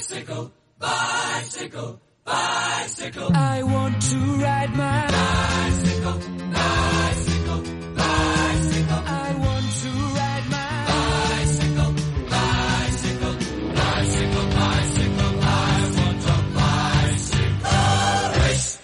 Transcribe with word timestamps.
Bicycle, 0.00 0.50
bicycle, 0.78 2.00
bicycle. 2.24 3.30
I 3.36 3.62
want 3.62 4.00
to 4.00 4.16
ride 4.40 4.74
my 4.74 5.06
bicycle, 5.12 6.18
bicycle, 6.56 7.60
bicycle. 8.00 9.02
I 9.04 9.34
want 9.44 9.66
to 9.82 9.90
ride 10.16 10.46
my 10.48 10.72
bicycle, 10.88 11.92
bicycle, 12.32 13.34
bicycle, 13.76 14.46
bicycle. 14.56 15.32
I 15.42 15.92
want 15.98 16.24
a 16.24 16.36
bicycle 16.56 18.40
race. 18.40 18.80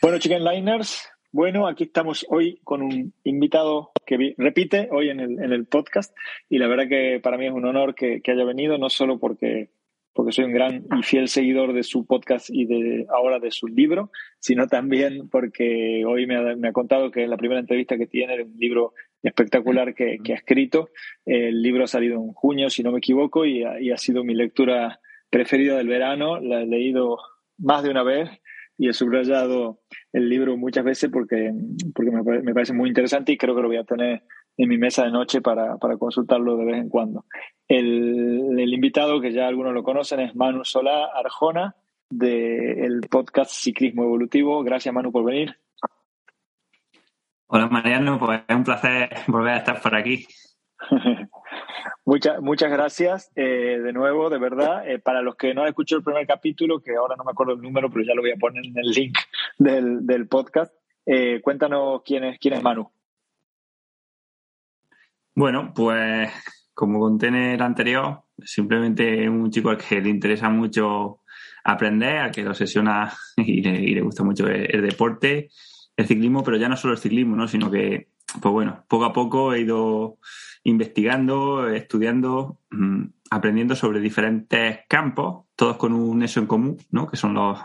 Bueno, 0.00 0.18
Chicken 0.18 0.42
Liners, 0.44 0.96
bueno, 1.34 1.66
aquí 1.66 1.82
estamos 1.82 2.24
hoy 2.28 2.60
con 2.62 2.80
un 2.80 3.12
invitado 3.24 3.90
que 4.06 4.36
repite 4.38 4.88
hoy 4.92 5.10
en 5.10 5.18
el, 5.18 5.42
en 5.42 5.52
el 5.52 5.66
podcast 5.66 6.16
y 6.48 6.58
la 6.58 6.68
verdad 6.68 6.86
que 6.88 7.18
para 7.20 7.36
mí 7.36 7.46
es 7.46 7.52
un 7.52 7.64
honor 7.64 7.96
que, 7.96 8.20
que 8.22 8.30
haya 8.30 8.44
venido, 8.44 8.78
no 8.78 8.88
solo 8.88 9.18
porque, 9.18 9.70
porque 10.12 10.30
soy 10.30 10.44
un 10.44 10.52
gran 10.52 10.86
y 10.96 11.02
fiel 11.02 11.26
seguidor 11.26 11.72
de 11.72 11.82
su 11.82 12.06
podcast 12.06 12.50
y 12.50 12.66
de 12.66 13.06
ahora 13.10 13.40
de 13.40 13.50
su 13.50 13.66
libro, 13.66 14.12
sino 14.38 14.68
también 14.68 15.28
porque 15.28 16.04
hoy 16.06 16.28
me 16.28 16.36
ha, 16.36 16.54
me 16.54 16.68
ha 16.68 16.72
contado 16.72 17.10
que 17.10 17.24
es 17.24 17.28
la 17.28 17.36
primera 17.36 17.60
entrevista 17.60 17.98
que 17.98 18.06
tiene 18.06 18.36
de 18.36 18.44
un 18.44 18.56
libro 18.56 18.94
espectacular 19.20 19.92
que, 19.92 20.18
que 20.22 20.34
ha 20.34 20.36
escrito. 20.36 20.90
El 21.26 21.60
libro 21.62 21.82
ha 21.82 21.88
salido 21.88 22.14
en 22.14 22.32
junio, 22.32 22.70
si 22.70 22.84
no 22.84 22.92
me 22.92 22.98
equivoco, 22.98 23.44
y 23.44 23.64
ha 23.64 23.96
sido 23.96 24.22
mi 24.22 24.36
lectura 24.36 25.00
preferida 25.30 25.76
del 25.76 25.88
verano. 25.88 26.38
La 26.38 26.62
he 26.62 26.66
leído 26.66 27.18
más 27.58 27.82
de 27.82 27.90
una 27.90 28.04
vez 28.04 28.30
y 28.76 28.88
he 28.88 28.92
subrayado 28.92 29.80
el 30.12 30.28
libro 30.28 30.56
muchas 30.56 30.84
veces 30.84 31.10
porque, 31.12 31.52
porque 31.94 32.10
me, 32.10 32.22
me 32.42 32.54
parece 32.54 32.72
muy 32.72 32.88
interesante 32.88 33.32
y 33.32 33.36
creo 33.36 33.54
que 33.54 33.62
lo 33.62 33.68
voy 33.68 33.76
a 33.76 33.84
tener 33.84 34.22
en 34.56 34.68
mi 34.68 34.78
mesa 34.78 35.04
de 35.04 35.10
noche 35.10 35.40
para, 35.40 35.76
para 35.78 35.96
consultarlo 35.96 36.56
de 36.56 36.64
vez 36.64 36.76
en 36.76 36.88
cuando. 36.88 37.24
El, 37.68 38.58
el 38.58 38.74
invitado, 38.74 39.20
que 39.20 39.32
ya 39.32 39.48
algunos 39.48 39.74
lo 39.74 39.82
conocen, 39.82 40.20
es 40.20 40.34
Manu 40.36 40.64
Solá 40.64 41.06
Arjona, 41.06 41.74
del 42.10 43.00
podcast 43.10 43.52
Ciclismo 43.52 44.04
Evolutivo. 44.04 44.62
Gracias, 44.62 44.94
Manu, 44.94 45.10
por 45.10 45.24
venir. 45.24 45.56
Hola 47.46 47.68
Mariano, 47.68 48.18
pues 48.18 48.42
es 48.48 48.56
un 48.56 48.64
placer 48.64 49.10
volver 49.28 49.54
a 49.54 49.58
estar 49.58 49.80
por 49.80 49.94
aquí. 49.94 50.26
Muchas, 52.06 52.42
muchas 52.42 52.70
gracias 52.70 53.32
eh, 53.34 53.80
de 53.82 53.92
nuevo, 53.94 54.28
de 54.28 54.38
verdad. 54.38 54.86
Eh, 54.86 54.98
para 54.98 55.22
los 55.22 55.36
que 55.36 55.54
no 55.54 55.62
han 55.62 55.68
escuchado 55.68 56.00
el 56.00 56.04
primer 56.04 56.26
capítulo, 56.26 56.82
que 56.82 56.94
ahora 56.94 57.16
no 57.16 57.24
me 57.24 57.30
acuerdo 57.30 57.54
el 57.54 57.62
número, 57.62 57.90
pero 57.90 58.04
ya 58.04 58.14
lo 58.14 58.20
voy 58.20 58.32
a 58.32 58.36
poner 58.36 58.64
en 58.64 58.76
el 58.76 58.90
link 58.90 59.16
del, 59.58 60.06
del 60.06 60.28
podcast, 60.28 60.74
eh, 61.06 61.40
cuéntanos 61.42 62.02
quién 62.04 62.24
es, 62.24 62.38
quién 62.38 62.54
es 62.54 62.62
Manu. 62.62 62.90
Bueno, 65.34 65.72
pues 65.74 66.30
como 66.74 67.00
conté 67.00 67.28
en 67.28 67.36
el 67.36 67.62
anterior, 67.62 68.24
simplemente 68.38 69.26
un 69.28 69.50
chico 69.50 69.70
al 69.70 69.78
que 69.78 70.02
le 70.02 70.10
interesa 70.10 70.50
mucho 70.50 71.20
aprender, 71.64 72.18
al 72.18 72.30
que 72.30 72.42
lo 72.42 72.50
obsesiona 72.50 73.14
y 73.38 73.62
le, 73.62 73.80
y 73.80 73.94
le 73.94 74.02
gusta 74.02 74.22
mucho 74.22 74.46
el, 74.46 74.74
el 74.74 74.82
deporte, 74.82 75.48
el 75.96 76.06
ciclismo, 76.06 76.44
pero 76.44 76.58
ya 76.58 76.68
no 76.68 76.76
solo 76.76 76.92
el 76.92 77.00
ciclismo, 77.00 77.34
¿no? 77.34 77.48
sino 77.48 77.70
que, 77.70 78.08
pues 78.40 78.52
bueno, 78.52 78.84
poco 78.88 79.04
a 79.04 79.12
poco 79.12 79.54
he 79.54 79.60
ido 79.60 80.18
investigando, 80.64 81.68
estudiando, 81.68 82.58
mm, 82.70 83.04
aprendiendo 83.30 83.76
sobre 83.76 84.00
diferentes 84.00 84.80
campos, 84.88 85.46
todos 85.54 85.76
con 85.76 85.92
un 85.92 86.22
eso 86.22 86.40
en 86.40 86.46
común, 86.46 86.78
¿no? 86.90 87.06
que 87.08 87.16
son 87.16 87.34
los, 87.34 87.58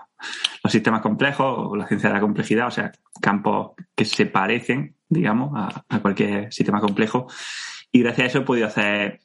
los 0.64 0.72
sistemas 0.72 1.02
complejos 1.02 1.56
o 1.58 1.76
la 1.76 1.88
ciencia 1.88 2.10
de 2.10 2.16
la 2.16 2.22
complejidad, 2.22 2.68
o 2.68 2.72
sea, 2.72 2.92
campos 3.22 3.72
que 3.96 4.06
se 4.06 4.26
parecen, 4.26 4.96
digamos, 5.08 5.52
a, 5.56 6.00
cualquier 6.02 6.52
sistema 6.54 6.80
complejo. 6.80 7.28
Y 7.92 8.02
gracias 8.02 8.26
a 8.26 8.28
eso 8.28 8.40
he 8.40 8.46
podido 8.46 8.68
hacer 8.68 9.22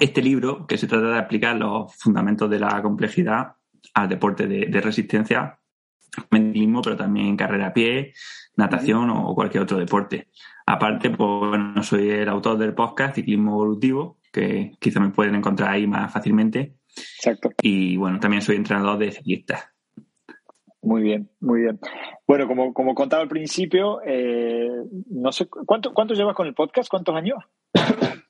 este 0.00 0.22
libro 0.22 0.66
que 0.66 0.78
se 0.78 0.86
trata 0.86 1.08
de 1.08 1.18
aplicar 1.18 1.56
los 1.56 1.94
fundamentos 1.96 2.48
de 2.48 2.60
la 2.60 2.80
complejidad 2.82 3.56
al 3.94 4.08
deporte 4.08 4.46
de, 4.46 4.66
de 4.66 4.80
resistencia, 4.80 5.57
ciclismo, 6.30 6.82
pero 6.82 6.96
también 6.96 7.36
carrera 7.36 7.68
a 7.68 7.72
pie, 7.72 8.12
natación 8.56 9.10
o 9.10 9.34
cualquier 9.34 9.62
otro 9.62 9.78
deporte. 9.78 10.28
Aparte, 10.66 11.10
pues 11.10 11.50
bueno, 11.50 11.82
soy 11.82 12.10
el 12.10 12.28
autor 12.28 12.58
del 12.58 12.74
podcast 12.74 13.14
Ciclismo 13.14 13.52
Evolutivo, 13.52 14.18
que 14.32 14.72
quizá 14.78 15.00
me 15.00 15.10
pueden 15.10 15.34
encontrar 15.34 15.70
ahí 15.70 15.86
más 15.86 16.12
fácilmente. 16.12 16.74
Exacto. 16.96 17.50
Y 17.62 17.96
bueno, 17.96 18.18
también 18.20 18.42
soy 18.42 18.56
entrenador 18.56 18.98
de 18.98 19.12
ciclistas. 19.12 19.68
Muy 20.82 21.02
bien, 21.02 21.30
muy 21.40 21.62
bien. 21.62 21.78
Bueno, 22.26 22.46
como, 22.46 22.72
como 22.72 22.94
contaba 22.94 23.22
al 23.22 23.28
principio, 23.28 24.00
eh, 24.04 24.68
no 25.10 25.32
sé, 25.32 25.46
¿cuánto, 25.46 25.92
¿cuánto 25.92 26.14
llevas 26.14 26.36
con 26.36 26.46
el 26.46 26.54
podcast? 26.54 26.88
¿Cuántos 26.88 27.14
años? 27.14 27.38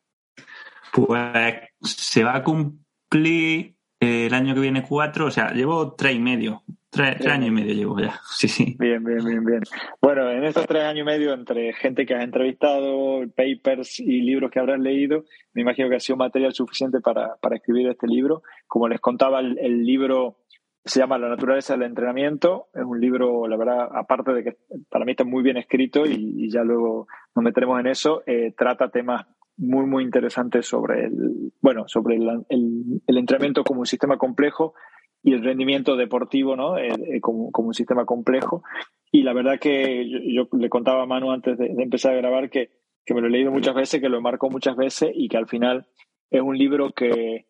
Pues 0.91 1.55
se 1.81 2.25
va 2.25 2.35
a 2.35 2.43
cumplir 2.43 3.77
el 4.01 4.35
año 4.35 4.55
que 4.55 4.61
viene 4.61 4.83
cuatro, 4.83 5.27
o 5.27 5.31
sea, 5.31 5.53
llevo 5.53 5.95
tres 5.95 6.17
y 6.17 6.19
medio. 6.19 6.65
Tres, 6.91 7.17
tres 7.19 7.33
años 7.33 7.49
y 7.49 7.51
medio 7.51 7.75
llevo 7.75 8.01
ya. 8.01 8.19
Sí, 8.37 8.49
sí. 8.49 8.77
Bien, 8.79 9.03
bien, 9.05 9.25
bien, 9.25 9.45
bien. 9.45 9.61
Bueno, 10.01 10.31
en 10.31 10.45
estos 10.45 10.67
tres 10.67 10.85
años 10.85 11.03
y 11.03 11.05
medio, 11.05 11.35
entre 11.35 11.73
gente 11.75 12.07
que 12.07 12.15
has 12.15 12.25
entrevistado, 12.25 13.21
papers 13.37 14.01
y 14.01 14.23
libros 14.23 14.51
que 14.51 14.59
habrás 14.59 14.81
leído, 14.81 15.25
me 15.53 15.63
imagino 15.63 15.89
que 15.89 15.97
ha 15.97 16.01
sido 16.01 16.17
material 16.17 16.53
suficiente 16.53 17.01
para, 17.01 17.37
para 17.43 17.57
escribir 17.57 17.89
este 17.89 18.07
libro. 18.07 18.43
Como 18.67 18.89
les 18.89 19.01
contaba, 19.01 19.41
el, 19.41 19.59
el 19.59 19.85
libro 19.85 20.39
se 20.85 21.01
llama 21.01 21.19
La 21.19 21.29
naturaleza 21.29 21.75
del 21.75 21.83
entrenamiento. 21.83 22.69
Es 22.75 22.85
un 22.85 23.01
libro, 23.01 23.47
la 23.47 23.57
verdad, 23.57 23.89
aparte 23.95 24.33
de 24.33 24.45
que 24.45 24.57
para 24.89 25.05
mí 25.05 25.13
está 25.13 25.25
muy 25.25 25.43
bien 25.43 25.59
escrito 25.59 26.07
y, 26.07 26.45
y 26.45 26.51
ya 26.51 26.63
luego 26.63 27.07
nos 27.35 27.45
meteremos 27.45 27.79
en 27.81 27.89
eso, 27.89 28.23
eh, 28.27 28.55
trata 28.57 28.91
temas 28.91 29.27
muy, 29.59 29.87
muy 29.87 30.05
interesantes 30.05 30.67
sobre 30.67 31.07
el, 31.07 31.53
bueno, 31.61 31.85
sobre 31.89 32.17
el, 32.17 32.29
el, 32.49 33.03
el 33.07 33.19
entrenamiento 33.19 33.65
como 33.65 33.81
un 33.81 33.87
sistema 33.87 34.17
complejo 34.17 34.75
y 35.23 35.33
el 35.33 35.43
rendimiento 35.43 35.97
deportivo 35.97 36.57
¿no? 36.57 36.79
Eh, 36.79 36.89
eh, 36.89 37.21
como, 37.21 37.51
como, 37.51 37.69
un 37.69 37.75
sistema 37.75 38.05
complejo. 38.05 38.63
Y 39.11 39.23
la 39.23 39.33
verdad 39.33 39.59
que 39.59 40.07
yo, 40.33 40.49
le 40.53 40.69
contaba 40.69 41.03
a 41.03 41.07
Manu 41.07 41.31
antes 41.31 41.59
de, 41.59 41.67
empezar 41.79 42.13
a 42.13 42.19
grabar 42.19 42.51
que, 42.51 42.71
que 43.05 43.15
me 43.15 43.21
lo 43.21 43.29
he 43.29 43.31
leído 43.31 43.51
muchas 43.51 43.75
veces, 43.75 44.01
que 44.01 44.09
lo 44.09 44.21
marcó 44.21 44.51
muchas 44.51 44.77
veces 44.77 45.11
y 45.15 45.29
que 45.29 45.37
al 45.37 45.47
final 45.47 45.87
es 46.31 46.43
un 46.43 46.57
libro 46.57 46.93
que, 46.93 47.47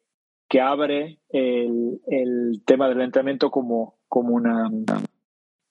que 0.48 0.60
abre 0.60 1.18
el, 1.28 2.00
el 2.06 2.62
tema 2.64 2.88
del 2.88 3.00
entrenamiento 3.00 3.50
como, 3.50 3.98
como, 4.08 4.34
una, 4.34 4.70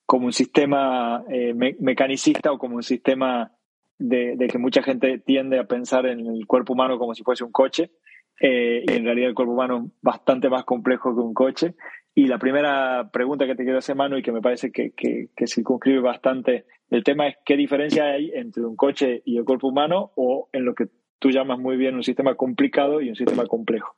como 0.05 0.27
un 0.27 0.33
sistema 0.33 1.23
eh, 1.29 1.53
me, 1.53 1.75
mecanicista 1.79 2.51
o 2.51 2.57
como 2.57 2.75
un 2.75 2.83
sistema 2.83 3.51
de, 3.97 4.35
de, 4.35 4.47
que 4.47 4.59
mucha 4.59 4.83
gente 4.83 5.17
tiende 5.19 5.57
a 5.57 5.67
pensar 5.67 6.05
en 6.05 6.27
el 6.27 6.45
cuerpo 6.45 6.73
humano 6.73 6.99
como 6.99 7.15
si 7.15 7.23
fuese 7.23 7.43
un 7.43 7.51
coche. 7.51 7.91
Eh, 8.39 8.83
en 8.87 9.05
realidad 9.05 9.29
el 9.29 9.35
cuerpo 9.35 9.53
humano 9.53 9.85
es 9.85 9.91
bastante 10.01 10.49
más 10.49 10.63
complejo 10.63 11.15
que 11.15 11.21
un 11.21 11.33
coche. 11.33 11.75
Y 12.13 12.27
la 12.27 12.39
primera 12.39 13.09
pregunta 13.11 13.45
que 13.45 13.55
te 13.55 13.63
quiero 13.63 13.79
hacer, 13.79 13.95
Manu, 13.95 14.17
y 14.17 14.23
que 14.23 14.31
me 14.31 14.41
parece 14.41 14.71
que, 14.71 14.91
que, 14.91 15.29
que 15.35 15.47
circunscribe 15.47 15.99
bastante 15.99 16.65
el 16.89 17.03
tema 17.03 17.27
es 17.27 17.35
qué 17.45 17.57
diferencia 17.57 18.05
hay 18.05 18.31
entre 18.33 18.63
un 18.63 18.75
coche 18.75 19.21
y 19.25 19.37
el 19.37 19.45
cuerpo 19.45 19.67
humano 19.67 20.11
o 20.15 20.49
en 20.53 20.65
lo 20.65 20.73
que 20.73 20.87
tú 21.19 21.29
llamas 21.31 21.59
muy 21.59 21.77
bien 21.77 21.95
un 21.95 22.03
sistema 22.03 22.35
complicado 22.35 23.01
y 23.01 23.09
un 23.09 23.15
sistema 23.15 23.45
complejo. 23.45 23.93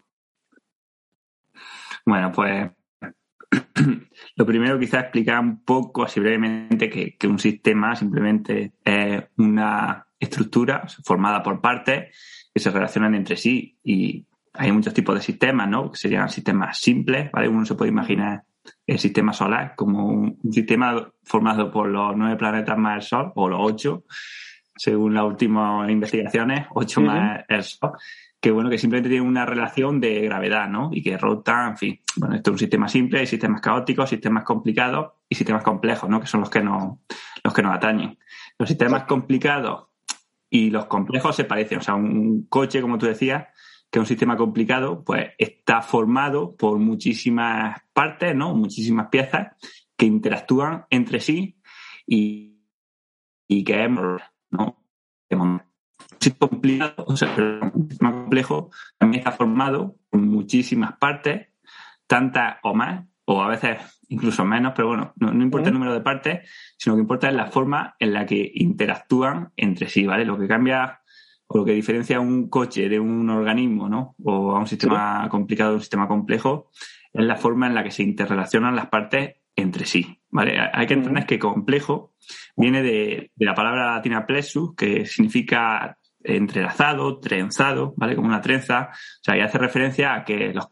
Bueno, 2.06 2.32
pues 2.32 2.72
lo 4.36 4.46
primero 4.46 4.80
quizás 4.80 5.04
explicar 5.04 5.40
un 5.40 5.64
poco 5.64 6.04
así 6.04 6.20
brevemente 6.20 6.90
que, 6.90 7.16
que 7.16 7.28
un 7.28 7.40
sistema 7.40 7.96
simplemente 7.96 8.74
es 8.84 9.24
una 9.38 10.08
estructura 10.20 10.84
formada 11.04 11.44
por 11.44 11.62
partes 11.62 12.50
que 12.54 12.60
se 12.60 12.72
relacionan 12.72 13.14
entre 13.16 13.38
sí 13.38 13.78
y 13.84 14.26
hay 14.54 14.72
muchos 14.72 14.94
tipos 14.94 15.16
de 15.16 15.22
sistemas, 15.22 15.68
¿no? 15.68 15.92
Que 15.92 15.98
serían 15.98 16.30
sistemas 16.30 16.78
simples, 16.80 17.32
¿vale? 17.32 17.48
Uno 17.48 17.66
se 17.66 17.76
puede 17.76 17.92
imaginar 17.92 18.44
el 18.86 19.00
sistema 19.00 19.34
solar 19.34 19.74
como 19.76 20.06
un, 20.06 20.40
sistema 20.52 21.12
formado 21.24 21.72
por 21.72 21.88
los 21.88 22.16
nueve 22.16 22.36
planetas 22.36 22.78
más 22.78 22.96
el 22.98 23.02
Sol, 23.02 23.32
o 23.36 23.50
los 23.50 23.60
ocho, 23.62 24.04
según 24.76 25.14
las 25.14 25.24
últimas 25.24 25.90
investigaciones, 25.90 26.68
ocho 26.72 27.02
uh 27.02 27.04
-huh. 27.04 27.08
más 27.08 27.46
el 27.48 27.64
Sol, 27.64 27.92
que 28.42 28.52
bueno, 28.52 28.70
que 28.70 28.78
simplemente 28.78 29.10
tiene 29.10 29.28
una 29.28 29.46
relación 29.46 30.00
de 30.00 30.22
gravedad, 30.22 30.70
¿no? 30.70 30.90
Y 30.94 31.04
que 31.04 31.18
rota, 31.18 31.68
en 31.68 31.78
fin. 31.78 32.00
Bueno, 32.16 32.36
esto 32.36 32.52
es 32.52 32.54
un 32.54 32.60
sistema 32.60 32.88
simple, 32.88 33.20
hay 33.20 33.28
sistemas 33.28 33.62
caóticos, 33.62 34.10
sistemas 34.10 34.44
complicados 34.44 35.14
y 35.28 35.36
sistemas 35.36 35.64
complejos, 35.64 36.10
¿no? 36.10 36.22
Que 36.22 36.28
son 36.28 36.42
los 36.42 36.50
que 36.50 36.62
nos, 36.62 37.00
los 37.44 37.54
que 37.54 37.62
nos 37.62 37.76
atañen. 37.76 38.18
Los 38.58 38.70
sistemas 38.70 39.04
complicados 39.04 39.88
y 40.50 40.70
los 40.70 40.86
complejos 40.86 41.36
se 41.36 41.44
parecen. 41.44 41.80
O 41.80 41.82
sea, 41.82 41.96
un 41.96 42.48
coche, 42.48 42.82
como 42.82 42.98
tú 42.98 43.08
decías, 43.08 43.48
que 43.90 44.00
es 44.00 44.02
un 44.02 44.06
sistema 44.06 44.38
complicado, 44.38 45.04
pues 45.04 45.32
está 45.38 45.82
formado 45.82 46.56
por 46.56 46.78
muchísimas 46.78 47.82
partes, 47.94 48.36
¿no? 48.36 48.54
Muchísimas 48.54 49.08
piezas 49.10 49.56
que 49.98 50.06
interactúan 50.06 50.86
entre 50.90 51.20
sí 51.20 51.60
y, 52.06 52.62
y 53.48 53.64
que 53.64 53.84
es, 53.84 53.90
¿no? 54.52 54.86
Un 55.32 55.62
sistema 56.20 56.50
complicado, 56.50 57.06
o 57.08 57.16
sea, 57.16 57.34
un 57.74 57.90
sistema 57.90 58.12
complejo 58.12 58.70
también 58.98 59.20
está 59.20 59.32
formado 59.32 59.96
por 60.10 60.22
muchísimas 60.22 60.98
partes, 60.98 61.48
tantas 62.08 62.58
o 62.64 62.74
más, 62.74 63.06
o 63.26 63.42
a 63.42 63.48
veces 63.48 63.78
incluso 64.10 64.44
menos, 64.44 64.74
pero 64.76 64.90
bueno, 64.90 65.14
no, 65.18 65.32
no 65.32 65.44
importa 65.44 65.70
el 65.70 65.76
número 65.76 65.94
de 65.94 66.02
partes, 66.02 66.50
sino 66.78 66.96
que 66.96 67.02
importa 67.02 67.30
es 67.30 67.36
la 67.36 67.46
forma 67.46 67.96
en 68.00 68.14
la 68.14 68.26
que 68.26 68.52
interactúan 68.56 69.52
entre 69.56 69.88
sí, 69.88 70.06
¿vale? 70.06 70.26
Lo 70.26 70.38
que 70.38 70.48
cambia 70.48 70.99
o 71.52 71.58
lo 71.58 71.66
que 71.66 71.74
diferencia 71.74 72.20
un 72.20 72.48
coche 72.48 72.88
de 72.88 73.00
un 73.00 73.30
organismo, 73.30 73.90
¿no? 73.90 74.16
O 74.24 74.56
a 74.56 74.60
un 74.60 74.68
sistema 74.68 75.28
complicado 75.30 75.72
de 75.72 75.76
un 75.78 75.82
sistema 75.82 76.08
complejo, 76.08 76.70
es 77.12 77.26
la 77.26 77.38
forma 77.38 77.66
en 77.66 77.74
la 77.74 77.84
que 77.84 77.92
se 77.92 78.04
interrelacionan 78.04 78.76
las 78.76 78.88
partes 78.88 79.38
entre 79.56 79.86
sí, 79.86 80.20
¿vale? 80.30 80.60
Hay 80.72 80.86
que 80.86 80.94
entender 80.94 81.26
que 81.26 81.40
complejo 81.40 82.14
viene 82.56 82.84
de, 82.84 83.32
de 83.36 83.46
la 83.46 83.56
palabra 83.56 83.96
latina 83.96 84.28
plexus, 84.28 84.76
que 84.76 85.08
significa 85.08 85.98
entrelazado, 86.24 87.20
trenzado, 87.20 87.94
¿vale? 87.96 88.16
Como 88.16 88.28
una 88.28 88.42
trenza. 88.42 88.90
O 88.92 89.24
sea, 89.24 89.38
y 89.38 89.42
hace 89.42 89.58
referencia 89.58 90.14
a 90.14 90.26
que 90.26 90.54
los 90.54 90.68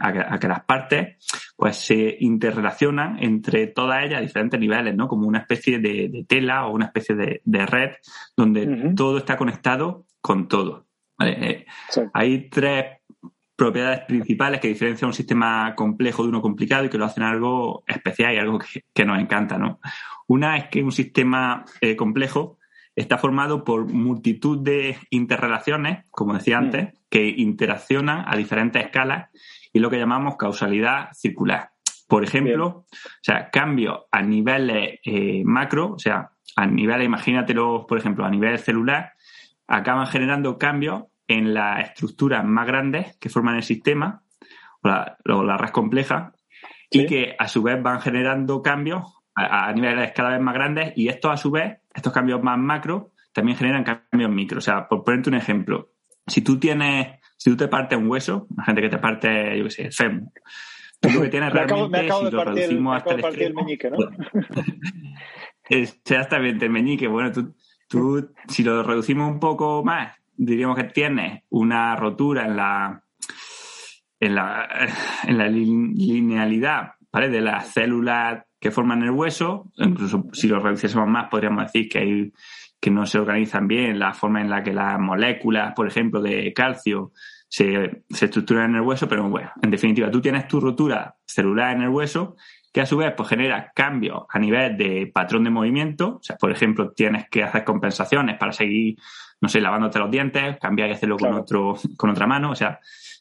a 0.00 0.38
que, 0.38 0.48
las 0.48 0.64
partes 0.64 1.16
pues 1.56 1.76
se 1.76 2.16
interrelacionan 2.20 3.22
entre 3.22 3.66
todas 3.68 4.04
ellas 4.04 4.18
a 4.18 4.22
diferentes 4.22 4.58
niveles, 4.58 4.94
¿no? 4.94 5.08
Como 5.08 5.26
una 5.26 5.40
especie 5.40 5.78
de, 5.78 6.24
tela 6.26 6.66
o 6.66 6.74
una 6.74 6.86
especie 6.86 7.14
de, 7.14 7.66
red 7.66 7.90
donde 8.36 8.92
todo 8.94 9.18
está 9.18 9.36
conectado 9.36 10.05
con 10.26 10.48
todo. 10.48 10.88
Eh, 11.20 11.64
hay 12.12 12.50
tres 12.50 12.98
propiedades 13.54 14.00
principales 14.06 14.60
que 14.60 14.66
diferencian 14.66 15.06
un 15.06 15.14
sistema 15.14 15.72
complejo 15.76 16.24
de 16.24 16.30
uno 16.30 16.42
complicado 16.42 16.84
y 16.84 16.88
que 16.88 16.98
lo 16.98 17.04
hacen 17.04 17.22
algo 17.22 17.84
especial 17.86 18.34
y 18.34 18.38
algo 18.38 18.58
que, 18.92 19.04
nos 19.04 19.20
encanta, 19.20 19.56
¿no? 19.56 19.78
Una 20.26 20.56
es 20.56 20.64
que 20.64 20.82
un 20.82 20.90
sistema 20.90 21.64
eh, 21.80 21.94
complejo 21.94 22.58
está 22.96 23.18
formado 23.18 23.62
por 23.62 23.86
multitud 23.92 24.58
de 24.64 24.96
interrelaciones, 25.10 26.04
como 26.10 26.34
decía 26.34 26.60
mm. 26.60 26.64
antes, 26.64 26.94
que 27.08 27.28
interaccionan 27.28 28.24
a 28.26 28.36
diferentes 28.36 28.84
escalas 28.84 29.30
y 29.72 29.78
lo 29.78 29.90
que 29.90 29.98
llamamos 29.98 30.34
causalidad 30.36 31.10
circular. 31.12 31.70
Por 32.08 32.24
ejemplo, 32.24 32.66
o 32.66 33.22
sea, 33.22 33.48
cambios 33.50 34.00
a 34.10 34.22
niveles 34.22 34.98
eh, 35.04 35.42
macro, 35.44 35.92
o 35.92 35.98
sea, 36.00 36.30
a 36.56 36.66
niveles, 36.66 37.06
imagínatelo, 37.06 37.86
por 37.86 37.98
ejemplo, 37.98 38.24
a 38.24 38.30
nivel 38.30 38.58
celular, 38.58 39.12
acaban 39.66 40.06
generando 40.06 40.58
cambios 40.58 41.04
en 41.26 41.54
las 41.54 41.88
estructuras 41.88 42.44
más 42.44 42.66
grandes 42.66 43.16
que 43.18 43.28
forman 43.28 43.56
el 43.56 43.62
sistema, 43.62 44.22
o 44.82 45.42
la, 45.42 45.56
red 45.56 45.70
compleja, 45.70 46.32
y 46.90 47.06
que 47.06 47.34
a 47.38 47.48
su 47.48 47.62
vez 47.62 47.82
van 47.82 48.00
generando 48.00 48.62
cambios 48.62 49.02
a, 49.34 49.68
a 49.68 49.72
niveles 49.72 50.12
cada 50.12 50.30
vez 50.30 50.40
más 50.40 50.54
grandes 50.54 50.92
y 50.96 51.08
estos 51.08 51.32
a 51.32 51.36
su 51.36 51.50
vez 51.50 51.78
estos 51.96 52.12
cambios 52.12 52.42
más 52.42 52.58
macro 52.58 53.12
también 53.32 53.58
generan 53.58 53.84
cambios 53.84 54.30
micro. 54.30 54.58
O 54.58 54.60
sea, 54.62 54.86
por 54.86 55.02
ponerte 55.02 55.30
un 55.30 55.36
ejemplo, 55.36 55.92
si 56.26 56.42
tú 56.42 56.58
tienes, 56.58 57.18
si 57.36 57.50
tú 57.50 57.56
te 57.56 57.68
partes 57.68 57.98
un 57.98 58.08
hueso, 58.10 58.46
la 58.56 58.64
gente 58.64 58.82
que 58.82 58.88
te 58.88 58.98
parte, 58.98 59.58
yo 59.58 59.64
qué 59.64 59.70
sé, 59.70 59.82
el 59.86 59.92
fémur, 59.92 60.32
tú 61.00 61.10
lo 61.10 61.22
que 61.22 61.28
tienes 61.28 61.52
realmente, 61.52 62.08
si 62.12 62.30
lo 62.30 62.44
reducimos 62.44 62.96
hasta 62.96 63.14
el 63.14 63.20
extremo, 63.20 63.62
meñique, 63.62 63.90
¿no? 63.90 63.98
exactamente, 65.68 66.66
el 66.66 66.70
meñique. 66.70 67.08
Bueno, 67.08 67.32
tú, 67.32 67.54
tú, 67.88 68.30
si 68.48 68.62
lo 68.62 68.82
reducimos 68.82 69.30
un 69.30 69.40
poco 69.40 69.84
más, 69.84 70.16
diríamos 70.36 70.76
que 70.76 70.84
tienes 70.84 71.42
una 71.50 71.96
rotura 71.96 72.46
en 72.46 72.56
la, 72.56 73.02
en 74.20 74.34
la, 74.34 74.68
en 75.24 75.38
la 75.38 75.48
linealidad, 75.48 76.92
¿vale? 77.12 77.28
De 77.28 77.40
las 77.40 77.68
células 77.68 78.44
que 78.60 78.70
forman 78.70 79.02
el 79.02 79.10
hueso, 79.10 79.70
incluso 79.76 80.26
si 80.32 80.48
lo 80.48 80.60
reduciésemos 80.60 81.08
más, 81.08 81.28
podríamos 81.28 81.64
decir 81.64 81.88
que 81.88 81.98
hay 81.98 82.32
que 82.80 82.90
no 82.90 83.06
se 83.06 83.18
organizan 83.18 83.66
bien, 83.66 83.98
la 83.98 84.12
forma 84.12 84.40
en 84.40 84.50
la 84.50 84.62
que 84.62 84.72
las 84.72 84.98
moléculas, 84.98 85.72
por 85.74 85.88
ejemplo, 85.88 86.20
de 86.20 86.52
calcio 86.52 87.12
se, 87.48 88.04
se 88.10 88.26
estructuran 88.26 88.70
en 88.70 88.76
el 88.76 88.82
hueso, 88.82 89.08
pero 89.08 89.28
bueno, 89.28 89.50
en 89.62 89.70
definitiva, 89.70 90.10
tú 90.10 90.20
tienes 90.20 90.46
tu 90.46 90.60
rotura 90.60 91.16
celular 91.24 91.74
en 91.74 91.82
el 91.82 91.88
hueso 91.88 92.36
que 92.76 92.82
a 92.82 92.86
su 92.86 92.98
vez 92.98 93.14
pues, 93.16 93.30
genera 93.30 93.72
cambios 93.74 94.24
a 94.28 94.38
nivel 94.38 94.76
de 94.76 95.10
patrón 95.10 95.44
de 95.44 95.48
movimiento. 95.48 96.18
O 96.20 96.22
sea, 96.22 96.36
por 96.36 96.50
ejemplo, 96.50 96.90
tienes 96.90 97.26
que 97.30 97.42
hacer 97.42 97.64
compensaciones 97.64 98.36
para 98.36 98.52
seguir, 98.52 98.98
no 99.40 99.48
sé, 99.48 99.62
lavándote 99.62 99.98
los 99.98 100.10
dientes, 100.10 100.58
cambiar 100.60 100.90
y 100.90 100.92
hacerlo 100.92 101.16
con, 101.16 101.32
otro, 101.32 101.74
con 101.96 102.10
otra 102.10 102.26
mano. 102.26 102.50
O 102.50 102.54
sea, 102.54 102.78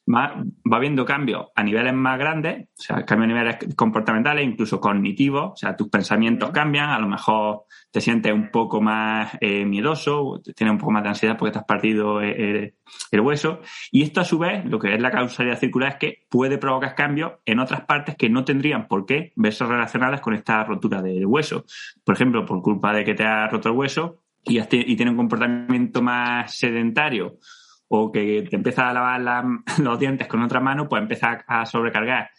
va, 0.07 0.44
va 0.72 0.78
habiendo 0.78 1.06
cambios 1.06 1.48
a 1.56 1.63
niveles 1.63 1.94
más 1.94 2.18
grandes, 2.19 2.68
o 2.78 2.81
sea, 2.81 3.06
cambios 3.06 3.31
a 3.31 3.34
niveles 3.34 3.75
comportamentales, 3.75 4.46
incluso 4.46 4.80
cognitivos, 4.80 5.54
o 5.54 5.56
sea, 5.56 5.75
tus 5.75 5.90
pensamientos 5.90 6.52
cambian, 6.52 6.90
a 6.90 7.00
lo 7.00 7.07
mejor 7.07 7.63
te 7.92 8.02
sientes 8.02 8.31
un 8.31 8.52
poco 8.52 8.81
más 8.81 9.38
eh, 9.42 9.66
miedoso, 9.66 10.42
tienes 10.56 10.74
un 10.74 10.78
poco 10.78 10.92
más 10.92 11.04
de 11.04 11.10
ansiedad 11.10 11.38
porque 11.38 11.54
te 11.54 11.60
has 11.60 11.66
partido 11.66 12.22
el, 12.22 12.75
el, 13.12 13.22
hueso, 13.22 13.62
y 13.92 14.04
esto 14.04 14.22
a 14.22 14.25
su 14.25 14.38
vez, 14.38 14.63
lo 14.66 14.80
que 14.80 14.94
es 14.94 15.02
la 15.02 15.12
causalidad 15.12 15.60
circular 15.60 15.94
es 15.94 15.98
que 15.98 16.25
puede 16.30 16.57
provocar 16.57 16.96
cambios 16.96 17.34
en 17.46 17.60
otras 17.60 17.81
partes 17.81 18.16
que 18.16 18.30
no 18.30 18.46
tendrían 18.46 18.88
por 18.88 19.06
qué 19.06 19.34
verse 19.36 19.66
relacionadas 19.66 20.22
con 20.22 20.34
esta 20.34 20.63
rotura 20.63 21.02
del 21.02 21.25
hueso. 21.25 21.66
Por 22.04 22.16
ejemplo, 22.16 22.46
por 22.46 22.62
culpa 22.62 22.94
de 22.94 23.04
que 23.04 23.16
te 23.16 23.24
ha 23.24 23.48
roto 23.48 23.69
el 23.69 23.75
hueso 23.75 24.22
y, 24.44 24.60
y 24.60 24.96
tiene 24.96 25.12
un 25.12 25.18
comportamiento 25.18 26.02
más 26.02 26.56
sedentario, 26.56 27.40
o 27.87 28.11
que 28.11 28.47
te 28.49 28.55
empieza 28.55 28.89
a 28.89 28.93
lavar 28.93 29.45
los 29.81 29.99
dientes 29.99 30.27
con 30.27 30.41
otra 30.41 30.59
mano, 30.59 30.87
pues 30.87 31.01
empieza 31.01 31.43
a 31.47 31.65
sobrecargar 31.65 32.29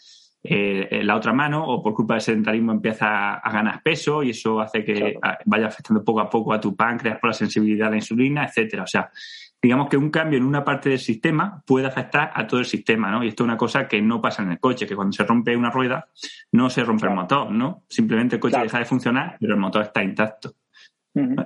eh, 0.48 1.00
la 1.02 1.16
otra 1.16 1.32
mano 1.32 1.64
o 1.66 1.82
por 1.82 1.92
culpa 1.92 2.14
del 2.14 2.20
sedentarismo 2.20 2.70
empieza 2.70 3.34
a 3.34 3.52
ganar 3.52 3.82
peso 3.82 4.22
y 4.22 4.30
eso 4.30 4.60
hace 4.60 4.84
que 4.84 5.18
vaya 5.44 5.66
afectando 5.66 6.04
poco 6.04 6.20
a 6.20 6.30
poco 6.30 6.52
a 6.52 6.60
tu 6.60 6.76
páncreas 6.76 7.18
por 7.18 7.30
la 7.30 7.34
sensibilidad 7.34 7.88
a 7.88 7.90
la 7.90 7.96
insulina, 7.96 8.44
etcétera. 8.44 8.84
O 8.84 8.86
sea, 8.86 9.10
digamos 9.60 9.88
que 9.88 9.96
un 9.96 10.10
cambio 10.10 10.38
en 10.38 10.44
una 10.44 10.64
parte 10.64 10.88
del 10.90 11.00
sistema 11.00 11.62
puede 11.66 11.86
afectar 11.86 12.30
a 12.32 12.46
todo 12.46 12.60
el 12.60 12.66
sistema, 12.66 13.10
¿no? 13.10 13.24
Y 13.24 13.28
esto 13.28 13.42
es 13.42 13.46
una 13.46 13.56
cosa 13.56 13.88
que 13.88 14.00
no 14.00 14.20
pasa 14.20 14.42
en 14.42 14.52
el 14.52 14.60
coche, 14.60 14.86
que 14.86 14.94
cuando 14.94 15.12
se 15.12 15.24
rompe 15.24 15.56
una 15.56 15.70
rueda 15.70 16.08
no 16.52 16.70
se 16.70 16.84
rompe 16.84 17.06
el 17.08 17.14
motor, 17.14 17.50
¿no? 17.50 17.84
Simplemente 17.88 18.36
el 18.36 18.40
coche 18.40 18.60
deja 18.60 18.78
de 18.78 18.84
funcionar, 18.84 19.36
pero 19.40 19.54
el 19.54 19.60
motor 19.60 19.82
está 19.82 20.04
intacto. 20.04 20.54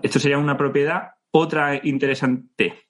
Esto 0.02 0.18
sería 0.18 0.36
una 0.36 0.56
propiedad. 0.56 1.12
Otra 1.30 1.80
interesante 1.86 2.88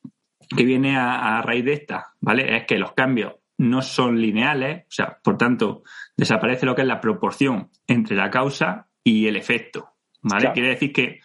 que 0.56 0.64
viene 0.64 0.96
a, 0.98 1.40
raíz 1.42 1.64
de 1.64 1.72
esta, 1.74 2.14
¿vale? 2.20 2.56
Es 2.56 2.64
que 2.66 2.78
los 2.78 2.92
cambios 2.92 3.34
no 3.58 3.82
son 3.82 4.20
lineales, 4.20 4.84
o 4.84 4.90
sea, 4.90 5.18
por 5.22 5.36
tanto, 5.36 5.82
desaparece 6.16 6.66
lo 6.66 6.74
que 6.74 6.82
es 6.82 6.88
la 6.88 7.00
proporción 7.00 7.70
entre 7.86 8.16
la 8.16 8.30
causa 8.30 8.88
y 9.04 9.26
el 9.26 9.36
efecto, 9.36 9.90
¿vale? 10.22 10.52
Quiere 10.52 10.70
decir 10.70 10.92
que 10.92 11.20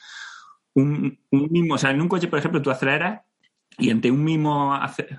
un, 0.73 1.19
mismo, 1.31 1.75
o 1.75 1.77
sea, 1.77 1.91
en 1.91 2.01
un 2.01 2.07
coche, 2.07 2.27
por 2.27 2.39
ejemplo, 2.39 2.61
tú 2.61 2.69
aceleras 2.69 3.21
y 3.77 3.89
ante 3.89 4.11
un 4.11 4.23
mismo 4.23 4.73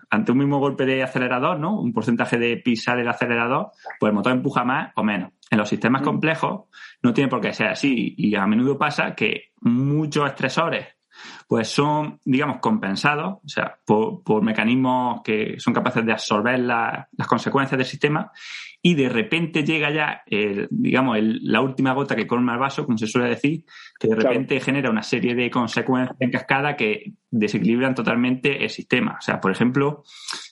ante 0.09 0.33
un 0.33 0.39
mismo 0.39 0.59
golpe 0.59 0.87
de 0.87 1.03
acelerador, 1.03 1.59
¿no? 1.59 1.79
Un 1.79 1.93
porcentaje 1.93 2.39
de 2.39 2.57
pisar 2.59 2.99
el 2.99 3.09
acelerador, 3.09 3.71
pues 3.99 4.11
el 4.11 4.15
motor 4.15 4.33
empuja 4.33 4.65
más 4.65 4.93
o 4.97 5.03
menos. 5.03 5.33
En 5.51 5.59
los 5.59 5.69
sistemas 5.69 6.03
mm. 6.03 6.05
complejos 6.05 6.65
no 7.03 7.13
tiene 7.13 7.29
por 7.29 7.41
qué 7.41 7.53
ser 7.53 7.69
así 7.69 8.15
y 8.17 8.35
a 8.35 8.47
menudo 8.47 8.79
pasa 8.79 9.15
que 9.15 9.53
muchos 9.61 10.27
estresores 10.27 10.96
pues 11.47 11.69
son, 11.69 12.19
digamos, 12.25 12.59
compensados, 12.59 13.39
o 13.45 13.49
sea, 13.49 13.79
por, 13.85 14.43
mecanismos 14.43 15.23
que 15.23 15.57
son 15.59 15.73
capaces 15.73 16.05
de 16.05 16.13
absorber 16.13 16.59
las 16.59 17.27
consecuencias 17.29 17.79
del 17.79 17.87
sistema 17.87 18.33
y 18.83 18.95
de 18.95 19.09
repente 19.09 19.65
llega 19.65 19.91
ya, 19.91 20.23
digamos, 20.71 21.19
la 21.21 21.61
última 21.61 21.93
gota 21.93 22.17
que 22.17 22.27
colma 22.27 22.55
el 22.55 22.59
vaso, 22.59 22.85
como 22.85 22.99
se 22.99 23.07
suele 23.07 23.29
decir, 23.29 23.65
que 23.99 24.09
de 24.09 24.17
repente 24.17 24.61
genera 24.61 24.91
una 24.91 25.03
serie 25.03 25.35
de 25.35 25.51
consecuencias 25.51 26.17
en 26.21 26.31
cascada 26.31 26.77
que 26.77 27.13
desequilibran 27.31 27.95
totalmente 27.95 28.65
el 28.65 28.71
sistema. 28.71 29.17
O 29.19 29.23
sea, 29.23 29.41
por 29.41 29.53
ejemplo, 29.53 30.03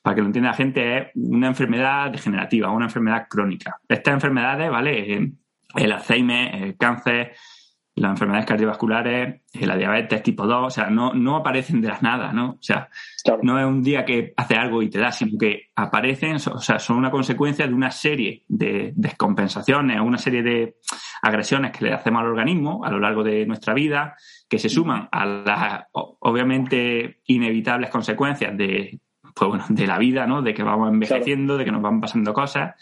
para 0.03 0.15
que 0.15 0.21
lo 0.21 0.27
entienda 0.29 0.51
la 0.51 0.57
gente, 0.57 0.99
es 0.99 1.07
una 1.15 1.49
enfermedad 1.49 2.11
degenerativa, 2.11 2.71
una 2.71 2.87
enfermedad 2.87 3.27
crónica. 3.29 3.81
Estas 3.89 4.15
enfermedades, 4.15 4.71
¿vale? 4.71 5.33
El 5.75 5.93
Alzheimer, 5.93 6.55
el 6.55 6.77
cáncer, 6.77 7.35
las 7.97 8.11
enfermedades 8.11 8.47
cardiovasculares, 8.47 9.43
eh, 9.53 9.67
la 9.67 9.77
diabetes 9.77 10.23
tipo 10.23 10.47
2, 10.47 10.67
o 10.67 10.71
sea, 10.71 10.91
no, 10.91 11.15
no 11.15 11.37
aparecen 11.37 11.81
de 11.81 11.89
las 11.89 12.03
nada, 12.03 12.33
¿no? 12.33 12.51
O 12.51 12.63
sea, 12.63 12.89
no 13.43 13.59
es 13.59 13.67
un 13.67 13.83
día 13.83 14.05
que 14.05 14.35
hace 14.37 14.57
algo 14.57 14.83
y 14.83 14.91
te 14.91 14.99
da, 14.99 15.13
sino 15.13 15.39
que 15.39 15.71
aparecen, 15.77 16.37
o 16.37 16.59
sea, 16.59 16.79
son 16.79 16.97
una 16.97 17.11
consecuencia 17.11 17.67
de 17.67 17.75
una 17.75 17.91
serie 17.91 18.45
de 18.49 18.93
descompensaciones, 18.97 20.01
una 20.01 20.19
serie 20.19 20.43
de 20.43 20.77
agresiones 21.23 21.71
que 21.71 21.85
le 21.85 21.93
hacemos 21.93 22.23
al 22.23 22.29
organismo 22.29 22.85
a 22.85 22.91
lo 22.91 22.99
largo 22.99 23.23
de 23.23 23.47
nuestra 23.47 23.75
vida, 23.75 24.17
que 24.49 24.59
se 24.59 24.69
suman 24.69 25.09
a 25.13 25.25
las, 25.25 25.85
obviamente, 25.93 27.21
inevitables 27.27 27.91
consecuencias 27.91 28.57
de, 28.57 28.99
pues 29.35 29.49
bueno, 29.49 29.65
de 29.69 29.87
la 29.87 29.99
vida, 29.99 30.27
¿no? 30.27 30.43
De 30.43 30.53
que 30.53 30.65
vamos 30.65 30.91
envejeciendo, 30.91 31.57
de 31.57 31.65
que 31.65 31.73
nos 31.73 31.83
van 31.83 32.01
pasando 32.01 32.35
cosas 32.35 32.75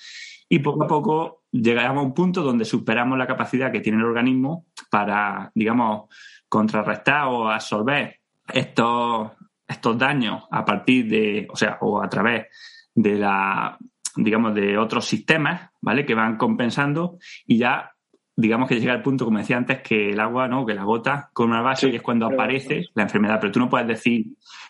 y 0.53 0.59
poco 0.59 0.85
a 0.85 0.87
poco 0.87 1.45
llegamos 1.51 2.03
a 2.03 2.07
un 2.07 2.13
punto 2.13 2.43
donde 2.43 2.67
superamos 2.67 3.17
la 3.17 3.27
capacidad 3.27 3.73
que 3.73 3.81
tiene 3.81 3.97
el 3.97 4.05
organismo 4.05 4.67
para, 4.91 5.51
digamos, 5.55 6.11
contrarrestar 6.47 7.29
o 7.29 7.49
absorber 7.49 8.21
estos, 8.53 9.31
estos 9.67 9.97
daños 9.97 10.45
a 10.51 10.63
partir 10.63 11.09
de, 11.09 11.49
o 11.51 11.57
sea, 11.57 11.79
o 11.81 12.03
a 12.03 12.09
través 12.11 12.49
de 12.95 13.15
la, 13.15 13.79
digamos, 14.15 14.55
de 14.55 14.77
otros 14.77 15.07
sistemas, 15.07 15.71
¿vale? 15.81 16.05
Que 16.05 16.15
van 16.15 16.37
compensando 16.37 17.17
y 17.47 17.57
ya, 17.57 17.91
digamos 18.37 18.69
que 18.69 18.79
llega 18.79 18.93
el 18.93 19.01
punto, 19.01 19.25
como 19.25 19.39
decía 19.39 19.57
antes, 19.57 19.81
que 19.81 20.11
el 20.11 20.21
agua, 20.21 20.49
¿no? 20.49 20.67
Que 20.67 20.75
la 20.75 20.85
gota 20.85 21.31
con 21.33 21.49
una 21.49 21.63
base 21.63 21.89
y 21.89 21.97
es 21.97 22.03
cuando 22.03 22.27
aparece 22.27 22.85
la 22.93 23.05
enfermedad. 23.05 23.39
Pero 23.41 23.53
tú 23.53 23.59
no 23.59 23.71
puedes 23.71 23.89
decir, 23.89 24.27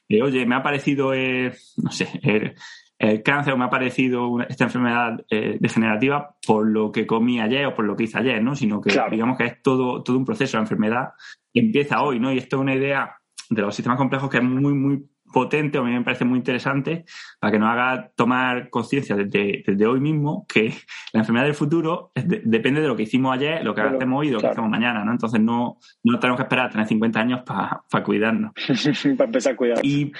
eh, 0.08 0.22
oye, 0.22 0.46
me 0.46 0.54
ha 0.54 0.58
aparecido, 0.58 1.12
eh, 1.12 1.52
no 1.78 1.90
sé, 1.90 2.20
el, 2.22 2.54
el 3.02 3.22
cáncer 3.24 3.56
me 3.58 3.64
ha 3.64 3.70
parecido 3.70 4.40
esta 4.48 4.64
enfermedad 4.64 5.24
eh, 5.28 5.56
degenerativa 5.58 6.36
por 6.46 6.68
lo 6.68 6.92
que 6.92 7.04
comí 7.04 7.40
ayer 7.40 7.66
o 7.66 7.74
por 7.74 7.84
lo 7.84 7.96
que 7.96 8.04
hice 8.04 8.18
ayer, 8.18 8.40
¿no? 8.40 8.54
Sino 8.54 8.80
que 8.80 8.96
digamos 9.10 9.36
que 9.36 9.44
es 9.44 9.60
todo, 9.60 10.04
todo 10.04 10.16
un 10.16 10.24
proceso. 10.24 10.56
La 10.56 10.62
enfermedad 10.62 11.08
empieza 11.52 12.00
hoy, 12.00 12.20
¿no? 12.20 12.32
Y 12.32 12.38
esto 12.38 12.56
es 12.56 12.62
una 12.62 12.76
idea 12.76 13.16
de 13.50 13.60
los 13.60 13.74
sistemas 13.74 13.98
complejos 13.98 14.30
que 14.30 14.36
es 14.36 14.44
muy, 14.44 14.74
muy 14.74 15.04
potente, 15.32 15.78
o 15.78 15.82
a 15.82 15.84
mí 15.84 15.92
me 15.92 16.04
parece 16.04 16.24
muy 16.24 16.38
interesante, 16.38 17.04
para 17.40 17.50
que 17.50 17.58
nos 17.58 17.70
haga 17.70 18.12
tomar 18.14 18.70
conciencia 18.70 19.16
desde, 19.16 19.64
desde, 19.66 19.86
hoy 19.86 19.98
mismo 19.98 20.46
que 20.46 20.72
la 21.12 21.20
enfermedad 21.20 21.46
del 21.46 21.54
futuro 21.54 22.12
depende 22.14 22.82
de 22.82 22.86
lo 22.86 22.94
que 22.94 23.02
hicimos 23.02 23.34
ayer, 23.34 23.64
lo 23.64 23.74
que 23.74 23.80
hacemos 23.80 24.20
hoy 24.20 24.28
y 24.28 24.30
lo 24.30 24.38
que 24.38 24.46
hacemos 24.46 24.70
mañana, 24.70 25.04
¿no? 25.04 25.10
Entonces 25.10 25.40
no, 25.40 25.78
no 26.04 26.18
tenemos 26.20 26.38
que 26.38 26.44
esperar 26.44 26.66
a 26.66 26.70
tener 26.70 26.86
50 26.86 27.18
años 27.18 27.42
para 27.42 28.04
cuidarnos. 28.04 28.52
para 29.16 29.24
empezar 29.24 29.54
a 29.54 29.56
cuidar. 29.56 29.84
Y, 29.84 30.12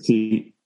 sí. 0.00 0.56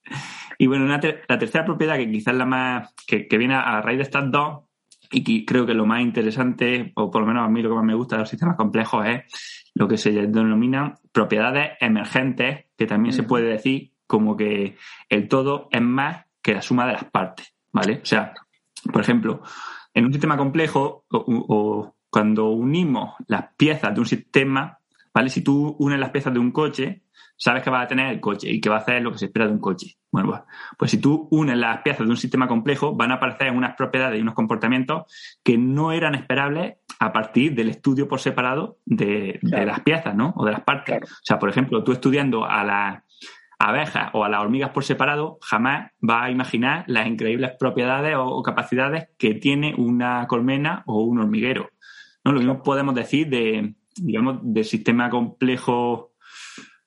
Y 0.59 0.67
bueno, 0.67 0.87
la 0.87 1.01
tercera 1.39 1.65
propiedad, 1.65 1.97
que 1.97 2.11
quizás 2.11 2.35
la 2.35 2.47
más, 2.47 2.95
que, 3.07 3.27
que 3.27 3.39
viene 3.39 3.55
a 3.55 3.81
raíz 3.81 3.99
de 3.99 4.05
estas 4.05 4.31
dos, 4.31 4.65
y 5.11 5.45
creo 5.45 5.67
que 5.67 5.75
lo 5.75 5.87
más 5.87 6.01
interesante, 6.01 6.93
o 6.97 7.11
por 7.11 7.23
lo 7.23 7.27
menos 7.27 7.45
a 7.45 7.49
mí 7.49 7.63
lo 7.63 7.71
que 7.71 7.77
más 7.77 7.85
me 7.85 7.95
gusta 7.95 8.17
de 8.17 8.21
los 8.21 8.29
sistemas 8.29 8.57
complejos, 8.57 9.07
es 9.07 9.23
lo 9.75 9.89
que 9.89 9.97
se 9.97 10.13
denominan 10.13 10.95
propiedades 11.13 11.73
emergentes, 11.81 12.67
que 12.77 12.87
también 12.87 13.13
se 13.13 13.23
puede 13.23 13.49
decir 13.49 13.93
como 14.07 14.37
que 14.37 14.77
el 15.09 15.29
todo 15.29 15.69
es 15.71 15.83
más 15.83 16.27
que 16.43 16.55
la 16.55 16.63
suma 16.63 16.87
de 16.87 16.93
las 16.95 17.05
partes, 17.05 17.55
¿vale? 17.73 18.01
O 18.03 18.07
sea, 18.07 18.35
por 18.93 19.01
ejemplo, 19.01 19.43
en 19.93 20.05
un 20.05 20.13
sistema 20.13 20.37
complejo 20.37 21.05
o, 21.11 21.95
cuando 22.11 22.51
unimos 22.51 23.15
las 23.27 23.55
piezas 23.57 23.95
de 23.95 24.01
un 24.01 24.07
sistema, 24.07 24.79
¿vale? 25.13 25.31
Si 25.31 25.43
tú 25.43 25.77
unes 25.79 25.99
las 25.99 26.11
piezas 26.11 26.33
de 26.33 26.39
un 26.39 26.53
coche, 26.53 27.03
sabes 27.45 27.63
que 27.63 27.69
va 27.69 27.83
a 27.83 27.87
tener 27.87 28.11
el 28.11 28.21
coche 28.21 28.51
y 28.51 28.59
que 28.59 28.71
va 28.71 28.77
a 28.77 28.79
hacer 28.79 29.03
lo 29.03 29.13
que 29.13 29.19
se 29.19 29.27
espera 29.27 29.47
de 29.47 29.53
un 29.53 29.59
coche. 29.59 29.99
Bueno, 30.11 30.31
pues, 30.31 30.41
pues, 30.79 30.91
si 30.91 30.97
tú 30.97 31.29
unes 31.31 31.59
las 31.59 31.83
piezas 31.83 32.07
de 32.07 32.11
un 32.11 32.17
sistema 32.17 32.49
complejo, 32.49 32.97
van 32.97 33.11
a 33.11 33.17
aparecer 33.17 33.51
unas 33.53 33.77
propiedades 33.77 34.19
y 34.19 34.23
unos 34.23 34.33
comportamientos 34.33 35.05
que 35.43 35.59
no 35.59 35.93
eran 35.93 36.15
esperables 36.15 36.77
a 36.99 37.13
partir 37.13 37.55
del 37.55 37.69
estudio 37.69 38.09
por 38.09 38.21
separado 38.21 38.79
de, 38.87 39.41
las 39.43 39.81
piezas, 39.81 40.15
¿no? 40.15 40.33
O 40.37 40.47
de 40.47 40.53
las 40.53 40.63
partes. 40.63 41.03
O 41.03 41.23
sea, 41.23 41.39
por 41.39 41.51
ejemplo, 41.51 41.85
tú 41.85 41.93
estudiando 41.93 42.47
a 42.47 42.65
las 42.65 43.03
abejas 43.59 44.09
o 44.15 44.25
a 44.25 44.31
las 44.31 44.41
hormigas 44.41 44.71
por 44.71 44.85
separado, 44.85 45.37
jamás 45.43 45.91
vas 46.01 46.23
a 46.23 46.31
imaginar 46.31 46.85
las 46.87 47.07
increíbles 47.07 47.51
propiedades 47.59 48.17
o, 48.19 48.43
capacidades 48.43 49.09
que 49.19 49.35
tiene 49.35 49.75
una 49.77 50.27
colmena 50.29 50.83
o 50.87 51.03
un 51.03 51.19
hormiguero. 51.19 51.69
¿no? 52.25 52.33
Lo 52.33 52.39
mismo 52.39 52.63
podemos 52.63 52.95
decir 52.95 53.29
de, 53.29 53.75
digamos, 53.97 54.39
del 54.43 54.65
sistema 54.65 55.11
complejo 55.11 56.14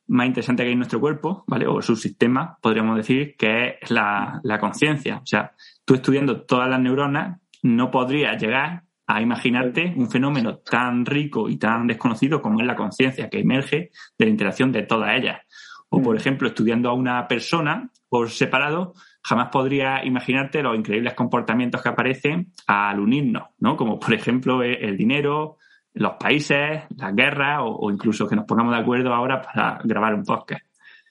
más 0.07 0.27
interesante 0.27 0.63
que 0.63 0.67
hay 0.67 0.73
en 0.73 0.79
nuestro 0.79 0.99
cuerpo, 0.99 1.43
¿vale? 1.47 1.67
O 1.67 1.81
su 1.81 1.95
sistema, 1.95 2.57
podríamos 2.61 2.97
decir, 2.97 3.35
que 3.37 3.77
es 3.81 3.91
la, 3.91 4.39
la 4.43 4.59
conciencia. 4.59 5.17
O 5.17 5.25
sea, 5.25 5.51
tú 5.85 5.95
estudiando 5.95 6.41
todas 6.41 6.69
las 6.69 6.79
neuronas 6.79 7.39
no 7.63 7.91
podrías 7.91 8.41
llegar 8.41 8.83
a 9.07 9.21
imaginarte 9.21 9.93
un 9.95 10.09
fenómeno 10.09 10.57
tan 10.57 11.05
rico 11.05 11.49
y 11.49 11.57
tan 11.57 11.87
desconocido 11.87 12.41
como 12.41 12.59
es 12.59 12.67
la 12.67 12.75
conciencia, 12.75 13.29
que 13.29 13.39
emerge 13.39 13.91
de 14.17 14.25
la 14.25 14.31
interacción 14.31 14.71
de 14.71 14.83
todas 14.83 15.17
ellas. 15.17 15.41
O, 15.89 16.01
por 16.01 16.15
mm. 16.15 16.17
ejemplo, 16.17 16.47
estudiando 16.49 16.89
a 16.89 16.93
una 16.93 17.27
persona 17.27 17.89
por 18.09 18.29
separado, 18.29 18.93
jamás 19.23 19.49
podría 19.49 20.03
imaginarte 20.05 20.61
los 20.61 20.77
increíbles 20.77 21.13
comportamientos 21.13 21.81
que 21.81 21.89
aparecen 21.89 22.53
al 22.67 22.99
unirnos, 22.99 23.43
¿no? 23.59 23.77
Como, 23.77 23.99
por 23.99 24.13
ejemplo, 24.13 24.61
el 24.63 24.97
dinero, 24.97 25.56
los 25.97 26.13
países, 26.13 26.83
las 26.95 27.15
guerras 27.15 27.59
o, 27.61 27.91
incluso 27.91 28.27
que 28.27 28.35
nos 28.35 28.45
pongamos 28.45 28.73
de 28.75 28.81
acuerdo 28.81 29.13
ahora 29.13 29.41
para 29.41 29.79
grabar 29.83 30.13
un 30.13 30.23
podcast. 30.23 30.63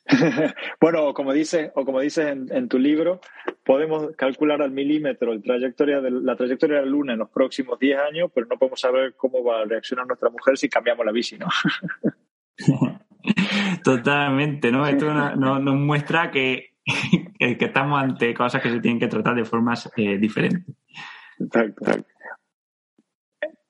bueno, 0.81 1.13
como 1.13 1.33
dices, 1.33 1.71
o 1.75 1.85
como 1.85 2.01
dices 2.01 2.27
en, 2.29 2.69
tu 2.69 2.79
libro, 2.79 3.21
podemos 3.65 4.15
calcular 4.17 4.63
al 4.63 4.71
milímetro 4.71 5.33
el 5.33 5.43
trayectoria 5.43 6.01
de, 6.01 6.11
la 6.11 6.37
trayectoria 6.37 6.77
de 6.77 6.83
la 6.83 6.91
Luna 6.91 7.15
en 7.15 7.19
los 7.19 7.31
próximos 7.31 7.79
10 7.79 7.99
años, 7.99 8.31
pero 8.33 8.47
no 8.47 8.57
podemos 8.57 8.81
saber 8.81 9.15
cómo 9.17 9.43
va 9.43 9.63
a 9.63 9.65
reaccionar 9.65 10.07
nuestra 10.07 10.31
mujer 10.31 10.57
si 10.57 10.69
cambiamos 10.69 11.05
la 11.05 11.13
bici, 11.13 11.37
¿no? 11.39 11.49
Totalmente, 13.85 14.71
¿no? 14.71 14.87
Esto 14.87 15.13
nos, 15.13 15.61
muestra 15.75 16.31
que, 16.31 16.75
que, 17.39 17.57
estamos 17.59 18.01
ante 18.01 18.33
cosas 18.33 18.63
que 18.63 18.71
se 18.71 18.81
tienen 18.81 19.01
que 19.01 19.09
tratar 19.09 19.35
de 19.35 19.45
formas 19.45 19.91
eh, 19.97 20.19
diferentes. 20.19 20.77
Exacto. 21.41 22.05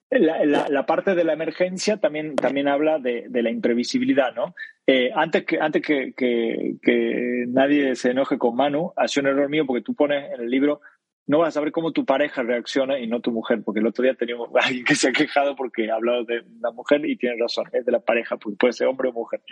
La, 0.08 0.86
parte 0.86 1.16
de 1.16 1.24
la 1.24 1.32
emergencia 1.32 1.96
también, 1.96 2.36
también 2.36 2.68
habla 2.68 2.98
de, 2.98 3.28
la 3.30 3.50
imprevisibilidad, 3.50 4.34
¿no? 4.34 4.54
Eh, 4.86 5.10
antes 5.14 5.44
que, 5.44 5.58
antes 5.60 5.82
que, 5.82 6.14
que, 6.16 7.44
nadie 7.48 7.96
se 7.96 8.12
enoje 8.12 8.38
con 8.38 8.54
Manu, 8.54 8.92
hace 8.96 9.18
un 9.18 9.26
error 9.26 9.48
mío 9.48 9.66
porque 9.66 9.82
tú 9.82 9.94
pones 9.94 10.32
en 10.32 10.42
el 10.42 10.48
libro, 10.48 10.80
no 11.26 11.38
vas 11.38 11.48
a 11.48 11.52
saber 11.52 11.72
cómo 11.72 11.90
tu 11.90 12.04
pareja 12.04 12.44
reacciona 12.44 13.00
y 13.00 13.08
no 13.08 13.20
tu 13.20 13.32
mujer, 13.32 13.62
porque 13.64 13.80
el 13.80 13.86
otro 13.88 14.04
día 14.04 14.14
teníamos 14.14 14.50
alguien 14.54 14.84
que 14.84 14.94
se 14.94 15.08
ha 15.08 15.12
quejado 15.12 15.56
porque 15.56 15.90
ha 15.90 15.96
hablado 15.96 16.24
de 16.24 16.44
la 16.60 16.70
mujer 16.70 17.04
y 17.04 17.16
tiene 17.16 17.36
razón, 17.40 17.64
es 17.72 17.84
de 17.84 17.92
la 17.92 18.00
pareja, 18.00 18.36
porque 18.36 18.56
puede 18.56 18.74
ser 18.74 18.86
hombre 18.86 19.08
o 19.08 19.12
mujer 19.12 19.42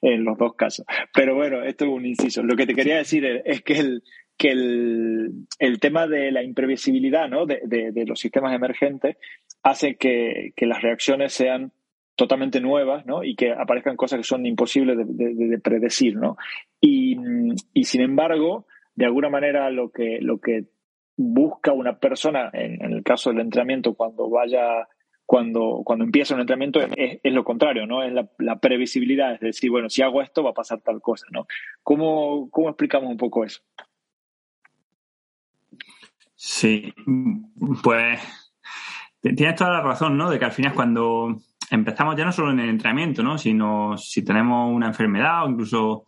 en 0.00 0.24
los 0.24 0.38
dos 0.38 0.54
casos. 0.54 0.86
Pero 1.12 1.34
bueno, 1.34 1.62
esto 1.62 1.84
es 1.84 1.90
un 1.90 2.06
inciso. 2.06 2.42
Lo 2.42 2.56
que 2.56 2.66
te 2.66 2.74
quería 2.74 2.96
decir 2.96 3.26
es 3.44 3.62
que 3.62 3.74
el, 3.74 4.02
que 4.38 4.52
el, 4.52 5.80
tema 5.80 6.06
de 6.06 6.30
la 6.30 6.42
imprevisibilidad 6.42 7.28
¿no? 7.28 7.44
de, 7.44 7.60
de, 7.66 8.06
los 8.06 8.20
sistemas 8.20 8.54
emergentes 8.54 9.16
hace 9.62 9.96
que, 9.96 10.52
las 10.60 10.80
reacciones 10.80 11.32
sean 11.32 11.72
totalmente 12.14 12.60
nuevas 12.60 13.04
¿no? 13.04 13.24
y 13.24 13.34
que 13.34 13.52
aparezcan 13.52 13.96
cosas 13.96 14.18
que 14.18 14.24
son 14.24 14.46
imposibles 14.46 14.96
de, 14.96 15.58
predecir. 15.58 16.16
¿no? 16.16 16.36
Y, 16.80 17.16
sin 17.82 18.00
embargo, 18.00 18.66
de 18.94 19.06
alguna 19.06 19.28
manera 19.28 19.70
lo 19.70 19.90
que, 19.90 20.18
lo 20.20 20.38
que 20.40 20.66
busca 21.16 21.72
una 21.72 21.98
persona, 21.98 22.48
en, 22.52 22.80
el 22.92 23.02
caso 23.02 23.30
del 23.30 23.40
entrenamiento, 23.40 23.94
cuando 23.94 24.30
vaya 24.30 24.86
cuando, 25.26 25.82
cuando 25.84 26.06
empieza 26.06 26.34
un 26.34 26.40
entrenamiento 26.40 26.80
es, 26.80 27.20
lo 27.24 27.44
contrario, 27.44 27.86
¿no? 27.86 28.02
Es 28.02 28.14
la, 28.14 28.60
previsibilidad, 28.60 29.34
es 29.34 29.40
decir, 29.40 29.70
bueno, 29.70 29.90
si 29.90 30.00
hago 30.00 30.22
esto 30.22 30.42
va 30.42 30.50
a 30.50 30.54
pasar 30.54 30.80
tal 30.80 31.02
cosa, 31.02 31.26
¿no? 31.30 31.46
¿Cómo, 31.82 32.48
cómo 32.50 32.70
explicamos 32.70 33.10
un 33.10 33.18
poco 33.18 33.44
eso? 33.44 33.60
Sí, 36.40 36.94
pues 37.82 38.20
tienes 39.20 39.56
toda 39.56 39.72
la 39.72 39.80
razón, 39.80 40.16
¿no? 40.16 40.30
De 40.30 40.38
que 40.38 40.44
al 40.44 40.52
final 40.52 40.72
cuando 40.72 41.36
empezamos 41.68 42.14
ya 42.14 42.24
no 42.24 42.30
solo 42.30 42.52
en 42.52 42.60
el 42.60 42.68
entrenamiento, 42.68 43.24
¿no? 43.24 43.36
Sino 43.36 43.98
si 43.98 44.24
tenemos 44.24 44.72
una 44.72 44.86
enfermedad 44.86 45.44
o 45.44 45.50
incluso, 45.50 46.04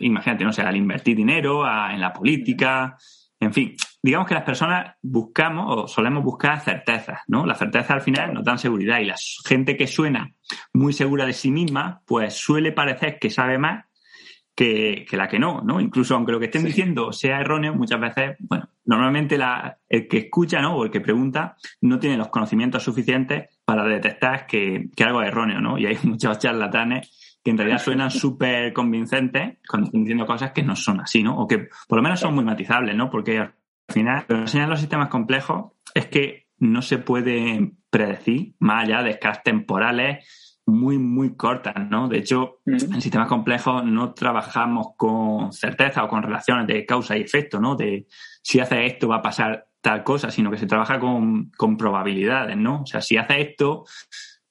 imagínate, 0.00 0.42
no 0.42 0.52
sé, 0.52 0.62
al 0.62 0.74
invertir 0.74 1.16
dinero, 1.16 1.64
en 1.64 2.00
la 2.00 2.12
política, 2.12 2.96
en 3.38 3.52
fin, 3.52 3.76
digamos 4.02 4.26
que 4.26 4.34
las 4.34 4.42
personas 4.42 4.96
buscamos 5.02 5.66
o 5.68 5.86
solemos 5.86 6.24
buscar 6.24 6.60
certezas, 6.60 7.20
¿no? 7.28 7.46
La 7.46 7.54
certeza 7.54 7.94
al 7.94 8.00
final 8.00 8.34
nos 8.34 8.42
dan 8.42 8.58
seguridad 8.58 8.98
y 8.98 9.04
la 9.04 9.14
gente 9.46 9.76
que 9.76 9.86
suena 9.86 10.34
muy 10.72 10.92
segura 10.92 11.24
de 11.26 11.32
sí 11.32 11.52
misma, 11.52 12.02
pues 12.04 12.34
suele 12.34 12.72
parecer 12.72 13.20
que 13.20 13.30
sabe 13.30 13.56
más 13.56 13.84
que, 14.58 15.06
la 15.12 15.28
que 15.28 15.38
no, 15.38 15.60
¿no? 15.60 15.80
Incluso 15.80 16.16
aunque 16.16 16.32
lo 16.32 16.40
que 16.40 16.46
estén 16.46 16.64
diciendo 16.64 17.12
sea 17.12 17.40
erróneo, 17.40 17.74
muchas 17.74 18.00
veces, 18.00 18.36
bueno, 18.40 18.68
normalmente 18.86 19.38
la, 19.38 19.78
el 19.88 20.08
que 20.08 20.18
escucha, 20.18 20.60
¿no? 20.60 20.74
O 20.74 20.84
el 20.84 20.90
que 20.90 21.00
pregunta 21.00 21.56
no 21.82 22.00
tiene 22.00 22.16
los 22.16 22.26
conocimientos 22.26 22.82
suficientes 22.82 23.56
para 23.64 23.84
detectar 23.84 24.48
que, 24.48 24.90
algo 25.06 25.22
es 25.22 25.28
erróneo, 25.28 25.60
¿no? 25.60 25.78
Y 25.78 25.86
hay 25.86 25.96
muchos 26.02 26.40
charlatanes 26.40 27.38
que 27.44 27.52
en 27.52 27.58
realidad 27.58 27.78
suenan 27.78 28.10
súper 28.24 28.72
convincentes 28.72 29.58
cuando 29.68 29.86
están 29.86 30.02
diciendo 30.02 30.26
cosas 30.26 30.50
que 30.50 30.64
no 30.64 30.74
son 30.74 31.02
así, 31.02 31.22
¿no? 31.22 31.38
O 31.38 31.46
que 31.46 31.68
por 31.86 31.98
lo 31.98 32.02
menos 32.02 32.18
son 32.18 32.34
muy 32.34 32.44
matizables, 32.44 32.96
¿no? 32.96 33.10
Porque 33.10 33.38
al 33.38 33.54
final, 33.88 34.24
lo 34.26 34.34
que 34.38 34.40
enseñan 34.40 34.70
los 34.70 34.80
sistemas 34.80 35.08
complejos 35.08 35.70
es 35.94 36.06
que 36.06 36.48
no 36.58 36.82
se 36.82 36.98
puede 36.98 37.74
predecir 37.90 38.56
más 38.58 38.82
allá 38.82 39.04
de 39.04 39.10
escalas 39.10 39.44
temporales 39.44 40.47
muy, 40.68 40.98
muy 40.98 41.34
cortas, 41.34 41.74
¿no? 41.88 42.08
De 42.08 42.18
hecho, 42.18 42.60
en 42.66 43.00
sistemas 43.00 43.28
complejos 43.28 43.84
no 43.84 44.12
trabajamos 44.12 44.88
con 44.96 45.52
certeza 45.52 46.04
o 46.04 46.08
con 46.08 46.22
relaciones 46.22 46.66
de 46.66 46.84
causa 46.84 47.16
y 47.16 47.22
efecto, 47.22 47.58
¿no? 47.58 47.74
De 47.74 48.06
si 48.42 48.60
hace 48.60 48.84
esto 48.86 49.08
va 49.08 49.16
a 49.16 49.22
pasar 49.22 49.66
tal 49.80 50.04
cosa, 50.04 50.30
sino 50.30 50.50
que 50.50 50.58
se 50.58 50.66
trabaja 50.66 51.00
con, 51.00 51.50
con 51.56 51.76
probabilidades, 51.76 52.56
¿no? 52.56 52.82
O 52.82 52.86
sea, 52.86 53.00
si 53.00 53.16
hace 53.16 53.40
esto, 53.40 53.84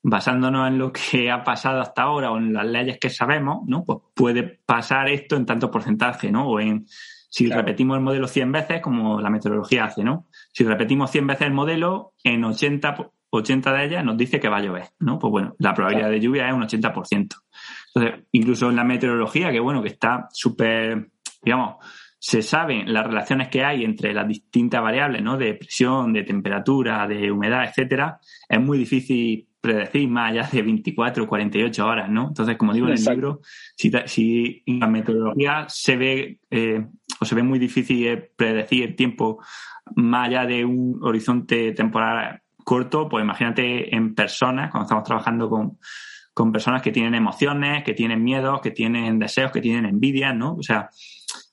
basándonos 0.01 0.67
en 0.67 0.79
lo 0.79 0.91
que 0.91 1.29
ha 1.29 1.43
pasado 1.43 1.81
hasta 1.81 2.01
ahora 2.01 2.31
o 2.31 2.37
en 2.37 2.51
las 2.51 2.65
leyes 2.65 2.97
que 2.97 3.11
sabemos, 3.11 3.59
¿no? 3.67 3.83
Pues 3.83 3.99
puede 4.15 4.43
pasar 4.43 5.09
esto 5.09 5.35
en 5.35 5.45
tanto 5.45 5.69
porcentaje, 5.69 6.31
¿no? 6.31 6.47
O 6.47 6.59
en 6.59 6.87
si 7.29 7.47
repetimos 7.47 7.97
el 7.97 8.03
modelo 8.03 8.27
100 8.27 8.51
veces, 8.51 8.81
como 8.81 9.21
la 9.21 9.29
meteorología 9.29 9.85
hace, 9.85 10.03
¿no? 10.03 10.25
Si 10.51 10.63
repetimos 10.63 11.11
100 11.11 11.27
veces 11.27 11.47
el 11.47 11.53
modelo, 11.53 12.13
en 12.23 12.43
80 12.43 13.11
80 13.37 13.73
de 13.73 13.85
ellas 13.85 14.05
nos 14.05 14.17
dice 14.17 14.39
que 14.39 14.49
va 14.49 14.57
a 14.57 14.61
llover, 14.61 14.89
¿no? 14.99 15.19
Pues 15.19 15.31
bueno, 15.31 15.55
la 15.59 15.73
probabilidad 15.73 16.09
de 16.09 16.19
lluvia 16.19 16.47
es 16.47 16.53
un 16.53 16.61
80%. 16.61 17.35
Entonces, 17.93 18.25
incluso 18.31 18.69
en 18.69 18.75
la 18.75 18.83
meteorología, 18.83 19.51
que 19.51 19.59
bueno, 19.59 19.81
que 19.81 19.89
está 19.89 20.27
súper, 20.31 21.09
digamos, 21.41 21.77
se 22.19 22.41
saben 22.41 22.91
las 22.91 23.05
relaciones 23.05 23.47
que 23.49 23.63
hay 23.63 23.83
entre 23.83 24.13
las 24.13 24.27
distintas 24.27 24.81
variables, 24.81 25.21
¿no? 25.21 25.37
De 25.37 25.53
presión, 25.53 26.13
de 26.13 26.23
temperatura, 26.23 27.07
de 27.07 27.31
humedad, 27.31 27.65
etcétera, 27.65 28.19
es 28.49 28.59
muy 28.59 28.77
difícil 28.77 29.47
predecir 29.61 30.07
más 30.07 30.31
allá 30.31 30.49
de 30.51 30.61
24 30.61 31.23
o 31.23 31.27
48 31.27 31.85
horas, 31.85 32.09
¿no? 32.09 32.27
Entonces, 32.29 32.57
como 32.57 32.73
digo 32.73 32.87
en 32.87 32.93
el 32.93 33.03
libro, 33.03 33.41
si, 33.75 33.91
si 34.05 34.63
en 34.65 34.79
la 34.79 34.87
meteorología 34.87 35.65
se 35.67 35.95
ve 35.95 36.39
eh, 36.49 36.85
o 37.19 37.25
se 37.25 37.35
ve 37.35 37.43
muy 37.43 37.59
difícil 37.59 38.29
predecir 38.35 38.83
el 38.83 38.95
tiempo 38.95 39.43
más 39.95 40.27
allá 40.27 40.45
de 40.45 40.65
un 40.65 40.99
horizonte 41.01 41.71
temporal 41.73 42.41
corto, 42.67 43.07
pues 43.07 43.23
imagínate 43.23 43.95
en 43.95 44.13
personas, 44.13 44.71
cuando 44.71 44.83
estamos 44.83 45.05
trabajando 45.05 45.49
con, 45.49 45.77
con 46.33 46.51
personas 46.51 46.81
que 46.81 46.91
tienen 46.91 47.15
emociones, 47.15 47.81
que 47.85 47.93
tienen 47.93 48.21
miedos, 48.21 48.59
que 48.59 48.71
tienen 48.71 49.19
deseos, 49.19 49.53
que 49.53 49.61
tienen 49.61 49.85
envidia, 49.85 50.33
¿no? 50.33 50.55
O 50.55 50.61
sea, 50.61 50.89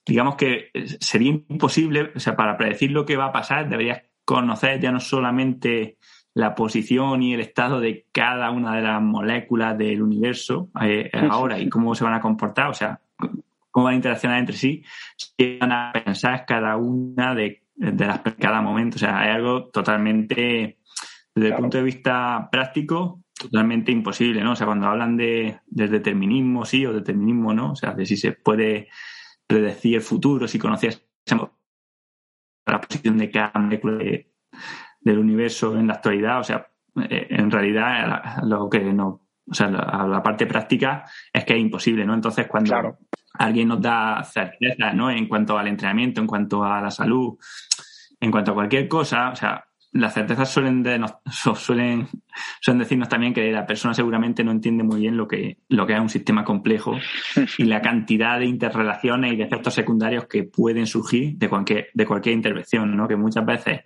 digamos 0.04 0.34
que 0.34 0.72
sería 0.98 1.30
imposible, 1.30 2.10
o 2.16 2.18
sea, 2.18 2.34
para 2.34 2.56
predecir 2.56 2.90
lo 2.90 3.06
que 3.06 3.16
va 3.16 3.26
a 3.26 3.32
pasar, 3.32 3.68
deberías 3.68 4.02
conocer 4.24 4.80
ya 4.80 4.90
no 4.90 4.98
solamente 4.98 5.98
la 6.34 6.56
posición 6.56 7.22
y 7.22 7.34
el 7.34 7.42
estado 7.42 7.78
de 7.78 8.06
cada 8.10 8.50
una 8.50 8.74
de 8.74 8.82
las 8.82 9.00
moléculas 9.00 9.78
del 9.78 10.02
universo 10.02 10.70
eh, 10.82 11.12
ahora 11.30 11.60
y 11.60 11.68
cómo 11.68 11.94
se 11.94 12.02
van 12.02 12.14
a 12.14 12.20
comportar, 12.20 12.70
o 12.70 12.74
sea, 12.74 12.98
cómo 13.70 13.84
van 13.84 13.92
a 13.92 13.96
interaccionar 13.98 14.40
entre 14.40 14.56
sí, 14.56 14.82
si 15.16 15.58
van 15.58 15.70
a 15.70 15.92
pensar 15.92 16.44
cada 16.44 16.76
una 16.76 17.36
de, 17.36 17.63
las 17.76 18.20
cada 18.38 18.60
momento. 18.60 18.96
O 18.96 18.98
sea, 18.98 19.28
es 19.28 19.34
algo 19.34 19.70
totalmente, 19.70 20.78
desde 21.34 21.48
el 21.48 21.56
punto 21.56 21.78
de 21.78 21.84
vista 21.84 22.48
práctico, 22.50 23.24
totalmente 23.38 23.92
imposible, 23.92 24.42
¿no? 24.42 24.52
O 24.52 24.56
sea, 24.56 24.66
cuando 24.66 24.86
hablan 24.86 25.16
de, 25.16 25.60
determinismo 25.66 26.64
sí 26.64 26.86
o 26.86 26.92
determinismo 26.92 27.52
no, 27.52 27.72
o 27.72 27.76
sea, 27.76 27.92
de 27.92 28.06
si 28.06 28.16
se 28.16 28.32
puede 28.32 28.88
predecir 29.46 29.96
el 29.96 30.00
futuro, 30.00 30.48
si 30.48 30.58
conocías 30.58 31.04
la 32.66 32.80
posición 32.80 33.18
de 33.18 33.30
cada 33.30 33.52
molécula 33.60 34.02
del 35.00 35.18
universo 35.18 35.76
en 35.78 35.88
la 35.88 35.94
actualidad, 35.94 36.40
o 36.40 36.44
sea, 36.44 36.66
eh, 37.10 37.26
en 37.30 37.50
realidad 37.50 38.42
lo 38.44 38.70
que 38.70 38.80
no, 38.80 39.28
o 39.46 39.54
sea, 39.54 39.68
la, 39.68 40.22
parte 40.22 40.46
práctica 40.46 41.04
es 41.32 41.44
que 41.44 41.54
es 41.54 41.60
imposible, 41.60 42.06
¿no? 42.06 42.14
Entonces, 42.14 42.46
cuando 42.46 42.98
alguien 43.34 43.68
nos 43.68 43.80
da 43.80 44.22
certeza, 44.24 44.92
¿no? 44.92 45.10
En 45.10 45.26
cuanto 45.26 45.58
al 45.58 45.68
entrenamiento, 45.68 46.20
en 46.20 46.26
cuanto 46.26 46.64
a 46.64 46.80
la 46.80 46.90
salud, 46.90 47.36
en 48.20 48.30
cuanto 48.30 48.52
a 48.52 48.54
cualquier 48.54 48.88
cosa, 48.88 49.30
o 49.30 49.36
sea, 49.36 49.64
las 49.92 50.12
certezas 50.12 50.50
suelen, 50.50 50.82
de, 50.82 51.04
suelen, 51.56 52.08
suelen 52.60 52.78
decirnos 52.78 53.08
también 53.08 53.32
que 53.32 53.50
la 53.52 53.66
persona 53.66 53.94
seguramente 53.94 54.44
no 54.44 54.50
entiende 54.50 54.82
muy 54.82 55.00
bien 55.00 55.16
lo 55.16 55.26
que, 55.26 55.58
lo 55.68 55.86
que 55.86 55.94
es 55.94 56.00
un 56.00 56.08
sistema 56.08 56.44
complejo 56.44 56.96
y 57.58 57.64
la 57.64 57.80
cantidad 57.80 58.38
de 58.38 58.46
interrelaciones 58.46 59.32
y 59.32 59.36
de 59.36 59.44
efectos 59.44 59.74
secundarios 59.74 60.26
que 60.26 60.44
pueden 60.44 60.86
surgir 60.86 61.36
de 61.36 61.48
cualquier, 61.48 61.88
de 61.94 62.06
cualquier 62.06 62.34
intervención, 62.34 62.96
¿no? 62.96 63.08
Que 63.08 63.16
muchas 63.16 63.46
veces 63.46 63.82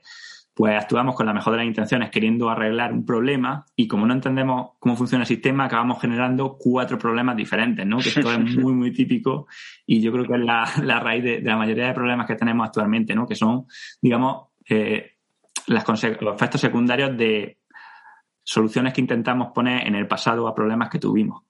pues 0.59 0.75
actuamos 0.75 1.15
con 1.15 1.25
la 1.25 1.33
mejor 1.33 1.53
de 1.53 1.59
las 1.59 1.69
intenciones 1.69 2.11
queriendo 2.11 2.50
arreglar 2.50 2.93
un 2.93 3.07
problema 3.07 3.65
y 3.77 3.87
como 3.87 4.07
no 4.07 4.12
entendemos 4.12 4.71
cómo 4.81 4.97
funciona 4.97 5.23
el 5.23 5.29
sistema, 5.29 5.67
acabamos 5.67 6.00
generando 6.00 6.57
cuatro 6.59 6.99
problemas 6.99 7.37
diferentes, 7.37 7.87
¿no? 7.87 7.99
Que 7.99 8.09
esto 8.09 8.33
es 8.33 8.38
muy, 8.59 8.73
muy 8.73 8.93
típico 8.93 9.47
y 9.87 10.00
yo 10.00 10.11
creo 10.11 10.25
que 10.25 10.35
es 10.35 10.41
la, 10.41 10.99
raíz 10.99 11.23
de, 11.23 11.41
la 11.43 11.57
mayoría 11.57 11.87
de 11.87 11.95
problemas 11.95 12.27
que 12.27 12.35
tenemos 12.35 12.67
actualmente, 12.67 13.15
¿no? 13.15 13.25
Que 13.25 13.37
son, 13.37 13.67
digamos, 14.03 14.49
eh, 14.69 15.12
los 15.69 16.35
efectos 16.35 16.61
secundarios 16.61 17.17
de 17.17 17.59
soluciones 18.43 18.93
que 18.95 19.00
intentamos 19.00 19.53
poner 19.55 19.87
en 19.87 19.95
el 19.95 20.09
pasado 20.09 20.49
a 20.49 20.57
problemas 20.57 20.91
que 20.91 20.99
tuvimos. 20.99 21.45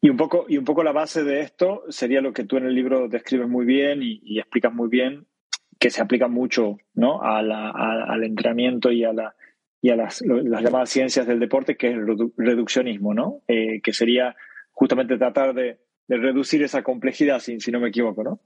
Y 0.00 0.08
un, 0.08 0.16
poco, 0.16 0.46
y 0.48 0.56
un 0.56 0.64
poco 0.64 0.82
la 0.82 0.92
base 0.92 1.22
de 1.22 1.42
esto 1.42 1.82
sería 1.90 2.22
lo 2.22 2.32
que 2.32 2.44
tú 2.44 2.56
en 2.56 2.64
el 2.64 2.74
libro 2.74 3.08
describes 3.08 3.46
muy 3.46 3.66
bien 3.66 4.00
y, 4.02 4.38
explicas 4.38 4.72
muy 4.72 4.88
bien, 4.88 5.26
que 5.78 5.90
se 5.90 6.02
aplica 6.02 6.28
mucho 6.28 6.78
¿no? 6.94 7.20
al 7.22 8.24
entrenamiento 8.24 8.90
y 8.90 9.04
a, 9.04 9.12
la, 9.12 9.34
y 9.80 9.90
a 9.90 9.96
las, 9.96 10.22
llamadas 10.22 10.90
ciencias 10.90 11.26
del 11.26 11.38
deporte, 11.38 11.76
que 11.76 11.88
es 11.88 11.94
el 11.94 12.32
reduccionismo, 12.36 13.14
¿no? 13.14 13.42
Eh, 13.46 13.80
que 13.82 13.92
sería 13.92 14.36
justamente 14.72 15.18
tratar 15.18 15.54
de, 15.54 15.78
reducir 16.08 16.62
esa 16.62 16.82
complejidad, 16.82 17.38
si, 17.38 17.60
si 17.60 17.70
no 17.70 17.80
me 17.80 17.88
equivoco, 17.88 18.24
¿no? 18.24 18.40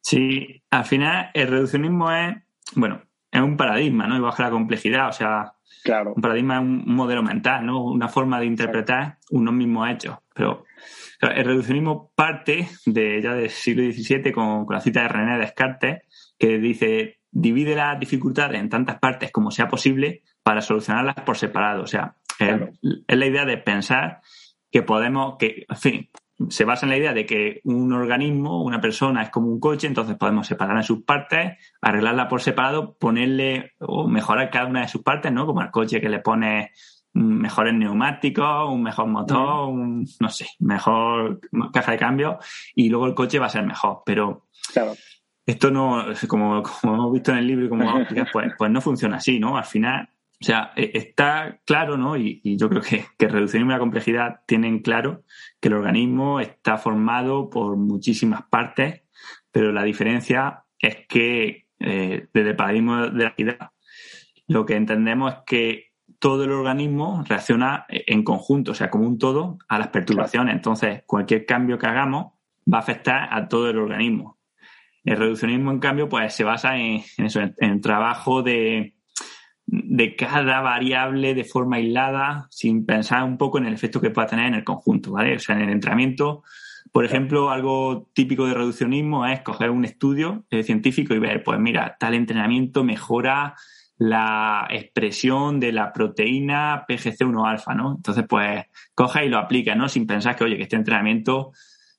Sí, 0.00 0.62
al 0.70 0.84
final 0.84 1.30
el 1.34 1.48
reduccionismo 1.48 2.12
es, 2.12 2.36
bueno, 2.74 3.02
es 3.30 3.40
un 3.40 3.56
paradigma, 3.56 4.06
¿no? 4.06 4.16
Y 4.16 4.20
baja 4.20 4.44
la 4.44 4.50
complejidad, 4.50 5.08
o 5.08 5.12
sea, 5.12 5.52
claro. 5.84 6.14
un 6.14 6.22
paradigma 6.22 6.54
es 6.54 6.60
un, 6.62 6.84
modelo 6.86 7.22
mental, 7.22 7.66
¿no? 7.66 7.84
Una 7.84 8.08
forma 8.08 8.40
de 8.40 8.46
interpretar 8.46 9.18
unos 9.30 9.54
mismos 9.54 9.90
hechos. 9.90 10.18
Pero 10.34 10.64
el 11.20 11.44
reduccionismo 11.44 12.12
parte 12.14 12.68
de 12.86 13.20
ya 13.22 13.34
del 13.34 13.50
siglo 13.50 13.82
XVII 13.90 14.32
con, 14.32 14.66
la 14.68 14.80
cita 14.80 15.02
de 15.02 15.08
René 15.08 15.38
Descartes, 15.38 16.00
que 16.38 16.58
dice 16.58 17.18
divide 17.32 17.76
las 17.76 17.98
dificultades 18.00 18.60
en 18.60 18.68
tantas 18.68 18.98
partes 18.98 19.30
como 19.30 19.50
sea 19.50 19.68
posible 19.68 20.22
para 20.42 20.60
solucionarlas 20.60 21.14
por 21.24 21.36
separado. 21.36 21.82
O 21.82 21.86
sea, 21.86 22.16
es, 22.38 22.60
es 23.06 23.18
la 23.18 23.26
idea 23.26 23.44
de 23.44 23.56
pensar 23.58 24.20
que 24.70 24.82
podemos, 24.82 25.36
que, 25.38 25.66
en 25.68 25.76
fin, 25.76 26.10
se 26.48 26.64
basa 26.64 26.86
en 26.86 26.90
la 26.90 26.96
idea 26.96 27.12
de 27.12 27.26
que 27.26 27.60
un 27.64 27.92
organismo, 27.92 28.62
una 28.62 28.80
persona 28.80 29.22
es 29.22 29.30
como 29.30 29.48
un 29.48 29.60
coche, 29.60 29.86
entonces 29.86 30.16
podemos 30.16 30.46
separar 30.46 30.76
en 30.76 30.82
sus 30.82 31.02
partes, 31.02 31.58
arreglarla 31.82 32.28
por 32.28 32.40
separado, 32.40 32.96
ponerle 32.98 33.72
o 33.78 34.08
mejorar 34.08 34.50
cada 34.50 34.66
una 34.66 34.82
de 34.82 34.88
sus 34.88 35.02
partes, 35.02 35.32
¿no? 35.32 35.46
Como 35.46 35.60
al 35.60 35.70
coche 35.70 36.00
que 36.00 36.08
le 36.08 36.20
pone 36.20 36.70
mejores 37.12 37.74
neumáticos, 37.74 38.68
un 38.68 38.82
mejor 38.82 39.06
motor, 39.06 39.68
un, 39.68 40.06
no 40.20 40.28
sé, 40.28 40.46
mejor 40.60 41.40
caja 41.72 41.92
de 41.92 41.98
cambio 41.98 42.38
y 42.74 42.88
luego 42.88 43.06
el 43.06 43.14
coche 43.14 43.38
va 43.38 43.46
a 43.46 43.50
ser 43.50 43.64
mejor. 43.66 44.02
Pero 44.06 44.46
esto 45.46 45.70
no, 45.70 46.04
como, 46.28 46.62
como 46.62 46.94
hemos 46.94 47.12
visto 47.12 47.32
en 47.32 47.38
el 47.38 47.46
libro 47.46 47.66
y 47.66 47.68
como 47.68 48.06
pues, 48.32 48.52
pues 48.56 48.70
no 48.70 48.80
funciona 48.80 49.16
así, 49.16 49.38
¿no? 49.40 49.56
Al 49.56 49.64
final 49.64 50.08
o 50.40 50.44
sea, 50.44 50.72
e, 50.74 50.90
está 50.94 51.60
claro, 51.66 51.98
¿no? 51.98 52.16
Y, 52.16 52.40
yo 52.56 52.68
creo 52.68 52.80
que, 52.80 53.04
que 53.18 53.28
reducción 53.28 53.66
y 53.66 53.68
la 53.68 53.78
complejidad 53.78 54.40
tienen 54.46 54.80
claro 54.80 55.22
que 55.60 55.68
el 55.68 55.74
organismo 55.74 56.40
está 56.40 56.78
formado 56.78 57.50
por 57.50 57.76
muchísimas 57.76 58.42
partes, 58.44 59.02
pero 59.52 59.72
la 59.72 59.84
diferencia 59.84 60.64
es 60.78 61.06
que 61.06 61.66
eh, 61.78 62.28
desde 62.32 62.50
el 62.50 62.56
paradigma 62.56 63.08
de 63.08 63.24
la 63.24 63.30
equidad 63.30 63.70
lo 64.46 64.66
que 64.66 64.76
entendemos 64.76 65.32
es 65.32 65.38
que 65.46 65.89
todo 66.20 66.44
el 66.44 66.52
organismo 66.52 67.24
reacciona 67.26 67.86
en 67.88 68.22
conjunto, 68.22 68.72
o 68.72 68.74
sea, 68.74 68.90
como 68.90 69.08
un 69.08 69.18
todo, 69.18 69.58
a 69.68 69.78
las 69.78 69.88
perturbaciones. 69.88 70.54
Entonces, 70.54 71.02
cualquier 71.06 71.46
cambio 71.46 71.78
que 71.78 71.86
hagamos 71.86 72.34
va 72.72 72.78
a 72.78 72.82
afectar 72.82 73.28
a 73.32 73.48
todo 73.48 73.70
el 73.70 73.78
organismo. 73.78 74.38
El 75.02 75.16
reduccionismo, 75.16 75.72
en 75.72 75.78
cambio, 75.80 76.10
pues 76.10 76.34
se 76.34 76.44
basa 76.44 76.76
en, 76.76 77.02
eso, 77.16 77.40
en 77.40 77.54
el 77.58 77.80
trabajo 77.80 78.42
de, 78.42 78.96
de 79.64 80.14
cada 80.14 80.60
variable 80.60 81.34
de 81.34 81.44
forma 81.44 81.76
aislada 81.76 82.48
sin 82.50 82.84
pensar 82.84 83.24
un 83.24 83.38
poco 83.38 83.56
en 83.56 83.66
el 83.66 83.72
efecto 83.72 83.98
que 83.98 84.10
pueda 84.10 84.28
tener 84.28 84.46
en 84.46 84.54
el 84.54 84.64
conjunto, 84.64 85.12
¿vale? 85.12 85.36
O 85.36 85.38
sea, 85.38 85.56
en 85.56 85.62
el 85.62 85.70
entrenamiento, 85.70 86.42
por 86.92 87.06
ejemplo, 87.06 87.50
algo 87.50 88.10
típico 88.12 88.46
de 88.46 88.52
reduccionismo 88.52 89.26
es 89.26 89.40
coger 89.40 89.70
un 89.70 89.86
estudio 89.86 90.44
eh, 90.50 90.64
científico 90.64 91.14
y 91.14 91.18
ver, 91.18 91.42
pues 91.42 91.58
mira, 91.58 91.96
tal 91.98 92.12
entrenamiento 92.12 92.84
mejora 92.84 93.54
la 94.00 94.66
expresión 94.70 95.60
de 95.60 95.72
la 95.72 95.92
proteína 95.92 96.86
PGC1-alfa, 96.88 97.74
¿no? 97.74 97.96
Entonces, 97.96 98.24
pues, 98.26 98.64
coge 98.94 99.26
y 99.26 99.28
lo 99.28 99.36
aplica, 99.36 99.74
¿no? 99.74 99.90
Sin 99.90 100.06
pensar 100.06 100.34
que, 100.34 100.44
oye, 100.44 100.56
que 100.56 100.62
este 100.62 100.76
entrenamiento 100.76 101.52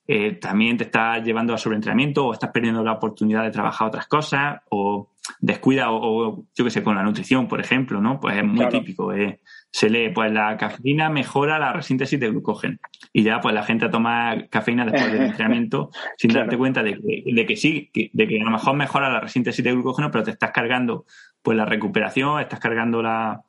eh, 0.08 0.32
también 0.32 0.76
te 0.76 0.84
está 0.84 1.18
llevando 1.18 1.54
a 1.54 1.58
sobreentrenamiento 1.58 2.26
o 2.26 2.32
estás 2.32 2.50
perdiendo 2.50 2.82
la 2.82 2.94
oportunidad 2.94 3.44
de 3.44 3.52
trabajar 3.52 3.86
otras 3.86 4.08
cosas 4.08 4.62
o 4.70 5.11
descuida 5.40 5.90
o, 5.90 6.46
yo 6.54 6.64
qué 6.64 6.70
sé, 6.70 6.82
con 6.82 6.96
la 6.96 7.02
nutrición, 7.02 7.48
por 7.48 7.60
ejemplo, 7.60 8.00
¿no? 8.00 8.18
Pues 8.20 8.36
es 8.36 8.44
muy 8.44 8.68
típico. 8.68 9.12
Eh. 9.12 9.40
Se 9.70 9.88
lee, 9.88 10.10
pues 10.10 10.32
la 10.32 10.56
cafeína 10.56 11.08
mejora 11.08 11.58
la 11.58 11.72
resíntesis 11.72 12.18
de 12.18 12.30
glucógeno. 12.30 12.78
Y 13.12 13.22
ya, 13.22 13.40
pues 13.40 13.54
la 13.54 13.62
gente 13.62 13.88
toma 13.88 14.48
cafeína 14.50 14.84
después 14.84 15.12
del 15.12 15.22
entrenamiento 15.26 15.90
sin 16.16 16.32
darte 16.32 16.58
cuenta 16.58 16.82
de 16.82 16.94
que, 16.94 17.22
de 17.32 17.46
que 17.46 17.56
sí, 17.56 17.90
de 17.94 18.28
que 18.28 18.40
a 18.40 18.44
lo 18.44 18.50
mejor 18.50 18.76
mejora 18.76 19.10
la 19.10 19.20
resíntesis 19.20 19.64
de 19.64 19.72
glucógeno, 19.72 20.10
pero 20.10 20.24
te 20.24 20.32
estás 20.32 20.50
cargando 20.50 21.06
pues 21.40 21.56
la 21.56 21.64
recuperación, 21.64 22.40
estás 22.40 22.60
cargando 22.60 23.02
la, 23.02 23.42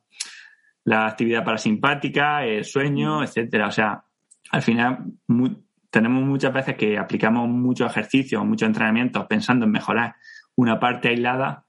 la 0.86 1.08
actividad 1.08 1.44
parasimpática, 1.44 2.46
el 2.46 2.66
sueño, 2.66 3.20
mm. 3.20 3.24
etcétera. 3.24 3.68
O 3.68 3.72
sea, 3.72 4.04
al 4.52 4.62
final 4.62 5.06
tenemos 5.90 6.24
muchas 6.24 6.54
veces 6.54 6.76
que 6.76 6.98
aplicamos 6.98 7.48
muchos 7.48 7.90
ejercicios, 7.90 8.46
muchos 8.46 8.68
entrenamientos 8.68 9.26
pensando 9.28 9.66
en 9.66 9.72
mejorar 9.72 10.16
una 10.56 10.80
parte 10.80 11.10
aislada 11.10 11.66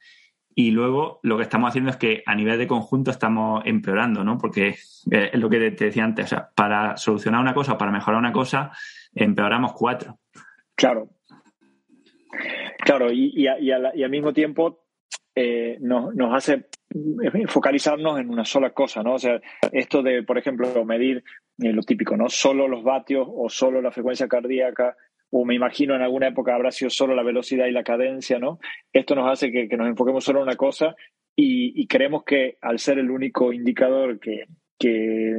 y 0.54 0.70
luego 0.70 1.18
lo 1.22 1.36
que 1.36 1.42
estamos 1.42 1.68
haciendo 1.68 1.90
es 1.90 1.96
que 1.96 2.22
a 2.26 2.34
nivel 2.34 2.58
de 2.58 2.68
conjunto 2.68 3.10
estamos 3.10 3.62
empeorando, 3.66 4.22
¿no? 4.22 4.38
Porque 4.38 4.68
es 4.68 5.34
lo 5.34 5.50
que 5.50 5.72
te 5.72 5.86
decía 5.86 6.04
antes, 6.04 6.26
o 6.26 6.28
sea, 6.28 6.50
para 6.54 6.96
solucionar 6.96 7.40
una 7.40 7.54
cosa, 7.54 7.76
para 7.76 7.90
mejorar 7.90 8.20
una 8.20 8.32
cosa, 8.32 8.70
empeoramos 9.14 9.72
cuatro. 9.72 10.20
Claro. 10.76 11.08
Claro, 12.78 13.10
y, 13.10 13.46
al 13.48 14.10
mismo 14.10 14.32
tiempo 14.32 14.84
eh, 15.34 15.76
nos, 15.80 16.14
nos, 16.14 16.34
hace 16.34 16.66
focalizarnos 17.48 18.20
en 18.20 18.30
una 18.30 18.44
sola 18.44 18.70
cosa, 18.70 19.02
¿no? 19.02 19.14
O 19.14 19.18
sea, 19.18 19.40
esto 19.72 20.02
de, 20.02 20.22
por 20.22 20.38
ejemplo, 20.38 20.84
medir 20.84 21.24
eh, 21.58 21.72
lo 21.72 21.82
típico, 21.82 22.16
¿no? 22.16 22.28
Solo 22.28 22.68
los 22.68 22.84
vatios 22.84 23.26
o 23.28 23.48
solo 23.48 23.82
la 23.82 23.90
frecuencia 23.90 24.28
cardíaca 24.28 24.96
o 25.36 25.44
me 25.44 25.56
imagino 25.56 25.96
en 25.96 26.02
alguna 26.02 26.28
época 26.28 26.54
habrá 26.54 26.70
sido 26.70 26.90
solo 26.90 27.12
la 27.16 27.24
velocidad 27.24 27.66
y 27.66 27.72
la 27.72 27.82
cadencia, 27.82 28.38
¿no? 28.38 28.60
Esto 28.92 29.16
nos 29.16 29.28
hace 29.28 29.50
que, 29.50 29.66
nos 29.76 29.88
enfoquemos 29.88 30.22
solo 30.22 30.38
en 30.38 30.44
una 30.44 30.54
cosa 30.54 30.94
y, 31.34 31.88
creemos 31.88 32.22
que 32.22 32.56
al 32.60 32.78
ser 32.78 33.00
el 33.00 33.10
único 33.10 33.52
indicador 33.52 34.20
que, 34.20 34.44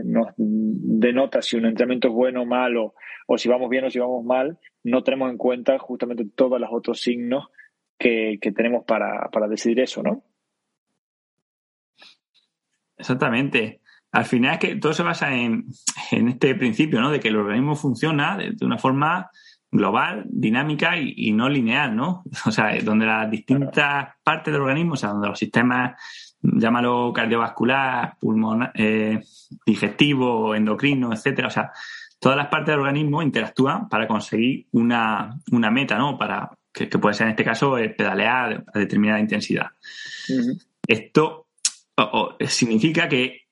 nos 0.04 0.34
denota 0.36 1.42
si 1.42 1.56
un 1.56 1.68
entrenamiento 1.68 2.10
es 2.10 2.14
bueno 2.14 2.42
o 2.42 2.46
malo, 2.46 2.96
o 3.28 3.38
si 3.38 3.48
vamos 3.48 3.70
bien 3.70 3.86
o 3.86 3.90
si 3.90 4.00
vamos 4.00 4.26
mal, 4.26 4.60
no 4.84 5.02
tenemos 5.02 5.32
en 5.32 5.38
cuenta 5.38 5.80
justamente 5.80 6.26
todos 6.36 6.60
los 6.60 6.70
otros 6.74 7.00
signos 7.00 7.48
que, 7.98 8.38
tenemos 8.54 8.84
para, 8.84 9.30
decidir 9.48 9.80
eso, 9.80 10.04
¿no? 10.04 10.26
Exactamente. 12.98 13.80
al 14.12 14.26
final 14.26 14.56
es 14.56 14.60
que 14.60 14.76
todo 14.76 14.92
se 14.92 15.04
basa 15.04 15.34
en, 15.34 15.68
este 16.12 16.54
principio, 16.56 17.00
¿no? 17.00 17.12
De 17.12 17.22
que 17.22 17.30
el 17.30 17.38
organismo 17.38 17.76
funciona 17.76 18.36
de, 18.36 18.54
una 18.66 18.78
forma 18.78 19.30
global, 19.76 20.24
dinámica 20.28 20.98
y, 20.98 21.32
no 21.32 21.50
lineal, 21.50 21.96
¿no? 21.96 22.24
O 22.46 22.52
sea, 22.52 22.76
donde 22.82 23.06
las 23.06 23.30
distintas 23.30 24.16
partes 24.24 24.54
del 24.54 24.62
organismo, 24.62 24.94
o 24.94 24.98
sea, 24.98 25.10
donde 25.10 25.28
los 25.28 25.40
sistemas, 25.40 26.00
llámalo 26.42 27.12
cardiovascular, 27.14 28.18
pulmonar, 28.20 28.72
eh, 28.76 29.22
digestivo, 29.66 30.56
endocrino, 30.56 31.14
etcétera, 31.14 31.48
o 31.48 31.52
sea, 31.52 31.72
todas 32.20 32.38
las 32.38 32.48
partes 32.48 32.74
del 32.74 32.80
organismo 32.80 33.22
interactúan 33.22 33.90
para 33.90 34.08
conseguir 34.08 34.68
una, 34.72 35.40
meta, 35.52 35.98
¿no? 35.98 36.18
Para, 36.18 36.50
que, 36.72 36.88
puede 36.88 37.16
ser 37.16 37.28
en 37.28 37.32
este 37.32 37.44
caso 37.44 37.76
pedalear 37.98 38.64
a 38.74 38.80
determinada 38.80 39.20
intensidad. 39.20 39.68
Esto 40.88 41.48
significa 42.48 43.08
que 43.08 43.46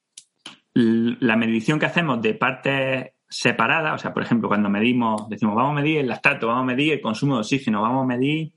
la 0.73 1.36
medición 1.36 1.79
que 1.79 1.86
hacemos 1.86 2.21
de 2.21 2.33
partes 2.33 3.12
separadas, 3.34 3.96
o 3.96 3.98
sea, 3.98 4.13
por 4.13 4.22
ejemplo, 4.22 4.48
cuando 4.48 4.69
medimos, 4.69 5.28
decimos, 5.28 5.56
vamos 5.56 5.72
a 5.72 5.82
medir 5.82 5.98
el 5.98 6.08
lactato, 6.08 6.48
vamos 6.48 6.63
a 6.63 6.65
medir 6.65 6.93
el 6.93 7.02
consumo 7.02 7.36
de 7.36 7.39
oxígeno, 7.39 7.82
vamos 7.82 8.04
a 8.04 8.06
medir, 8.06 8.54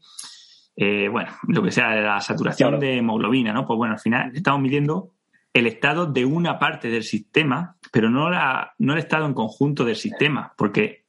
eh, 0.76 1.08
bueno, 1.08 1.30
lo 1.48 1.62
que 1.62 1.70
sea, 1.70 1.94
la 1.94 2.20
saturación 2.20 2.78
de 2.78 2.98
hemoglobina, 2.98 3.52
¿no? 3.54 3.66
Pues 3.66 3.78
bueno, 3.78 3.94
al 3.94 4.00
final 4.00 4.32
estamos 4.34 4.60
midiendo 4.60 5.12
el 5.54 5.66
estado 5.66 6.04
de 6.04 6.26
una 6.26 6.58
parte 6.58 6.88
del 6.88 7.02
sistema, 7.02 7.76
pero 7.90 8.10
no, 8.10 8.28
la, 8.28 8.74
no 8.78 8.92
el 8.92 8.98
estado 8.98 9.24
en 9.24 9.32
conjunto 9.32 9.84
del 9.84 9.96
sistema, 9.96 10.52
porque 10.58 11.06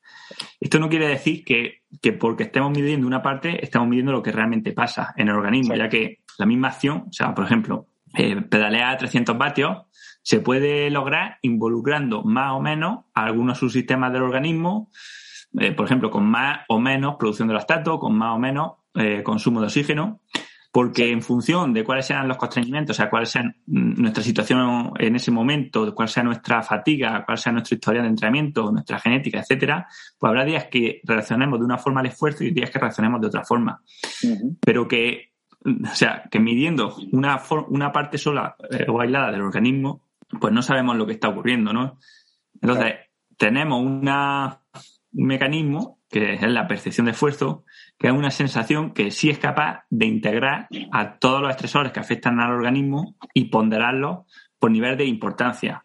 esto 0.62 0.80
no 0.80 0.88
quiere 0.88 1.08
decir 1.10 1.44
que, 1.44 1.82
porque 2.14 2.44
estemos 2.44 2.72
midiendo 2.72 3.06
una 3.06 3.22
parte, 3.22 3.64
estamos 3.64 3.90
midiendo 3.90 4.14
lo 4.14 4.24
que 4.24 4.32
realmente 4.32 4.72
pasa 4.72 5.14
en 5.18 5.28
el 5.28 5.36
organismo, 5.36 5.76
ya 5.76 5.90
que 5.90 6.20
la 6.38 6.46
misma 6.46 6.70
acción, 6.70 7.06
o 7.10 7.12
sea, 7.12 7.36
por 7.36 7.44
ejemplo, 7.44 7.88
eh, 8.18 8.42
pedalear 8.42 8.94
a 8.94 8.98
300 8.98 9.38
vatios, 9.38 9.78
se 10.28 10.42
puede 10.42 10.90
lograr 10.90 11.38
involucrando 11.42 12.22
más 12.22 12.52
o 12.52 12.60
menos 12.60 13.06
a 13.14 13.24
algunos 13.24 13.60
subsistemas 13.60 14.12
del 14.12 14.24
organismo, 14.24 14.92
eh, 15.58 15.72
por 15.72 15.86
ejemplo, 15.86 16.12
con 16.12 16.26
más 16.26 16.66
o 16.68 16.82
menos 16.82 17.16
producción 17.18 17.48
de 17.48 17.54
lactato, 17.54 17.98
con 17.98 18.18
más 18.18 18.36
o 18.36 18.38
menos 18.38 18.74
eh, 18.96 19.24
consumo 19.24 19.62
de 19.62 19.68
oxígeno, 19.68 20.20
porque 20.74 21.14
en 21.14 21.22
función 21.22 21.72
de 21.72 21.86
cuáles 21.86 22.08
sean 22.08 22.28
los 22.28 22.36
constreñimientos, 22.36 22.94
o 22.94 22.98
sea, 22.98 23.10
cuál 23.10 23.26
sea 23.26 23.56
nuestra 23.68 24.22
situación 24.22 24.92
en 25.00 25.16
ese 25.16 25.32
momento, 25.32 25.96
cuál 25.96 26.10
sea 26.10 26.24
nuestra 26.24 26.62
fatiga, 26.62 27.24
cuál 27.26 27.38
sea 27.38 27.54
nuestra 27.54 27.76
historia 27.76 28.02
de 28.02 28.10
entrenamiento, 28.10 28.70
nuestra 28.70 29.00
genética, 29.00 29.40
etcétera, 29.40 29.88
pues 30.20 30.30
habrá 30.30 30.44
días 30.44 30.66
que 30.66 31.00
reaccionemos 31.06 31.58
de 31.58 31.64
una 31.64 31.78
forma 31.78 32.02
al 32.02 32.08
esfuerzo 32.08 32.44
y 32.44 32.52
días 32.52 32.70
que 32.70 32.80
reaccionemos 32.80 33.22
de 33.22 33.28
otra 33.28 33.46
forma. 33.46 33.82
Pero 34.60 34.90
que, 34.90 35.32
o 35.64 35.96
sea, 35.96 36.24
que 36.30 36.42
midiendo 36.42 36.98
una, 37.14 37.42
una 37.70 37.94
parte 37.94 38.18
sola 38.18 38.58
eh, 38.70 38.88
o 38.90 39.00
aislada 39.00 39.32
del 39.32 39.44
organismo, 39.44 40.07
pues 40.40 40.54
no 40.54 40.62
sabemos 40.62 40.96
lo 40.98 41.06
que 41.06 41.14
está 41.14 41.30
ocurriendo, 41.30 41.74
¿no? 41.74 42.00
Entonces, 42.62 42.96
tenemos 43.38 43.82
una, 43.82 44.62
un 45.14 45.28
mecanismo 45.28 46.00
que 46.10 46.34
es 46.34 46.42
la 46.42 46.68
percepción 46.68 47.06
de 47.06 47.12
esfuerzo, 47.12 47.66
que 47.98 48.08
es 48.08 48.14
una 48.14 48.32
sensación 48.32 48.94
que 48.94 49.12
sí 49.12 49.30
es 49.30 49.40
capaz 49.40 49.86
de 49.90 50.06
integrar 50.06 50.68
a 50.92 51.20
todos 51.20 51.42
los 51.42 51.52
estresores 51.52 51.92
que 51.92 52.00
afectan 52.00 52.40
al 52.40 52.52
organismo 52.52 53.16
y 53.34 53.46
ponderarlos 53.46 54.20
por 54.58 54.72
nivel 54.72 54.98
de 54.98 55.06
importancia. 55.06 55.84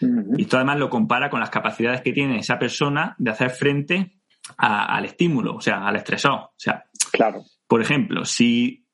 Y 0.00 0.42
esto 0.42 0.56
además 0.56 0.78
lo 0.78 0.90
compara 0.90 1.30
con 1.30 1.40
las 1.40 1.50
capacidades 1.50 2.02
que 2.02 2.12
tiene 2.12 2.38
esa 2.38 2.58
persona 2.58 3.14
de 3.18 3.30
hacer 3.30 3.50
frente 3.50 4.18
al 4.58 5.04
estímulo, 5.04 5.56
o 5.56 5.60
sea, 5.60 5.86
al 5.86 5.96
estresor. 5.96 6.32
O 6.32 6.54
sea, 6.56 6.84
claro. 7.10 7.42
por 7.66 7.80
ejemplo, 7.80 8.24
si, 8.24 8.86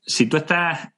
si 0.00 0.26
tú 0.26 0.38
estás 0.38 0.88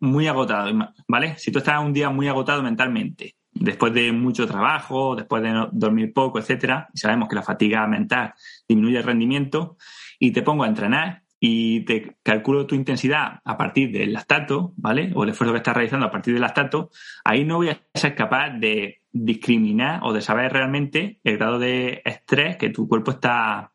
muy 0.00 0.26
agotado, 0.26 0.70
¿vale? 1.06 1.36
Si 1.36 1.50
tú 1.50 1.58
estás 1.58 1.82
un 1.84 1.92
día 1.92 2.10
muy 2.10 2.28
agotado 2.28 2.62
mentalmente, 2.62 3.36
después 3.52 3.92
de 3.92 4.12
mucho 4.12 4.46
trabajo, 4.46 5.16
después 5.16 5.42
de 5.42 5.68
dormir 5.72 6.12
poco, 6.12 6.38
etcétera, 6.38 6.88
y 6.92 6.98
sabemos 6.98 7.28
que 7.28 7.36
la 7.36 7.42
fatiga 7.42 7.86
mental 7.86 8.34
disminuye 8.68 8.98
el 8.98 9.04
rendimiento, 9.04 9.76
y 10.18 10.32
te 10.32 10.42
pongo 10.42 10.64
a 10.64 10.68
entrenar 10.68 11.22
y 11.40 11.84
te 11.84 12.16
calculo 12.22 12.66
tu 12.66 12.74
intensidad 12.74 13.40
a 13.44 13.56
partir 13.56 13.92
del 13.92 14.12
lactato, 14.12 14.72
¿vale? 14.76 15.12
O 15.14 15.22
el 15.22 15.30
esfuerzo 15.30 15.52
que 15.52 15.58
estás 15.58 15.74
realizando 15.74 16.06
a 16.06 16.10
partir 16.10 16.34
del 16.34 16.40
lactato, 16.40 16.90
ahí 17.24 17.44
no 17.44 17.56
voy 17.58 17.68
a 17.68 17.80
ser 17.94 18.16
capaz 18.16 18.50
de 18.58 19.02
discriminar 19.12 20.00
o 20.02 20.12
de 20.12 20.20
saber 20.20 20.52
realmente 20.52 21.20
el 21.22 21.38
grado 21.38 21.58
de 21.58 22.02
estrés 22.04 22.56
que 22.56 22.70
tu 22.70 22.88
cuerpo 22.88 23.12
está, 23.12 23.70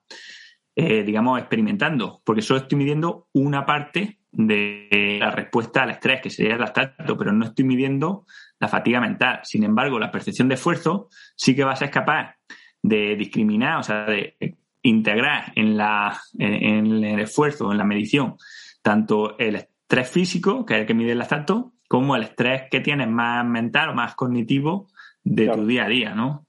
eh, 0.75 1.03
digamos, 1.03 1.39
experimentando, 1.39 2.21
porque 2.23 2.41
solo 2.41 2.61
estoy 2.61 2.77
midiendo 2.77 3.27
una 3.33 3.65
parte 3.65 4.19
de 4.31 5.17
la 5.19 5.29
respuesta 5.29 5.83
al 5.83 5.91
estrés, 5.91 6.21
que 6.21 6.31
sería 6.31 6.53
el 6.53 6.61
lactato, 6.61 7.15
pero 7.15 7.31
no 7.31 7.45
estoy 7.45 7.65
midiendo 7.65 8.25
la 8.59 8.67
fatiga 8.67 8.99
mental. 8.99 9.41
Sin 9.43 9.63
embargo, 9.63 9.99
la 9.99 10.11
percepción 10.11 10.47
de 10.47 10.55
esfuerzo 10.55 11.09
sí 11.35 11.55
que 11.55 11.63
va 11.63 11.73
a 11.73 11.75
ser 11.75 11.91
capaz 11.91 12.35
de 12.81 13.15
discriminar, 13.15 13.77
o 13.77 13.83
sea, 13.83 14.05
de 14.05 14.35
integrar 14.81 15.53
en, 15.55 15.77
la, 15.77 16.19
en 16.39 17.03
el 17.03 17.19
esfuerzo, 17.19 17.71
en 17.71 17.77
la 17.77 17.85
medición, 17.85 18.35
tanto 18.81 19.37
el 19.37 19.55
estrés 19.55 20.09
físico, 20.09 20.65
que 20.65 20.73
es 20.73 20.79
el 20.81 20.87
que 20.87 20.93
mide 20.95 21.11
el 21.11 21.19
lactato, 21.19 21.73
como 21.87 22.15
el 22.15 22.23
estrés 22.23 22.63
que 22.71 22.79
tienes 22.79 23.07
más 23.07 23.45
mental 23.45 23.89
o 23.89 23.93
más 23.93 24.15
cognitivo 24.15 24.87
de 25.23 25.47
tu 25.49 25.67
día 25.67 25.85
a 25.85 25.89
día, 25.89 26.15
¿no? 26.15 26.47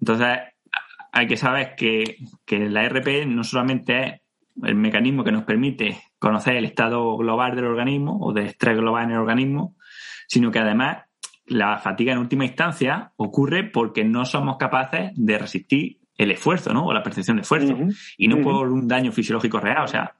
Entonces, 0.00 0.38
hay 1.12 1.26
que 1.26 1.36
saber 1.36 1.74
que, 1.76 2.16
que 2.44 2.58
la 2.70 2.88
RP 2.88 3.26
no 3.26 3.44
solamente 3.44 4.06
es 4.06 4.22
el 4.62 4.74
mecanismo 4.74 5.22
que 5.22 5.32
nos 5.32 5.44
permite 5.44 6.02
conocer 6.18 6.56
el 6.56 6.64
estado 6.64 7.16
global 7.16 7.54
del 7.54 7.66
organismo 7.66 8.18
o 8.20 8.32
de 8.32 8.46
estrés 8.46 8.76
global 8.76 9.04
en 9.04 9.10
el 9.12 9.18
organismo, 9.18 9.76
sino 10.26 10.50
que 10.50 10.58
además 10.58 11.04
la 11.46 11.78
fatiga 11.78 12.12
en 12.12 12.18
última 12.18 12.44
instancia 12.44 13.12
ocurre 13.16 13.64
porque 13.64 14.04
no 14.04 14.24
somos 14.24 14.56
capaces 14.56 15.12
de 15.14 15.38
resistir 15.38 15.98
el 16.16 16.30
esfuerzo, 16.30 16.72
¿no? 16.72 16.86
O 16.86 16.92
la 16.92 17.02
percepción 17.02 17.36
de 17.36 17.42
esfuerzo. 17.42 17.76
Y 18.16 18.28
no 18.28 18.40
por 18.40 18.70
un 18.70 18.86
daño 18.86 19.12
fisiológico 19.12 19.60
real. 19.60 19.84
O 19.84 19.88
sea, 19.88 20.14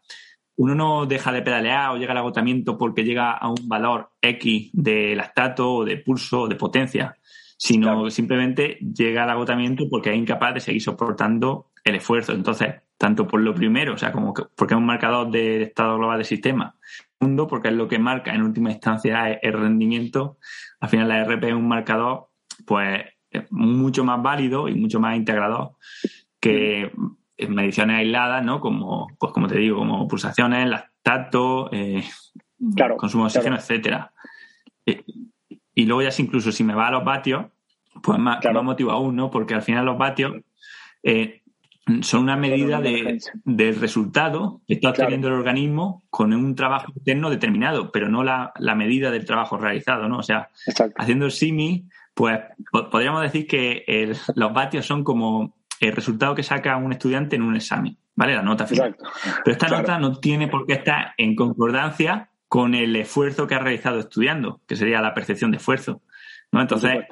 uno 0.57 0.75
no 0.75 1.07
deja 1.07 1.33
de 1.33 1.43
pedalear 1.43 1.91
o 1.91 1.97
llega 1.97 2.13
al 2.13 2.19
agotamiento 2.19 2.77
porque 2.77 3.05
llega 3.05 3.33
a 3.33 3.49
un 3.49 3.69
valor 3.69 4.11
X 4.21 4.71
de 4.73 5.15
lactato 5.15 5.73
o 5.73 5.85
de 5.85 5.99
pulso 5.99 6.43
o 6.43 6.49
de 6.49 6.57
potencia, 6.57 7.17
sino 7.63 8.11
simplemente 8.11 8.77
llega 8.81 9.23
al 9.23 9.31
agotamiento 9.31 9.85
porque 9.89 10.11
es 10.11 10.17
incapaz 10.17 10.55
de 10.55 10.59
seguir 10.59 10.83
soportando 10.83 11.71
el 11.85 11.95
esfuerzo. 11.95 12.33
Entonces, 12.33 12.75
tanto 12.99 13.29
por 13.29 13.41
lo 13.41 13.55
primero, 13.55 13.95
o 13.95 13.97
sea, 13.97 14.11
como 14.11 14.35
porque 14.35 14.75
es 14.75 14.79
un 14.79 14.85
marcador 14.85 15.31
de 15.31 15.63
estado 15.63 15.97
global 15.97 16.19
del 16.19 16.27
sistema, 16.27 16.75
segundo, 17.21 17.47
porque 17.47 17.69
es 17.69 17.75
lo 17.75 17.87
que 17.87 18.01
marca 18.01 18.35
en 18.35 18.43
última 18.43 18.73
instancia 18.73 19.35
el 19.35 19.53
rendimiento. 19.53 20.39
Al 20.81 20.89
final 20.89 21.07
la 21.07 21.23
RP 21.23 21.45
es 21.45 21.55
un 21.55 21.69
marcador, 21.69 22.31
pues, 22.67 23.05
mucho 23.51 24.03
más 24.03 24.21
válido 24.21 24.67
y 24.67 24.75
mucho 24.75 24.99
más 24.99 25.17
integrador 25.17 25.77
que 26.41 26.91
mediciones 27.49 27.99
aisladas, 27.99 28.45
¿no? 28.45 28.59
Como, 28.59 29.07
pues 29.21 29.33
como 29.33 29.47
te 29.47 29.59
digo, 29.59 29.79
como 29.79 30.09
pulsaciones, 30.09 30.69
lactato, 30.69 31.73
eh, 31.73 32.03
consumo 32.97 33.23
de 33.23 33.29
oxígeno, 33.29 33.55
etcétera. 33.55 34.13
Eh, 34.85 35.05
y, 35.75 35.87
luego 35.87 36.03
ya 36.03 36.11
incluso 36.19 36.51
si 36.51 36.65
me 36.65 36.75
va 36.75 36.89
a 36.89 36.91
los 36.91 37.05
vatios, 37.05 37.52
pues 38.03 38.19
más, 38.19 38.39
más 38.45 38.65
motivo 38.65 38.91
aún, 38.91 39.17
¿no? 39.17 39.31
Porque 39.31 39.55
al 39.55 39.63
final 39.63 39.85
los 39.85 39.99
vatios 39.99 40.33
eh, 41.03 41.43
son 42.01 42.23
una 42.23 42.37
medida 42.37 42.81
de, 42.81 43.19
del 43.45 43.77
resultado 43.77 44.61
que 44.67 44.75
está 44.75 44.91
obteniendo 44.91 45.29
el 45.29 45.35
organismo 45.35 46.05
con 46.11 46.33
un 46.33 46.55
trabajo 46.55 46.93
interno 46.97 47.29
determinado, 47.29 47.91
pero 47.91 48.09
no 48.09 48.23
la, 48.23 48.53
medida 48.77 49.11
del 49.11 49.25
trabajo 49.25 49.57
realizado, 49.59 50.09
¿no? 50.09 50.19
O 50.19 50.23
sea, 50.23 50.51
haciendo 50.97 51.27
el 51.27 51.33
simi, 51.33 51.89
pues 52.15 52.39
podríamos 52.91 53.23
decir 53.23 53.47
que 53.47 54.15
los 54.35 54.53
vatios 54.53 54.87
son 54.87 55.03
como 55.03 55.55
el 55.81 55.93
resultado 55.93 56.35
que 56.35 56.45
saca 56.45 56.77
un 56.77 56.93
estudiante 56.93 57.35
en 57.35 57.43
un 57.43 57.57
examen, 57.57 57.97
¿vale? 58.15 58.37
La 58.37 58.43
nota 58.43 58.67
final. 58.67 58.97
Pero 59.45 59.53
esta 59.53 59.69
nota 59.69 59.99
no 59.99 60.19
tiene 60.19 60.47
por 60.47 60.67
qué 60.67 60.75
estar 60.75 61.15
en 61.17 61.35
concordancia 61.35 62.29
con 62.47 62.75
el 62.75 62.95
esfuerzo 62.95 63.47
que 63.47 63.57
ha 63.57 63.59
realizado 63.59 63.99
estudiando, 63.99 64.61
que 64.69 64.77
sería 64.77 65.01
la 65.01 65.15
percepción 65.15 65.51
de 65.51 65.57
esfuerzo, 65.57 66.03
¿no? 66.53 66.61
Entonces, 66.61 67.07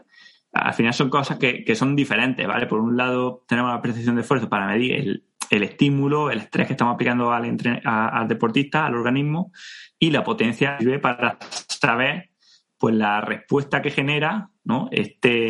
al 0.52 0.74
final 0.74 0.92
son 0.92 1.10
cosas 1.10 1.38
que, 1.38 1.74
son 1.74 1.94
diferentes, 1.94 2.46
¿vale? 2.46 2.66
Por 2.66 2.80
un 2.80 2.96
lado 2.96 3.44
tenemos 3.46 3.72
la 3.72 3.80
percepción 3.80 4.16
de 4.16 4.22
esfuerzo 4.22 4.48
para 4.48 4.66
medir 4.66 5.22
el, 5.50 5.62
estímulo, 5.62 6.30
el 6.30 6.38
estrés 6.38 6.66
que 6.66 6.72
estamos 6.74 6.94
aplicando 6.94 7.32
al, 7.32 7.58
al 7.84 8.28
deportista, 8.28 8.86
al 8.86 8.94
organismo, 8.94 9.52
y 9.98 10.10
la 10.10 10.24
potencia 10.24 10.78
sirve 10.78 10.98
para 10.98 11.38
saber 11.68 12.30
pues 12.78 12.94
la 12.94 13.20
respuesta 13.20 13.82
que 13.82 13.90
genera 13.90 14.50
¿no? 14.64 14.88
este, 14.90 15.48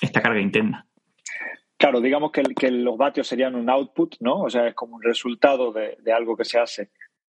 esta 0.00 0.22
carga 0.22 0.40
interna. 0.40 0.86
Claro, 1.76 2.00
digamos 2.00 2.30
que, 2.30 2.42
que, 2.42 2.70
los 2.70 2.96
vatios 2.96 3.26
serían 3.26 3.54
un 3.54 3.70
output, 3.70 4.16
¿no? 4.20 4.40
O 4.40 4.50
sea, 4.50 4.66
es 4.66 4.74
como 4.74 4.96
un 4.96 5.02
resultado 5.02 5.72
de, 5.72 5.96
de 6.00 6.12
algo 6.12 6.36
que 6.36 6.44
se 6.44 6.58
hace 6.58 6.90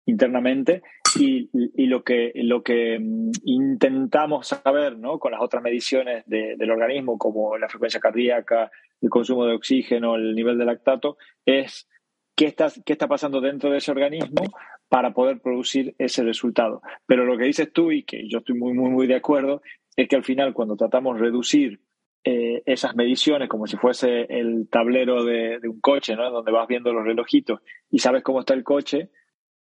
internamente 0.07 0.81
y, 1.19 1.49
lo, 1.87 2.03
que, 2.03 2.31
lo 2.35 2.63
que 2.63 2.97
mm, 2.99 3.31
intentamos 3.43 4.47
saber 4.47 4.97
¿no? 4.97 5.19
con 5.19 5.31
las 5.31 5.41
otras 5.41 5.61
mediciones 5.61 6.23
del 6.25 6.71
organismo, 6.71 7.17
como 7.17 7.57
la 7.57 7.69
frecuencia 7.69 7.99
cardíaca, 7.99 8.71
el 9.01 9.09
consumo 9.09 9.45
de 9.45 9.53
oxígeno, 9.53 10.15
el 10.15 10.33
nivel 10.33 10.57
de 10.57 10.65
lactato, 10.65 11.17
es 11.45 11.87
qué 12.35 12.45
está, 12.45 12.67
qué 12.85 12.93
está 12.93 13.07
pasando 13.07 13.41
dentro 13.41 13.69
de 13.69 13.77
ese 13.77 13.91
organismo 13.91 14.43
para 14.89 15.13
poder 15.13 15.39
producir 15.39 15.95
ese 15.97 16.23
resultado. 16.23 16.81
Pero 17.05 17.25
lo 17.25 17.37
que 17.37 17.45
dices 17.45 17.71
tú, 17.71 17.91
y 17.91 18.03
que 18.03 18.27
yo 18.27 18.39
estoy 18.39 18.57
muy, 18.57 18.73
muy, 18.73 18.89
muy 18.89 19.07
de 19.07 19.15
acuerdo, 19.15 19.61
es 19.95 20.07
que 20.07 20.15
al 20.15 20.23
final 20.23 20.53
cuando 20.53 20.75
tratamos 20.77 21.15
de 21.15 21.23
reducir 21.23 21.81
eh, 22.23 22.61
esas 22.65 22.95
mediciones 22.95 23.47
como 23.47 23.67
si 23.67 23.77
fuese 23.77 24.25
el 24.29 24.67
tablero 24.69 25.23
de, 25.23 25.59
un 25.63 25.79
coche, 25.79 26.15
¿no? 26.15 26.29
Donde 26.29 26.51
vas 26.51 26.67
viendo 26.67 26.91
los 26.93 27.05
relojitos 27.05 27.61
y 27.89 27.99
sabes 27.99 28.21
cómo 28.23 28.41
está 28.41 28.53
el 28.53 28.63
coche, 28.63 29.09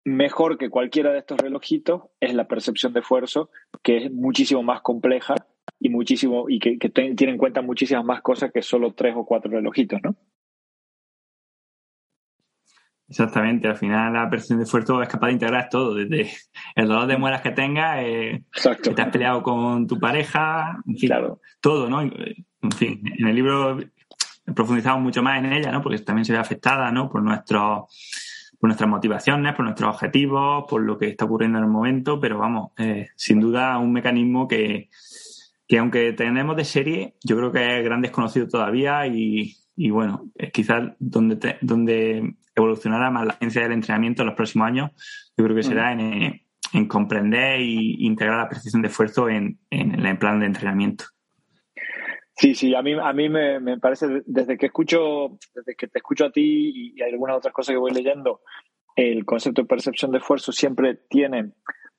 mejor 0.04 0.58
que 0.58 0.70
cualquiera 0.70 1.12
de 1.12 1.18
estos 1.18 1.38
relojitos 1.38 2.02
es 2.20 2.34
la 2.34 2.46
percepción 2.46 2.92
de 2.92 3.00
esfuerzo, 3.00 3.50
que 3.82 4.04
es 4.04 4.12
muchísimo 4.12 4.62
más 4.62 4.82
compleja 4.82 5.34
y 5.80 5.88
muchísimo 5.88 6.44
y 6.48 6.58
que, 6.58 6.76
tiene 6.90 7.32
en 7.32 7.38
cuenta 7.38 7.62
muchísimas 7.62 8.04
más 8.04 8.20
cosas 8.20 8.52
que 8.52 8.62
solo 8.62 8.92
tres 8.92 9.14
o 9.16 9.24
cuatro 9.24 9.50
relojitos, 9.50 10.00
¿no? 10.02 10.14
Exactamente, 13.06 13.68
al 13.68 13.76
final 13.76 14.14
la 14.14 14.30
percepción 14.30 14.58
de 14.58 14.64
esfuerzo 14.64 15.02
es 15.02 15.08
capaz 15.08 15.26
de 15.26 15.34
integrar 15.34 15.68
todo, 15.68 15.94
desde 15.94 16.32
el 16.74 16.88
dolor 16.88 17.06
de 17.06 17.18
muelas 17.18 17.42
que 17.42 17.50
tengas, 17.50 17.98
eh, 18.02 18.44
que 18.82 18.90
te 18.94 19.02
has 19.02 19.10
peleado 19.10 19.42
con 19.42 19.86
tu 19.86 20.00
pareja, 20.00 20.78
en 20.86 20.96
fin, 20.96 21.10
todo, 21.60 21.88
¿no? 21.88 22.00
En 22.00 22.72
fin, 22.74 23.02
en 23.18 23.26
el 23.26 23.34
libro 23.34 23.78
profundizamos 24.54 25.02
mucho 25.02 25.22
más 25.22 25.38
en 25.38 25.52
ella, 25.52 25.70
¿no? 25.70 25.82
Porque 25.82 25.98
también 25.98 26.24
se 26.24 26.32
ve 26.32 26.38
afectada, 26.38 26.90
¿no? 26.90 27.10
Por 27.10 27.22
nuestros 27.22 27.84
por 28.64 28.68
nuestras 28.70 28.88
motivaciones, 28.88 29.54
por 29.54 29.66
nuestros 29.66 29.94
objetivos, 29.94 30.64
por 30.66 30.80
lo 30.80 30.96
que 30.96 31.08
está 31.08 31.26
ocurriendo 31.26 31.58
en 31.58 31.64
el 31.64 31.70
momento, 31.70 32.18
pero 32.18 32.38
vamos, 32.38 32.70
eh, 32.78 33.10
sin 33.14 33.38
duda 33.38 33.76
un 33.76 33.92
mecanismo 33.92 34.48
que, 34.48 34.88
que 35.68 35.78
aunque 35.78 36.14
tenemos 36.14 36.56
de 36.56 36.64
serie, 36.64 37.14
yo 37.22 37.36
creo 37.36 37.52
que 37.52 37.78
es 37.78 37.84
gran 37.84 38.00
desconocido 38.00 38.48
todavía 38.48 39.06
y, 39.06 39.54
y 39.76 39.90
bueno, 39.90 40.30
es 40.34 40.50
quizás 40.50 40.94
donde, 40.98 41.58
donde 41.60 42.36
evolucionará 42.54 43.10
más 43.10 43.26
la 43.26 43.34
ciencia 43.34 43.60
del 43.60 43.72
entrenamiento 43.72 44.22
en 44.22 44.28
los 44.28 44.34
próximos 44.34 44.66
años, 44.66 44.92
yo 45.36 45.44
creo 45.44 45.56
que 45.56 45.62
será 45.62 45.94
mm. 45.94 46.00
en, 46.00 46.40
en, 46.72 46.88
comprender 46.88 47.60
e 47.60 47.64
integrar 47.98 48.38
la 48.38 48.48
precisión 48.48 48.80
de 48.80 48.88
esfuerzo 48.88 49.28
en, 49.28 49.58
en 49.68 50.06
el 50.06 50.16
plan 50.16 50.40
de 50.40 50.46
entrenamiento. 50.46 51.04
Sí, 52.36 52.54
sí, 52.54 52.74
a 52.74 52.82
mí, 52.82 52.94
a 53.00 53.12
mí 53.12 53.28
me, 53.28 53.60
me, 53.60 53.78
parece, 53.78 54.22
desde 54.26 54.58
que 54.58 54.66
escucho, 54.66 55.38
desde 55.54 55.76
que 55.76 55.86
te 55.86 55.98
escucho 55.98 56.26
a 56.26 56.32
ti 56.32 56.94
y, 56.96 57.02
hay 57.02 57.12
algunas 57.12 57.36
otras 57.36 57.54
cosas 57.54 57.74
que 57.74 57.78
voy 57.78 57.92
leyendo, 57.92 58.40
el 58.96 59.24
concepto 59.24 59.62
de 59.62 59.68
percepción 59.68 60.10
de 60.10 60.18
esfuerzo 60.18 60.50
siempre 60.50 60.98
tiene 61.08 61.52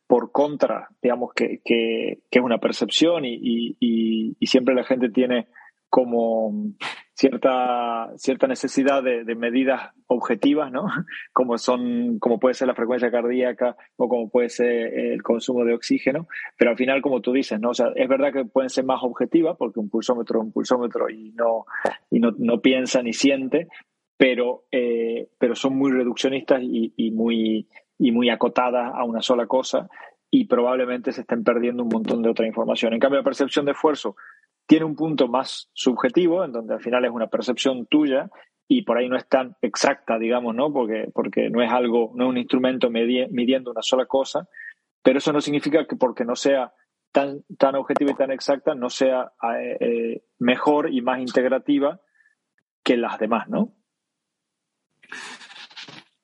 por 0.07 0.31
contra, 0.31 0.89
digamos, 1.01 1.33
que, 1.33 1.61
que, 1.63 2.19
que 2.29 2.39
es 2.39 2.45
una 2.45 2.57
percepción 2.57 3.23
y, 3.23 3.39
y, 3.79 4.35
y, 4.39 4.47
siempre 4.47 4.75
la 4.75 4.83
gente 4.83 5.09
tiene 5.09 5.47
como 5.89 6.51
cierta, 7.15 8.11
cierta 8.17 8.47
necesidad 8.47 9.01
de, 9.01 9.23
medidas 9.35 9.91
objetivas, 10.07 10.71
¿no? 10.71 10.85
Como 11.33 11.57
son, 11.57 12.19
como 12.19 12.39
puede 12.39 12.53
ser 12.53 12.67
la 12.67 12.75
frecuencia 12.75 13.09
cardíaca 13.09 13.75
o 13.95 14.07
como 14.07 14.29
puede 14.29 14.49
ser 14.49 14.93
el 14.93 15.23
consumo 15.23 15.63
de 15.63 15.73
oxígeno, 15.73 16.27
pero 16.57 16.71
al 16.71 16.77
final, 16.77 17.01
como 17.01 17.21
tú 17.21 17.33
dices, 17.33 17.59
¿no? 17.59 17.69
O 17.69 17.73
sea, 17.73 17.87
es 17.95 18.07
verdad 18.07 18.33
que 18.33 18.45
pueden 18.45 18.69
ser 18.69 18.85
más 18.85 18.99
objetivas 19.01 19.55
porque 19.57 19.79
un 19.79 19.89
pulsómetro 19.89 20.39
es 20.39 20.45
un 20.45 20.51
pulsómetro 20.51 21.09
y 21.09 21.31
no, 21.31 21.65
y 22.11 22.19
no, 22.19 22.31
no 22.37 22.61
piensa 22.61 23.01
ni 23.01 23.13
siente, 23.13 23.67
pero, 24.17 24.65
eh, 24.71 25.29
pero 25.39 25.55
son 25.55 25.75
muy 25.75 25.91
reduccionistas 25.91 26.61
y, 26.61 26.93
y, 26.95 27.11
muy, 27.11 27.67
y 27.97 28.11
muy 28.11 28.29
acotadas 28.29 28.93
a 28.93 29.03
una 29.03 29.21
sola 29.21 29.47
cosa 29.47 29.87
y 30.29 30.45
probablemente 30.45 31.11
se 31.11 31.21
estén 31.21 31.43
perdiendo 31.43 31.83
un 31.83 31.89
montón 31.89 32.21
de 32.21 32.29
otra 32.29 32.47
información. 32.47 32.93
En 32.93 32.99
cambio, 32.99 33.19
la 33.19 33.23
percepción 33.23 33.65
de 33.65 33.71
esfuerzo 33.71 34.15
tiene 34.65 34.85
un 34.85 34.95
punto 34.95 35.27
más 35.27 35.69
subjetivo, 35.73 36.43
en 36.43 36.51
donde 36.51 36.73
al 36.73 36.81
final 36.81 37.05
es 37.05 37.11
una 37.11 37.27
percepción 37.27 37.85
tuya 37.85 38.29
y 38.67 38.83
por 38.83 38.97
ahí 38.97 39.07
no 39.07 39.15
es 39.15 39.27
tan 39.27 39.55
exacta, 39.61 40.17
digamos, 40.17 40.55
¿no? 40.55 40.73
Porque, 40.73 41.09
porque 41.13 41.49
no 41.49 41.61
es 41.61 41.71
algo, 41.71 42.11
no 42.15 42.25
es 42.25 42.29
un 42.29 42.37
instrumento 42.37 42.89
midiendo 42.89 43.71
una 43.71 43.81
sola 43.81 44.05
cosa, 44.05 44.47
pero 45.03 45.19
eso 45.19 45.31
no 45.31 45.41
significa 45.41 45.85
que 45.85 45.95
porque 45.95 46.25
no 46.25 46.35
sea 46.35 46.73
tan, 47.11 47.43
tan 47.57 47.75
objetiva 47.75 48.11
y 48.11 48.15
tan 48.15 48.31
exacta, 48.31 48.73
no 48.73 48.89
sea 48.89 49.33
eh, 49.55 49.77
eh, 49.79 50.23
mejor 50.39 50.91
y 50.91 51.01
más 51.01 51.19
integrativa 51.19 52.01
que 52.83 52.97
las 52.97 53.19
demás, 53.19 53.47
¿no? 53.47 53.73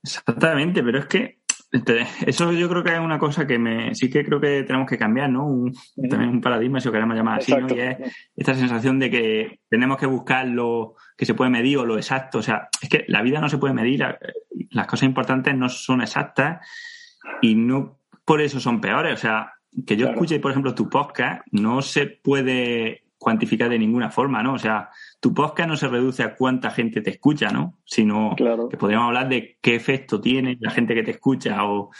Exactamente, 0.03 0.81
pero 0.81 0.99
es 0.99 1.05
que 1.05 1.40
eso 1.71 2.51
yo 2.51 2.67
creo 2.67 2.83
que 2.83 2.93
es 2.93 2.99
una 2.99 3.17
cosa 3.17 3.47
que 3.47 3.57
me, 3.57 3.95
sí 3.95 4.09
que 4.09 4.25
creo 4.25 4.41
que 4.41 4.63
tenemos 4.63 4.89
que 4.89 4.97
cambiar, 4.97 5.29
¿no? 5.29 5.47
Un, 5.47 5.73
También 6.09 6.29
un 6.29 6.41
paradigma, 6.41 6.79
si 6.79 6.87
lo 6.87 6.91
queremos 6.91 7.15
llamar 7.15 7.39
así, 7.39 7.53
¿no? 7.53 7.67
Y 7.73 7.79
es 7.79 7.97
esta 8.35 8.53
sensación 8.55 8.99
de 8.99 9.09
que 9.09 9.59
tenemos 9.69 9.97
que 9.97 10.05
buscar 10.05 10.47
lo 10.47 10.95
que 11.15 11.25
se 11.25 11.33
puede 11.33 11.49
medir 11.49 11.77
o 11.77 11.85
lo 11.85 11.95
exacto. 11.95 12.39
O 12.39 12.41
sea, 12.41 12.67
es 12.81 12.89
que 12.89 13.05
la 13.07 13.21
vida 13.21 13.39
no 13.39 13.47
se 13.47 13.57
puede 13.57 13.73
medir, 13.73 14.03
las 14.71 14.87
cosas 14.87 15.03
importantes 15.03 15.55
no 15.55 15.69
son 15.69 16.01
exactas 16.01 16.65
y 17.41 17.55
no 17.55 17.99
por 18.25 18.41
eso 18.41 18.59
son 18.59 18.81
peores. 18.81 19.13
O 19.13 19.17
sea, 19.17 19.53
que 19.85 19.95
yo 19.95 20.07
escuche, 20.07 20.39
por 20.39 20.51
ejemplo, 20.51 20.75
tu 20.75 20.89
podcast, 20.89 21.41
no 21.51 21.81
se 21.81 22.07
puede 22.07 23.05
cuantificar 23.21 23.69
de 23.69 23.77
ninguna 23.77 24.09
forma, 24.09 24.41
¿no? 24.41 24.55
O 24.55 24.57
sea, 24.57 24.89
tu 25.19 25.31
podcast 25.31 25.69
no 25.69 25.77
se 25.77 25.87
reduce 25.87 26.23
a 26.23 26.33
cuánta 26.33 26.71
gente 26.71 27.01
te 27.01 27.11
escucha, 27.11 27.51
¿no? 27.51 27.77
Sino 27.85 28.35
que 28.35 28.77
podríamos 28.77 29.09
hablar 29.09 29.29
de 29.29 29.59
qué 29.61 29.75
efecto 29.75 30.19
tiene 30.19 30.57
la 30.59 30.71
gente 30.71 30.95
que 30.95 31.03
te 31.03 31.11
escucha 31.11 31.63
o, 31.65 31.91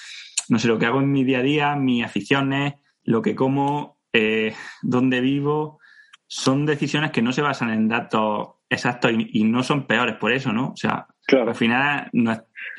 no 0.49 0.57
sé, 0.57 0.67
lo 0.67 0.79
que 0.79 0.87
hago 0.87 0.99
en 0.99 1.11
mi 1.11 1.23
día 1.23 1.37
a 1.37 1.43
día, 1.43 1.75
mis 1.75 2.03
aficiones, 2.03 2.73
lo 3.03 3.21
que 3.21 3.35
como, 3.35 3.99
eh, 4.11 4.55
dónde 4.81 5.21
vivo, 5.21 5.77
son 6.25 6.65
decisiones 6.65 7.11
que 7.11 7.21
no 7.21 7.31
se 7.33 7.43
basan 7.43 7.69
en 7.69 7.87
datos 7.87 8.55
exactos 8.67 9.11
y, 9.15 9.43
no 9.43 9.61
son 9.61 9.85
peores 9.85 10.15
por 10.15 10.31
eso, 10.31 10.51
¿no? 10.51 10.69
O 10.69 10.75
sea, 10.75 11.05
al 11.27 11.55
final 11.55 12.09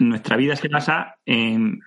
nuestra 0.00 0.36
vida 0.36 0.56
se 0.56 0.66
basa 0.66 1.14
en, 1.24 1.78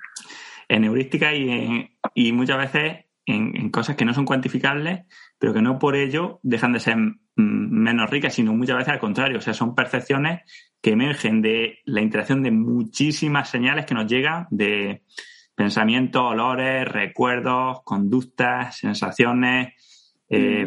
en 0.69 0.83
heurística 0.85 1.35
y, 1.35 1.97
y 2.13 2.31
muchas 2.31 2.59
veces 2.59 3.04
en, 3.25 3.69
cosas 3.69 3.95
que 3.95 4.05
no 4.05 4.13
son 4.13 4.25
cuantificables, 4.25 5.05
pero 5.39 5.53
que 5.53 5.61
no 5.61 5.79
por 5.79 5.95
ello 5.95 6.39
dejan 6.43 6.73
de 6.73 6.79
ser 6.79 6.97
mm, 6.97 7.15
menos 7.35 8.09
ricas, 8.09 8.33
sino 8.33 8.53
muchas 8.53 8.77
veces 8.77 8.93
al 8.93 8.99
contrario. 8.99 9.39
O 9.39 9.41
sea, 9.41 9.53
son 9.53 9.75
percepciones 9.75 10.41
que 10.81 10.91
emergen 10.91 11.41
de 11.41 11.79
la 11.85 12.01
interacción 12.01 12.43
de 12.43 12.51
muchísimas 12.51 13.49
señales 13.49 13.85
que 13.85 13.95
nos 13.95 14.07
llegan 14.07 14.47
de 14.51 15.03
pensamientos, 15.55 16.21
olores, 16.21 16.87
recuerdos, 16.87 17.81
conductas, 17.83 18.77
sensaciones, 18.77 19.73
eh, 20.29 20.65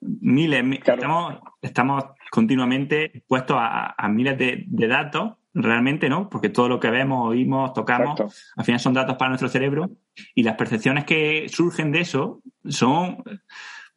mm. 0.00 0.06
miles. 0.20 0.64
Estamos, 0.86 1.38
estamos 1.60 2.04
continuamente 2.30 3.16
expuestos 3.16 3.56
a, 3.58 4.08
miles 4.08 4.38
de, 4.38 4.64
de 4.66 4.88
datos 4.88 5.32
realmente 5.54 6.08
no, 6.08 6.28
porque 6.28 6.48
todo 6.48 6.68
lo 6.68 6.80
que 6.80 6.90
vemos, 6.90 7.28
oímos, 7.28 7.72
tocamos, 7.72 8.20
al 8.56 8.64
final 8.64 8.80
son 8.80 8.94
datos 8.94 9.16
para 9.16 9.30
nuestro 9.30 9.48
cerebro 9.48 9.90
y 10.34 10.42
las 10.42 10.56
percepciones 10.56 11.04
que 11.04 11.48
surgen 11.48 11.92
de 11.92 12.00
eso 12.00 12.40
son 12.68 13.22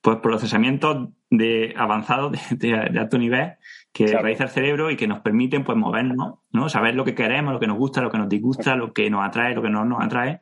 pues 0.02 0.18
procesamientos 0.18 1.10
de 1.30 1.74
avanzados 1.78 2.38
de, 2.52 2.74
alto 2.74 3.18
nivel 3.18 3.54
que 3.94 4.08
realiza 4.08 4.46
el 4.46 4.50
cerebro 4.50 4.90
y 4.90 4.98
que 4.98 5.08
nos 5.08 5.20
permiten 5.20 5.64
pues 5.64 5.78
movernos, 5.78 6.40
¿no? 6.52 6.68
Saber 6.68 6.96
lo 6.96 7.06
que 7.06 7.14
queremos, 7.14 7.54
lo 7.54 7.60
que 7.60 7.68
nos 7.68 7.78
gusta, 7.78 8.02
lo 8.02 8.10
que 8.10 8.18
nos 8.18 8.28
disgusta, 8.28 8.76
lo 8.76 8.92
que 8.92 9.10
nos 9.10 9.24
atrae, 9.24 9.54
lo 9.54 9.62
que 9.62 9.70
no 9.70 9.86
nos 9.86 10.04
atrae. 10.04 10.42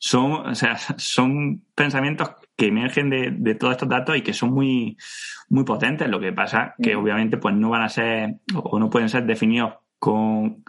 Son, 0.00 0.32
o 0.32 0.54
sea, 0.54 0.76
son 0.96 1.62
pensamientos 1.74 2.32
que 2.56 2.66
emergen 2.66 3.08
de, 3.08 3.30
de, 3.30 3.54
todos 3.54 3.72
estos 3.72 3.88
datos 3.88 4.16
y 4.16 4.22
que 4.22 4.32
son 4.32 4.52
muy, 4.52 4.96
muy 5.48 5.64
potentes. 5.64 6.08
Lo 6.08 6.18
que 6.18 6.32
pasa 6.32 6.74
que 6.82 6.96
mm. 6.96 6.98
obviamente 6.98 7.36
pues 7.36 7.54
no 7.54 7.70
van 7.70 7.82
a 7.82 7.88
ser 7.88 8.34
o 8.54 8.80
no 8.80 8.90
pueden 8.90 9.08
ser 9.08 9.24
definidos 9.26 9.74
con, 9.98 10.64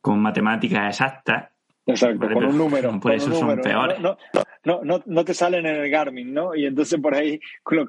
con 0.00 0.20
matemáticas 0.20 0.88
exactas. 0.88 1.50
Exacto, 1.84 2.28
con 2.32 2.44
un 2.44 2.58
número. 2.58 2.98
Por 3.00 3.12
eso 3.12 3.32
son 3.32 3.60
peores. 3.60 3.98
No, 4.00 4.16
no, 4.64 4.80
no, 4.84 5.02
no, 5.04 5.24
te 5.24 5.34
salen 5.34 5.66
en 5.66 5.76
el 5.76 5.90
Garmin, 5.90 6.32
¿no? 6.32 6.54
Y 6.54 6.66
entonces 6.66 7.00
por 7.00 7.14
ahí, 7.14 7.40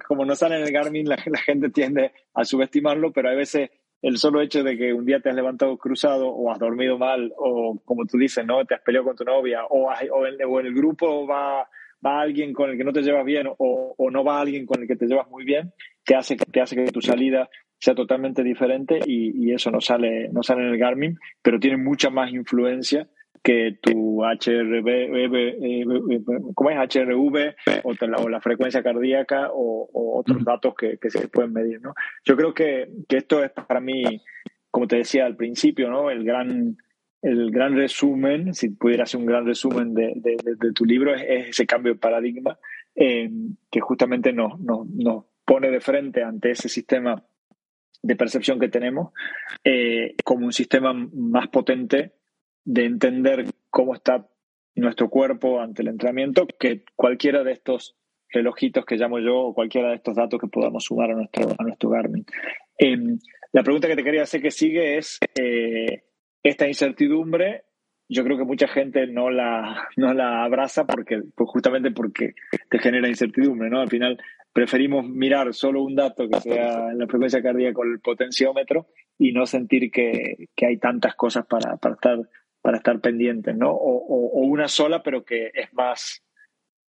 como 0.08 0.26
no 0.26 0.36
salen 0.36 0.62
en 0.62 0.68
el 0.68 0.74
Garmin, 0.74 1.08
la, 1.08 1.18
gente 1.18 1.70
tiende 1.70 2.12
a 2.34 2.44
subestimarlo, 2.44 3.12
pero 3.12 3.30
a 3.30 3.34
veces 3.34 3.70
el 4.02 4.18
solo 4.18 4.42
hecho 4.42 4.64
de 4.64 4.78
que 4.78 4.94
un 4.94 5.06
día 5.06 5.20
te 5.20 5.30
has 5.30 5.36
levantado 5.36 5.78
cruzado 5.78 6.28
o 6.28 6.52
has 6.52 6.60
dormido 6.60 6.98
mal 6.98 7.32
o 7.38 7.80
como 7.86 8.06
tú 8.06 8.18
dices, 8.18 8.46
¿no? 8.46 8.66
Te 8.66 8.76
has 8.76 8.82
peleado 8.82 9.06
con 9.06 9.16
tu 9.16 9.24
novia 9.24 9.66
o, 9.66 9.90
o, 9.90 10.28
en, 10.28 10.44
o 10.44 10.60
en, 10.60 10.66
el 10.66 10.74
grupo 10.74 11.28
va, 11.28 11.70
va 12.06 12.22
alguien 12.22 12.52
con 12.52 12.72
el 12.72 12.78
que 12.78 12.84
no 12.84 12.92
te 12.92 13.04
llevas 13.04 13.24
bien 13.24 13.48
o, 13.48 13.96
o, 13.96 14.12
no 14.12 14.24
va 14.24 14.42
alguien 14.42 14.66
con 14.66 14.82
el 14.82 14.88
que 14.88 14.96
te 14.96 15.06
llevas 15.06 15.30
muy 15.30 15.46
bien, 15.46 15.72
que 16.04 16.16
hace, 16.16 16.36
que 16.36 16.60
hace 16.60 16.76
que 16.76 16.92
tu 16.92 17.02
salida 17.02 17.50
sea 17.84 17.96
totalmente 17.96 18.44
diferente 18.44 19.00
y, 19.06 19.52
eso 19.52 19.70
no 19.70 19.82
sale, 19.82 20.30
no 20.30 20.42
sale 20.42 20.62
en 20.62 20.70
el 20.70 20.78
Garmin, 20.78 21.20
pero 21.42 21.60
tiene 21.60 21.76
mucha 21.76 22.10
más 22.10 22.32
influencia 22.32 23.10
que 23.44 23.78
tu 23.82 24.24
HRV, 24.24 25.10
¿cómo 26.56 26.70
es? 26.70 26.78
HRV 26.78 27.56
o, 27.84 28.30
la 28.30 28.40
frecuencia 28.40 28.82
cardíaca 28.82 29.50
o, 29.52 30.18
otros 30.18 30.46
datos 30.46 30.76
que, 30.76 30.98
se 31.10 31.28
pueden 31.28 31.52
medir, 31.52 31.82
¿no? 31.82 31.94
Yo 32.24 32.38
creo 32.38 32.54
que, 32.54 32.88
esto 33.10 33.44
es 33.44 33.52
para 33.52 33.82
mí, 33.82 34.22
como 34.72 34.88
te 34.88 34.96
decía 34.96 35.26
al 35.26 35.36
principio, 35.36 35.90
¿no? 35.90 36.10
El 36.10 36.24
gran, 36.24 36.78
el 37.22 37.52
gran 37.52 37.76
resumen, 37.76 38.54
si 38.54 38.70
pudiera 38.70 39.06
ser 39.06 39.20
un 39.20 39.26
gran 39.26 39.46
resumen 39.46 39.94
de, 39.94 40.14
tu 40.74 40.86
libro, 40.86 41.14
es, 41.14 41.50
ese 41.50 41.66
cambio 41.66 41.96
de 41.96 42.00
paradigma 42.00 42.58
eh, 42.96 43.30
que 43.70 43.82
justamente 43.82 44.32
nos, 44.32 44.58
nos, 44.62 44.88
nos 44.88 45.26
pone 45.44 45.70
de 45.70 45.82
frente 45.82 46.24
ante 46.24 46.52
ese 46.52 46.70
sistema 46.70 47.22
de 48.04 48.16
percepción 48.16 48.60
que 48.60 48.68
tenemos 48.68 49.14
eh, 49.64 50.16
como 50.24 50.46
un 50.46 50.54
sistema 50.54 50.94
más 50.94 51.48
potente 51.48 52.12
de 52.66 52.86
entender 52.86 53.46
cómo 53.70 53.96
está 53.96 54.28
nuestro 54.76 55.10
cuerpo 55.10 55.62
ante 55.62 55.82
el 55.82 55.88
entrenamiento 55.88 56.46
que 56.60 56.84
cualquiera 56.96 57.44
de 57.44 57.54
estos 57.54 57.96
relojitos 58.30 58.86
que 58.86 58.98
llamo 58.98 59.20
yo 59.20 59.38
o 59.38 59.54
cualquiera 59.54 59.90
de 59.90 59.96
estos 59.96 60.16
datos 60.16 60.40
que 60.40 60.48
podamos 60.48 60.84
sumar 60.84 61.12
a 61.12 61.16
nuestro, 61.16 61.50
a 61.58 61.64
nuestro 61.64 61.90
Garmin. 61.90 62.26
Em, 62.78 63.20
la 63.52 63.64
pregunta 63.64 63.88
que 63.88 63.96
te 63.96 64.04
quería 64.04 64.24
hacer 64.24 64.42
que 64.42 64.52
sigue 64.52 64.98
es 64.98 65.20
eh, 65.40 66.04
esta 66.42 66.68
incertidumbre. 66.68 67.64
Yo 68.10 68.24
creo 68.24 68.38
que 68.38 68.44
mucha 68.44 68.68
gente 68.68 69.08
no 69.08 69.30
la, 69.30 69.88
no 69.96 70.14
la 70.14 70.44
abraza 70.44 70.86
porque, 70.86 71.22
pues 71.36 71.50
justamente 71.50 71.92
porque 71.92 72.34
te 72.70 72.80
genera 72.80 73.08
incertidumbre, 73.08 73.70
¿no? 73.70 73.80
Al 73.80 73.90
final 73.90 74.18
preferimos 74.54 75.06
mirar 75.06 75.54
solo 75.54 75.82
un 75.82 75.96
dato 75.96 76.30
que 76.30 76.40
sea 76.40 76.94
la 76.94 77.08
frecuencia 77.08 77.42
cardíaca 77.42 77.74
con 77.74 77.92
el 77.92 78.00
potenciómetro 78.00 78.88
y 79.18 79.34
no 79.34 79.46
sentir 79.48 79.92
que, 79.92 80.50
que 80.56 80.68
hay 80.68 80.78
tantas 80.78 81.16
cosas 81.16 81.46
para, 81.48 81.78
para, 81.78 81.96
estar, 81.96 82.20
para 82.62 82.78
estar 82.78 83.00
pendientes, 83.02 83.58
¿no? 83.58 83.72
O, 83.72 83.98
o, 84.06 84.46
una 84.46 84.68
sola, 84.68 85.02
pero 85.02 85.26
que 85.26 85.52
es 85.54 85.74
más, 85.74 86.24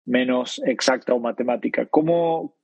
menos 0.05 0.61
exacta 0.67 1.15
o 1.15 1.21
matemática. 1.21 1.87
¿Cómo, 1.87 2.57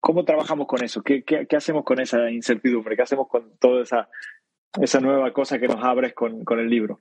cómo 0.00 0.24
trabajamos 0.24 0.66
con 0.66 0.82
eso? 0.82 1.02
¿Qué, 1.02 1.22
qué, 1.22 1.46
qué 1.46 1.56
hacemos 1.56 1.84
con 1.84 2.00
esa 2.00 2.28
incertidumbre? 2.30 2.96
¿Qué 2.96 3.02
hacemos 3.02 3.28
con 3.28 3.56
toda 3.58 3.82
esa, 3.82 4.08
esa 4.80 5.00
nueva 5.00 5.32
cosa 5.32 5.60
que 5.60 5.68
nos 5.68 5.82
abres 5.84 6.12
con, 6.12 6.44
con 6.44 6.58
el 6.58 6.68
libro? 6.68 7.00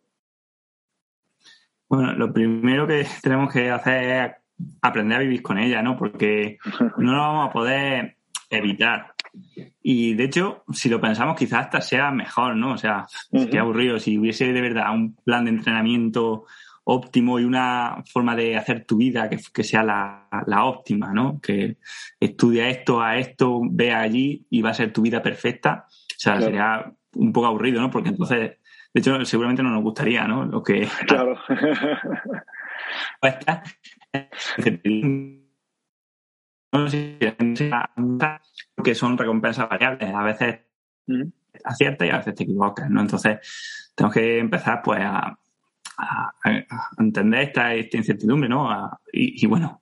Bueno, 1.89 2.13
lo 2.13 2.31
primero 2.31 2.85
que 2.85 3.05
tenemos 3.21 3.51
que 3.51 3.71
hacer 3.71 4.03
es 4.03 4.42
aprender 4.81 5.17
a 5.17 5.21
vivir 5.21 5.41
con 5.41 5.57
ella, 5.57 5.81
¿no? 5.81 5.97
Porque 5.97 6.57
no 6.97 7.13
lo 7.13 7.19
vamos 7.19 7.49
a 7.49 7.53
poder 7.53 8.17
evitar. 8.49 9.13
Y 9.81 10.13
de 10.13 10.25
hecho, 10.25 10.63
si 10.71 10.89
lo 10.89 11.01
pensamos, 11.01 11.35
quizás 11.35 11.65
hasta 11.65 11.81
sea 11.81 12.11
mejor, 12.11 12.55
¿no? 12.55 12.73
O 12.73 12.77
sea, 12.77 13.05
qué 13.51 13.59
aburrido. 13.59 13.99
Si 13.99 14.17
hubiese 14.17 14.53
de 14.53 14.61
verdad 14.61 14.93
un 14.93 15.15
plan 15.15 15.45
de 15.45 15.51
entrenamiento 15.51 16.45
óptimo 16.85 17.39
y 17.39 17.45
una 17.45 18.03
forma 18.11 18.35
de 18.35 18.57
hacer 18.57 18.85
tu 18.85 18.97
vida 18.97 19.29
que, 19.29 19.37
que 19.53 19.63
sea 19.63 19.83
la, 19.83 20.27
la, 20.45 20.65
óptima, 20.65 21.13
¿no? 21.13 21.39
Que 21.41 21.77
estudia 22.19 22.67
esto 22.69 23.01
a 23.01 23.17
esto, 23.17 23.61
ve 23.63 23.93
allí 23.93 24.45
y 24.49 24.61
va 24.61 24.71
a 24.71 24.75
ser 24.75 24.91
tu 24.91 25.01
vida 25.01 25.21
perfecta. 25.21 25.85
O 25.87 26.19
sea, 26.19 26.39
sería 26.41 26.93
un 27.15 27.31
poco 27.33 27.47
aburrido, 27.47 27.81
¿no? 27.81 27.89
Porque 27.89 28.09
entonces, 28.09 28.57
de 28.93 28.99
hecho, 28.99 29.23
seguramente 29.25 29.63
no 29.63 29.69
nos 29.69 29.83
gustaría, 29.83 30.27
¿no? 30.27 30.45
Lo 30.45 30.61
que. 30.61 30.87
Claro. 31.07 31.37
que 38.83 38.95
son 38.95 39.17
recompensas 39.17 39.69
variables. 39.69 40.13
A 40.13 40.23
veces 40.23 40.59
aciertas 41.63 42.07
y 42.07 42.11
a 42.11 42.17
veces 42.17 42.35
te 42.35 42.43
equivocas, 42.43 42.89
¿no? 42.89 43.01
Entonces, 43.01 43.91
tenemos 43.95 44.13
que 44.13 44.39
empezar, 44.39 44.81
pues, 44.83 45.01
a, 45.01 45.37
a, 45.97 46.33
entender 46.97 47.41
esta, 47.41 47.75
incertidumbre, 47.75 48.49
¿no? 48.49 48.99
y, 49.11 49.45
bueno, 49.45 49.81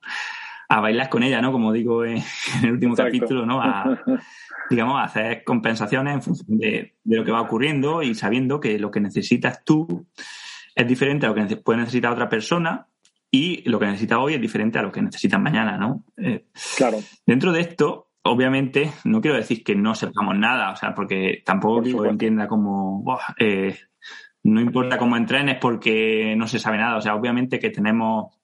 a 0.68 0.80
bailar 0.80 1.10
con 1.10 1.24
ella, 1.24 1.42
¿no? 1.42 1.52
Como 1.52 1.72
digo 1.74 2.06
en, 2.06 2.24
el 2.64 2.72
último 2.72 2.96
capítulo, 2.96 3.46
¿no? 3.46 3.62
A, 3.62 4.04
digamos, 4.70 5.00
a 5.00 5.04
hacer 5.04 5.44
compensaciones 5.44 6.14
en 6.14 6.22
función 6.22 6.58
de, 6.58 6.96
lo 7.04 7.26
que 7.26 7.32
va 7.32 7.42
ocurriendo 7.42 8.02
y 8.04 8.16
sabiendo 8.16 8.60
que 8.60 8.80
lo 8.80 8.92
que 8.92 9.02
necesitas 9.02 9.64
tú 9.64 10.08
es 10.74 10.88
diferente 10.88 11.26
a 11.26 11.30
lo 11.30 11.36
que 11.36 11.58
puede 11.58 11.80
necesitar 11.80 12.14
otra 12.14 12.30
persona 12.30 12.88
y 13.32 13.68
lo 13.70 13.80
que 13.80 13.86
necesita 13.86 14.20
hoy 14.20 14.34
es 14.34 14.42
diferente 14.42 14.78
a 14.78 14.82
lo 14.82 14.92
que 14.92 15.02
necesitas 15.02 15.40
mañana, 15.40 15.78
¿no? 15.78 16.04
Eh, 16.18 16.46
claro. 16.76 17.00
Dentro 17.26 17.54
de 17.54 17.62
esto, 17.62 18.10
obviamente, 18.24 18.92
no 19.06 19.22
quiero 19.22 19.38
decir 19.38 19.64
que 19.64 19.74
no 19.74 19.96
sepamos 19.96 20.38
nada, 20.38 20.72
o 20.72 20.76
sea, 20.76 20.94
porque 20.94 21.42
tampoco 21.46 21.82
lo 21.82 22.10
entienda 22.10 22.48
como, 22.48 23.06
eh, 23.40 23.78
no 24.44 24.60
importa 24.60 24.98
cómo 24.98 25.16
entrenes 25.16 25.58
porque 25.60 26.36
no 26.36 26.48
se 26.48 26.60
sabe 26.60 26.78
nada. 26.78 26.98
O 26.98 27.02
sea, 27.02 27.16
obviamente 27.16 27.60
que 27.60 27.70
tenemos 27.70 28.38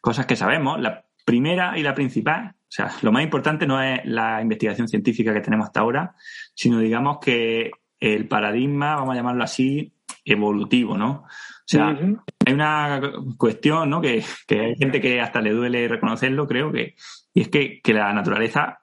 cosas 0.00 0.26
que 0.26 0.36
sabemos. 0.36 0.80
La 0.80 1.04
primera 1.24 1.78
y 1.78 1.82
la 1.82 1.94
principal, 1.94 2.54
o 2.54 2.70
sea, 2.70 2.90
lo 3.02 3.12
más 3.12 3.22
importante 3.22 3.66
no 3.66 3.82
es 3.82 4.00
la 4.04 4.40
investigación 4.40 4.88
científica 4.88 5.34
que 5.34 5.40
tenemos 5.40 5.66
hasta 5.66 5.80
ahora, 5.80 6.14
sino 6.54 6.78
digamos 6.78 7.18
que 7.20 7.70
el 8.00 8.26
paradigma, 8.28 8.96
vamos 8.96 9.12
a 9.12 9.16
llamarlo 9.16 9.44
así, 9.44 9.92
evolutivo, 10.24 10.96
¿no? 10.96 11.24
O 11.24 11.64
sea, 11.64 11.96
hay 12.44 12.52
una 12.52 13.00
cuestión, 13.36 13.90
¿no? 13.90 14.00
Que, 14.00 14.24
que, 14.46 14.60
hay 14.60 14.76
gente 14.76 15.00
que 15.00 15.20
hasta 15.20 15.40
le 15.40 15.52
duele 15.52 15.88
reconocerlo, 15.88 16.46
creo 16.46 16.72
que, 16.72 16.94
y 17.34 17.42
es 17.42 17.48
que, 17.48 17.80
que 17.82 17.92
la 17.92 18.12
naturaleza 18.12 18.82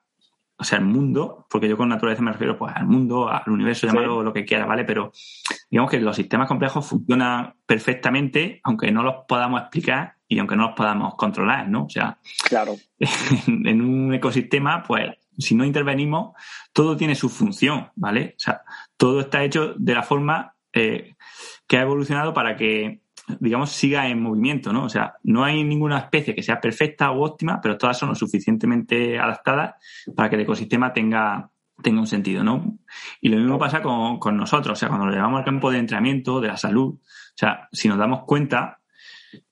o 0.60 0.64
sea, 0.66 0.78
el 0.78 0.86
mundo, 0.86 1.48
porque 1.50 1.70
yo 1.70 1.78
con 1.78 1.88
naturaleza 1.88 2.22
me 2.22 2.34
refiero 2.34 2.58
pues 2.58 2.74
al 2.76 2.86
mundo, 2.86 3.30
al 3.30 3.50
universo, 3.50 3.88
llamarlo 3.88 4.22
lo 4.22 4.34
que 4.34 4.44
quiera, 4.44 4.66
¿vale? 4.66 4.84
Pero 4.84 5.14
digamos 5.70 5.90
que 5.90 6.02
los 6.02 6.18
sistemas 6.18 6.50
complejos 6.50 6.86
funcionan 6.86 7.56
perfectamente, 7.66 8.60
aunque 8.64 8.92
no 8.92 9.02
los 9.02 9.24
podamos 9.26 9.62
explicar 9.62 10.16
y 10.28 10.38
aunque 10.38 10.58
no 10.58 10.68
los 10.68 10.76
podamos 10.76 11.16
controlar, 11.16 11.70
¿no? 11.70 11.86
O 11.86 11.90
sea, 11.90 12.20
claro. 12.44 12.76
en, 13.48 13.82
un 13.82 14.14
ecosistema, 14.14 14.84
pues 14.84 15.16
si 15.38 15.56
no 15.56 15.64
intervenimos, 15.64 16.34
todo 16.74 16.98
tiene 16.98 17.16
su 17.16 17.30
función, 17.30 17.90
¿vale? 17.96 18.36
O 18.36 18.40
sea, 18.40 18.62
todo 18.98 19.22
está 19.22 19.42
hecho 19.46 19.74
de 19.78 19.94
la 19.94 20.04
forma 20.04 20.56
eh, 20.74 21.16
que 21.66 21.78
ha 21.78 21.84
evolucionado 21.84 22.34
para 22.34 22.58
que 22.58 23.00
digamos, 23.40 23.72
siga 23.72 24.08
en 24.08 24.22
movimiento, 24.22 24.74
¿no? 24.74 24.86
O 24.86 24.90
sea, 24.90 25.16
no 25.24 25.44
hay 25.44 25.64
ninguna 25.64 26.00
especie 26.00 26.34
que 26.34 26.44
sea 26.44 26.60
perfecta 26.60 27.12
o 27.12 27.24
óptima, 27.24 27.60
pero 27.62 27.78
todas 27.78 27.98
son 27.98 28.10
lo 28.10 28.16
suficientemente 28.16 29.20
adaptadas 29.20 29.76
para 30.16 30.30
que 30.30 30.36
el 30.36 30.42
ecosistema 30.42 30.94
tenga, 30.94 31.50
tenga 31.82 32.00
un 32.00 32.08
sentido, 32.08 32.44
¿no? 32.44 32.80
Y 33.22 33.30
lo 33.30 33.38
mismo 33.38 33.60
pasa 33.60 33.82
con, 33.82 34.20
con 34.20 34.38
nosotros, 34.38 34.78
o 34.78 34.80
sea, 34.80 34.90
cuando 34.90 35.08
lo 35.08 35.14
llevamos 35.14 35.40
al 35.40 35.46
campo 35.46 35.72
de 35.72 35.80
entrenamiento, 35.80 36.42
de 36.42 36.48
la 36.48 36.58
salud, 36.58 36.96
o 36.96 37.02
sea, 37.36 37.68
si 37.72 37.88
nos 37.88 37.98
damos 37.98 38.24
cuenta, 38.26 38.80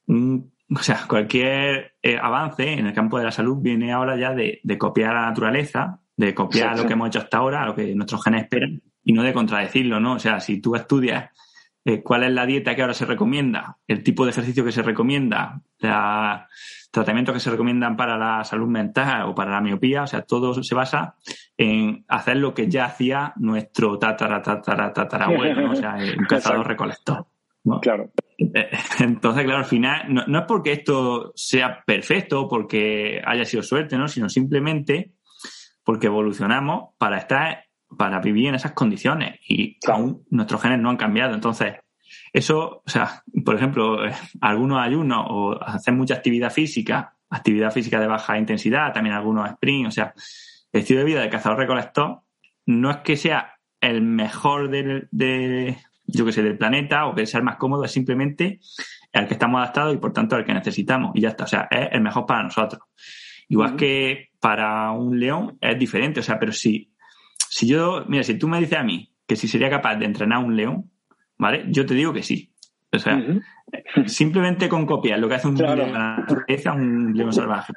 o 0.08 0.80
sea, 0.82 1.06
cualquier 1.08 1.96
eh, 2.02 2.18
avance 2.22 2.74
en 2.74 2.88
el 2.88 2.94
campo 2.94 3.18
de 3.18 3.26
la 3.26 3.32
salud 3.32 3.58
viene 3.60 3.92
ahora 3.92 4.18
ya 4.18 4.34
de, 4.34 4.60
de 4.64 4.78
copiar 4.78 5.12
a 5.16 5.22
la 5.22 5.28
naturaleza, 5.28 6.02
de 6.16 6.34
copiar 6.34 6.78
lo 6.78 6.88
que 6.88 6.94
hemos 6.94 7.10
hecho 7.10 7.20
hasta 7.20 7.38
ahora, 7.38 7.66
lo 7.66 7.76
que 7.76 7.94
nuestros 7.94 8.24
genes 8.24 8.44
esperan, 8.44 8.82
y 9.04 9.14
no 9.14 9.24
de 9.24 9.34
contradecirlo, 9.34 10.00
¿no? 10.00 10.14
O 10.14 10.20
sea, 10.20 10.40
si 10.40 10.60
tú 10.60 10.76
estudias 10.76 11.30
eh, 11.88 12.04
cuál 12.04 12.24
es 12.24 12.34
la 12.34 12.46
dieta 12.46 12.76
que 12.76 12.82
ahora 12.82 12.94
se 12.94 13.06
recomienda, 13.06 13.78
el 13.88 14.04
tipo 14.04 14.26
de 14.26 14.32
ejercicio 14.32 14.66
que 14.66 14.74
se 14.74 14.82
recomienda, 14.82 15.62
los 15.80 16.42
tratamientos 16.92 17.34
que 17.34 17.40
se 17.40 17.50
recomiendan 17.50 17.96
para 17.96 18.18
la 18.18 18.44
salud 18.44 18.68
mental 18.68 19.22
o 19.22 19.34
para 19.34 19.52
la 19.52 19.62
miopía, 19.62 20.04
o 20.04 20.08
sea, 20.08 20.24
todo 20.24 20.54
se 20.62 20.76
basa 20.76 21.16
en 21.56 22.04
hacer 22.10 22.36
lo 22.38 22.54
que 22.54 22.68
ya 22.68 22.84
hacía 22.84 23.32
nuestro 23.38 23.98
tatara, 23.98 24.42
tatara, 24.42 24.92
tatarabuelo, 24.92 25.72
o 25.72 25.76
sea, 25.78 25.96
un 25.96 26.26
cazador 26.28 26.68
recolector. 26.68 27.26
Claro. 27.82 28.12
Eh, 28.38 28.70
entonces, 29.00 29.46
claro, 29.46 29.60
al 29.60 29.66
final, 29.66 30.14
no, 30.14 30.26
no, 30.28 30.40
es 30.40 30.46
porque 30.46 30.74
esto 30.74 31.32
sea 31.36 31.86
perfecto 31.86 32.42
o 32.42 32.48
porque 32.50 33.22
haya 33.26 33.46
sido 33.46 33.64
suerte, 33.64 33.98
¿no? 33.98 34.10
Sino 34.10 34.28
simplemente 34.28 35.14
porque 35.86 36.08
evolucionamos 36.08 36.96
para 36.98 37.18
estar 37.18 37.67
para 37.96 38.20
vivir 38.20 38.48
en 38.48 38.56
esas 38.56 38.74
condiciones 38.74 39.40
y 39.48 39.78
aún 39.88 40.24
nuestros 40.30 40.62
genes 40.62 40.80
no 40.80 40.90
han 40.90 40.98
cambiado. 40.98 41.34
Entonces, 41.34 41.76
eso, 42.34 42.84
o 42.86 42.90
sea, 42.90 43.24
por 43.46 43.56
ejemplo, 43.56 44.06
eh, 44.06 44.14
algunos 44.42 44.80
ayunos 44.80 45.26
o 45.30 45.64
hacer 45.64 45.94
mucha 45.94 46.16
actividad 46.16 46.52
física, 46.52 47.16
actividad 47.30 47.72
física 47.72 48.00
de 48.00 48.08
baja 48.08 48.38
intensidad, 48.38 48.94
también 48.94 49.16
algunos 49.16 49.50
sprint, 49.50 49.88
o 49.88 49.92
sea, 49.92 50.14
el 50.72 50.82
estilo 50.82 51.00
de 51.00 51.06
vida 51.06 51.22
de 51.22 51.30
cazador-recolector 51.30 52.22
no 52.66 52.92
es 52.92 52.98
que 52.98 53.16
sea 53.16 53.54
el 53.80 54.02
mejor 54.02 54.70
del, 54.70 55.08
de, 55.12 55.78
yo 56.06 56.26
que 56.26 56.32
sé, 56.32 56.44
del 56.44 56.58
planeta 56.58 57.06
o 57.06 57.16
que 57.16 57.26
sea 57.26 57.40
el 57.40 57.46
más 57.46 57.58
cómodo, 57.58 57.84
es 57.84 57.92
simplemente 57.92 58.60
el 59.12 59.28
que 59.28 59.34
estamos 59.34 59.60
adaptados 59.60 59.94
y 59.94 59.98
por 59.98 60.14
tanto 60.14 60.36
el 60.36 60.46
que 60.46 60.54
necesitamos 60.54 61.12
y 61.16 61.22
ya 61.22 61.30
está, 61.30 61.46
o 61.46 61.48
sea, 61.48 61.68
es 61.72 61.90
el 61.92 62.02
mejor 62.02 62.26
para 62.26 62.44
nosotros. 62.44 62.82
Igual 63.50 63.76
que 63.78 64.30
para 64.40 64.92
un 64.92 65.20
león 65.20 65.58
es 65.62 65.80
diferente, 65.80 66.20
o 66.20 66.24
sea, 66.24 66.38
pero 66.38 66.52
si 66.52 66.92
si 67.58 67.66
yo, 67.66 68.06
mira, 68.08 68.24
si 68.24 68.38
tú 68.38 68.48
me 68.48 68.60
dices 68.60 68.78
a 68.78 68.84
mí 68.84 69.12
que 69.26 69.36
si 69.36 69.48
sería 69.48 69.68
capaz 69.68 69.96
de 69.96 70.06
entrenar 70.06 70.38
a 70.38 70.46
un 70.46 70.56
león, 70.56 70.92
¿vale? 71.40 71.66
Yo 71.70 71.88
te 71.88 71.96
digo 71.96 72.14
que 72.14 72.22
sí. 72.22 72.54
O 72.94 73.00
sea, 73.00 73.20
simplemente 74.06 74.70
con 74.70 74.86
copiar 74.86 75.18
lo 75.18 75.28
que 75.28 75.36
hace 75.36 75.48
un 75.48 75.56
león, 75.56 75.92
un 76.76 77.14
león 77.18 77.34
salvaje 77.34 77.74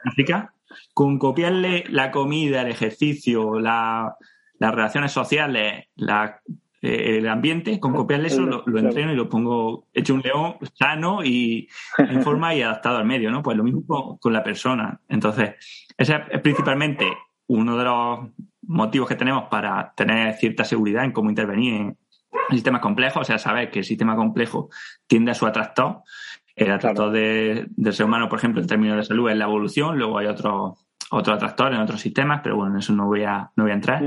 con 0.92 1.18
copiarle 1.18 1.84
la 1.88 2.10
comida, 2.10 2.60
el 2.60 2.68
ejercicio, 2.68 3.58
las 3.58 4.12
relaciones 4.60 5.12
sociales, 5.12 5.86
eh, 6.82 7.18
el 7.18 7.26
ambiente, 7.26 7.80
con 7.80 7.94
copiarle 7.94 8.26
eso 8.26 8.42
lo, 8.42 8.78
entreno 8.78 9.12
y 9.12 9.16
lo 9.16 9.30
pongo 9.30 9.88
hecho 9.94 10.12
un 10.12 10.20
león 10.20 10.56
sano 10.74 11.24
y 11.24 11.68
en 11.96 12.22
forma 12.22 12.54
y 12.54 12.60
adaptado 12.60 12.98
al 12.98 13.06
medio, 13.06 13.30
¿no? 13.30 13.42
Pues 13.42 13.56
lo 13.56 13.64
mismo 13.64 13.82
con, 13.86 14.18
con 14.18 14.32
la 14.34 14.44
persona. 14.44 15.00
Entonces, 15.08 15.54
ese 15.96 16.20
es 16.30 16.40
principalmente 16.42 17.06
uno 17.46 17.78
de 17.78 17.84
los 17.84 18.20
motivos 18.62 19.08
que 19.08 19.16
tenemos 19.16 19.44
para 19.50 19.92
tener 19.94 20.34
cierta 20.34 20.64
seguridad 20.64 21.04
en 21.04 21.12
cómo 21.12 21.30
intervenir 21.30 21.74
en 21.74 21.98
sistemas 22.50 22.80
complejos, 22.80 23.22
o 23.22 23.24
sea, 23.24 23.38
saber 23.38 23.70
que 23.70 23.80
el 23.80 23.84
sistema 23.84 24.16
complejo 24.16 24.70
tiende 25.06 25.32
a 25.32 25.34
su 25.34 25.46
atractor. 25.46 26.02
El 26.54 26.72
atractor 26.72 27.10
del 27.10 27.92
ser 27.92 28.06
humano, 28.06 28.28
por 28.28 28.38
ejemplo, 28.38 28.60
en 28.60 28.66
términos 28.66 28.96
de 28.96 29.04
salud 29.04 29.30
es 29.30 29.36
la 29.36 29.44
evolución, 29.44 29.98
luego 29.98 30.18
hay 30.18 30.26
otros 30.26 30.86
otros 31.12 31.36
atractores 31.36 31.76
en 31.76 31.82
otros 31.82 32.00
sistemas, 32.00 32.40
pero 32.42 32.56
bueno, 32.56 32.74
en 32.74 32.78
eso 32.78 32.92
no 32.92 33.06
voy 33.06 33.24
a, 33.24 33.50
no 33.56 33.64
voy 33.64 33.72
a 33.72 33.74
entrar. 33.74 34.02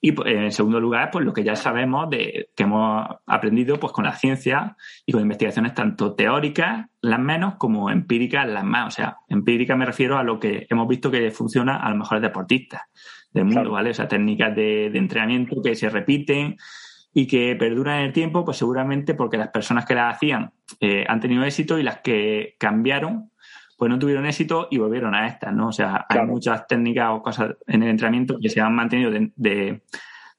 Y 0.00 0.12
pues, 0.12 0.32
en 0.32 0.52
segundo 0.52 0.78
lugar, 0.78 1.10
pues 1.10 1.24
lo 1.24 1.32
que 1.32 1.42
ya 1.42 1.56
sabemos 1.56 2.08
de 2.10 2.50
que 2.54 2.62
hemos 2.62 3.08
aprendido 3.26 3.80
pues 3.80 3.92
con 3.92 4.04
la 4.04 4.14
ciencia 4.14 4.76
y 5.04 5.12
con 5.12 5.22
investigaciones 5.22 5.74
tanto 5.74 6.14
teóricas, 6.14 6.86
las 7.00 7.18
menos, 7.18 7.56
como 7.56 7.90
empíricas, 7.90 8.46
las 8.46 8.62
más. 8.62 8.86
O 8.86 8.90
sea, 8.92 9.16
empírica 9.28 9.74
me 9.74 9.84
refiero 9.84 10.16
a 10.16 10.22
lo 10.22 10.38
que 10.38 10.66
hemos 10.70 10.86
visto 10.86 11.10
que 11.10 11.32
funciona 11.32 11.78
a 11.78 11.88
los 11.88 11.98
mejores 11.98 12.22
deportistas 12.22 12.82
del 13.34 13.44
mundo, 13.44 13.72
¿vale? 13.72 13.90
O 13.90 13.94
sea, 13.94 14.08
técnicas 14.08 14.54
de, 14.54 14.86
entrenamiento 14.86 15.60
que 15.60 15.74
se 15.74 15.90
repiten 15.90 16.56
y 17.12 17.26
que 17.26 17.54
perduran 17.56 17.98
en 17.98 18.06
el 18.06 18.12
tiempo, 18.12 18.44
pues 18.44 18.56
seguramente 18.56 19.14
porque 19.14 19.36
las 19.36 19.48
personas 19.48 19.84
que 19.84 19.94
las 19.94 20.16
hacían 20.16 20.52
eh, 20.80 21.04
han 21.06 21.20
tenido 21.20 21.44
éxito 21.44 21.78
y 21.78 21.82
las 21.82 21.98
que 21.98 22.56
cambiaron 22.58 23.30
pues 23.76 23.90
no 23.90 23.98
tuvieron 23.98 24.24
éxito 24.24 24.68
y 24.70 24.78
volvieron 24.78 25.14
a 25.16 25.26
estas, 25.26 25.52
¿no? 25.52 25.68
O 25.68 25.72
sea, 25.72 26.06
hay 26.08 26.22
muchas 26.22 26.66
técnicas 26.66 27.08
o 27.10 27.22
cosas 27.22 27.56
en 27.66 27.82
el 27.82 27.90
entrenamiento 27.90 28.38
que 28.40 28.48
se 28.48 28.60
han 28.60 28.72
mantenido 28.72 29.10
de, 29.10 29.32
de, 29.34 29.82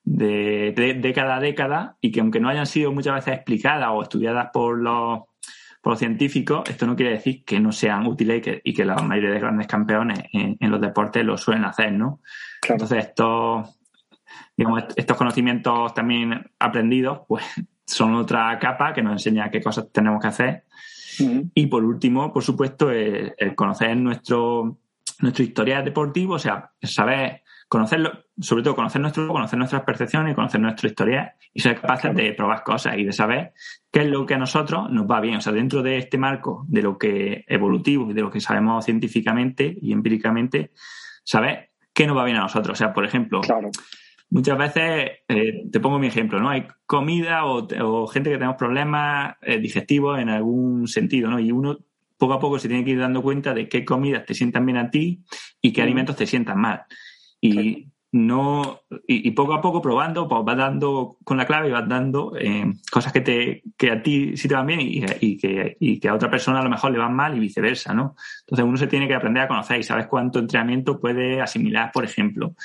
de, 0.06 0.98
década 1.02 1.36
a 1.36 1.39
década 1.41 1.98
y 2.00 2.12
que 2.12 2.22
aunque 2.22 2.39
no 2.39 2.48
hayan 2.48 2.66
sido 2.66 2.93
muchas 2.93 3.16
veces 3.16 3.36
explicadas 3.36 3.89
o 3.91 4.02
estudiadas 4.02 4.50
por 4.54 4.80
los, 4.80 5.24
por 5.86 5.92
los 5.92 6.00
científicos, 6.00 6.68
esto 6.68 6.88
no 6.88 6.96
quiere 6.96 7.12
decir 7.12 7.46
que 7.46 7.60
no 7.60 7.72
sean 7.72 8.08
útiles 8.08 8.40
y 8.40 8.42
que, 8.42 8.62
y 8.64 8.74
que 8.74 8.86
la 8.86 8.96
mayoría 8.96 9.30
de 9.30 9.40
grandes 9.40 9.68
campeones 9.68 10.18
en, 10.34 10.58
los 10.72 10.82
deportes 10.82 11.24
lo 11.24 11.38
suelen 11.38 11.64
hacer, 11.64 11.94
¿no? 11.94 12.22
Entonces, 12.68 13.06
estos, 13.06 13.78
digamos, 14.58 14.86
estos 14.96 15.16
conocimientos 15.16 15.94
también 15.94 16.50
aprendidos, 16.58 17.20
pues 17.28 17.46
son 17.86 18.16
otra 18.16 18.58
capa 18.58 18.96
que 18.96 19.04
nos 19.04 19.14
enseña 19.14 19.52
qué 19.52 19.62
cosas 19.62 19.86
tenemos 19.92 20.20
que 20.20 20.28
hacer. 20.28 20.64
Y 21.54 21.68
por 21.68 21.86
último, 21.86 22.34
por 22.34 22.42
supuesto, 22.42 22.90
el, 22.90 23.36
conocer 23.54 23.96
nuestro, 23.96 24.80
nuestro 25.20 25.44
historial 25.44 25.86
deportivo, 25.86 26.34
o 26.34 26.40
sea, 26.40 26.72
saber 26.82 27.44
conocerlo, 27.68 28.26
sobre 28.39 28.63
todo 28.63 28.76
conocer 28.76 29.01
nuestro, 29.01 29.28
conocer 29.28 29.57
nuestras 29.57 29.84
percepciones, 29.84 30.36
conocer 30.36 30.61
nuestro 30.61 30.88
historial 30.88 31.34
y 31.53 31.61
ser 31.61 31.80
capaces 31.80 32.13
de 32.16 32.34
probar 32.34 32.63
cosas 32.63 32.97
y 32.97 33.03
de 33.03 33.11
saber 33.11 33.53
qué 33.91 34.01
es 34.01 34.07
lo 34.07 34.26
que 34.26 34.36
a 34.36 34.38
nosotros 34.38 34.89
nos 34.91 35.05
va 35.09 35.20
bien. 35.20 35.38
O 35.38 35.41
sea, 35.41 35.53
dentro 35.53 35.82
de 35.82 35.97
este 35.97 36.18
marco 36.18 36.66
de 36.68 36.82
lo 36.82 36.97
que 36.97 37.43
evolutivo 37.47 38.09
y 38.11 38.13
de 38.13 38.22
lo 38.22 38.32
que 38.32 38.39
sabemos 38.39 38.86
científicamente 38.86 39.76
y 39.82 39.91
empíricamente, 39.91 40.72
saber 41.24 41.72
qué 41.93 42.05
nos 42.05 42.18
va 42.18 42.26
bien 42.26 42.38
a 42.38 42.41
nosotros. 42.41 42.78
O 42.78 42.80
sea, 42.80 42.93
por 42.93 43.05
ejemplo, 43.05 43.41
muchas 44.30 44.57
veces, 44.57 45.11
eh, 45.28 45.63
te 45.72 45.80
pongo 45.80 45.97
mi 45.97 46.07
ejemplo, 46.07 46.39
¿no? 46.39 46.49
Hay 46.49 46.68
comida 46.86 47.45
o, 47.45 48.07
gente 48.07 48.30
que 48.30 48.38
tenemos 48.38 48.57
problemas 48.57 49.36
eh, 49.41 49.59
digestivos 49.59 50.20
en 50.20 50.30
algún 50.30 50.88
sentido, 50.88 51.30
¿no? 51.30 51.39
Y 51.39 51.51
uno 51.51 51.80
poco 52.18 52.34
a 52.34 52.39
poco 52.39 52.59
se 52.59 52.68
tiene 52.68 52.86
que 52.86 52.91
ir 52.91 52.99
dando 52.99 53.22
cuenta 53.22 53.53
de 53.53 53.68
qué 53.68 53.84
comidas 53.84 54.26
te 54.26 54.34
sientan 54.34 54.66
bien 54.66 54.78
a 54.78 54.89
ti 54.89 55.24
y 55.61 55.74
qué 55.74 55.82
alimentos 55.82 56.16
te 56.16 56.28
sientan 56.28 56.59
mal. 56.59 56.84
Y 57.48 57.91
no 58.12 58.82
y, 59.08 59.30
poco 59.32 59.54
a 59.54 59.62
poco 59.62 59.82
probando, 59.82 60.28
pues 60.28 60.43
vas 60.46 60.58
dando 60.58 61.18
con 61.24 61.38
la 61.38 61.46
clave 61.46 61.68
y 61.68 61.72
vas 61.72 61.88
dando 61.88 62.34
eh, 62.38 62.66
cosas 62.89 63.12
que 63.12 63.22
te 63.22 63.64
que 63.78 63.91
a 63.91 64.02
ti 64.02 64.38
sí 64.38 64.48
te 64.48 64.56
van 64.56 64.68
bien 64.68 64.80
y, 64.82 65.38
que, 65.38 65.76
y 65.80 66.00
que 66.00 66.08
a 66.08 66.14
otra 66.14 66.30
persona 66.30 66.60
a 66.60 66.64
lo 66.64 66.70
mejor 66.70 66.91
le 66.91 67.00
van 67.00 67.14
mal 67.14 67.36
y 67.36 67.39
viceversa, 67.39 67.93
¿no? 67.93 68.16
Entonces 68.41 68.66
uno 68.66 68.78
se 68.78 68.88
tiene 68.88 69.08
que 69.08 69.16
aprender 69.16 69.43
a 69.43 69.48
conocer 69.50 69.80
y 69.80 69.84
sabes 69.84 70.08
cuánto 70.08 70.39
entrenamiento 70.39 71.00
puede 71.00 71.41
asimilar, 71.41 71.91
por 71.91 72.06
ejemplo 72.06 72.56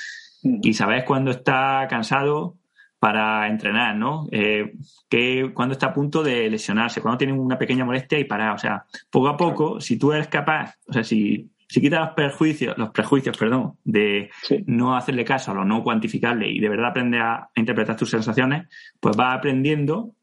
y 0.43 0.73
sabes 0.73 1.03
cuándo 1.03 1.31
está 1.31 1.87
cansado 1.89 2.57
para 2.99 3.47
entrenar, 3.47 3.95
¿no? 3.95 4.27
Eh, 4.31 4.73
que 5.09 5.51
cuando 5.53 5.73
está 5.73 5.87
a 5.87 5.93
punto 5.93 6.21
de 6.21 6.49
lesionarse, 6.49 7.01
cuando 7.01 7.17
tiene 7.17 7.33
una 7.33 7.57
pequeña 7.57 7.83
molestia 7.83 8.19
y 8.19 8.25
parar. 8.25 8.53
O 8.53 8.57
sea, 8.59 8.85
poco 9.09 9.27
a 9.27 9.37
poco, 9.37 9.81
si 9.81 9.97
tú 9.97 10.11
eres 10.13 10.27
capaz, 10.27 10.75
o 10.87 10.93
sea, 10.93 11.03
si, 11.03 11.49
si 11.71 11.79
quitas 11.79 12.01
los 12.01 12.09
prejuicios, 12.09 12.77
los 12.77 12.89
prejuicios, 12.89 13.37
perdón, 13.37 13.77
de 13.85 14.29
no 14.65 14.97
hacerle 14.97 15.23
caso 15.23 15.51
a 15.51 15.53
lo 15.53 15.63
no 15.63 15.83
cuantificable 15.83 16.49
y 16.49 16.59
de 16.59 16.67
verdad 16.67 16.89
aprender 16.89 17.21
a, 17.21 17.49
interpretar 17.55 17.95
tus 17.95 18.09
sensaciones, 18.09 18.67
pues 18.99 19.15
vas 19.15 19.37
aprendiendo 19.37 20.13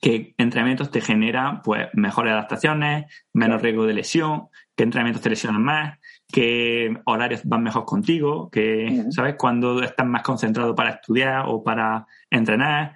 que 0.00 0.36
entrenamientos 0.38 0.92
te 0.92 1.00
generan 1.00 1.62
pues 1.62 1.88
mejores 1.94 2.32
adaptaciones, 2.32 3.06
menos 3.32 3.60
riesgo 3.60 3.86
de 3.86 3.94
lesión, 3.94 4.46
que 4.76 4.84
entrenamientos 4.84 5.20
te 5.20 5.30
lesionan 5.30 5.64
más, 5.64 5.98
qué 6.32 6.96
horarios 7.06 7.40
van 7.42 7.64
mejor 7.64 7.86
contigo, 7.86 8.48
que, 8.48 9.06
¿sabes? 9.10 9.34
Cuando 9.36 9.82
estás 9.82 10.06
más 10.06 10.22
concentrado 10.22 10.76
para 10.76 10.90
estudiar 10.90 11.46
o 11.48 11.64
para 11.64 12.06
entrenar. 12.30 12.94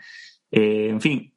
Eh, 0.53 0.91
en 0.91 1.01
fin, 1.01 1.35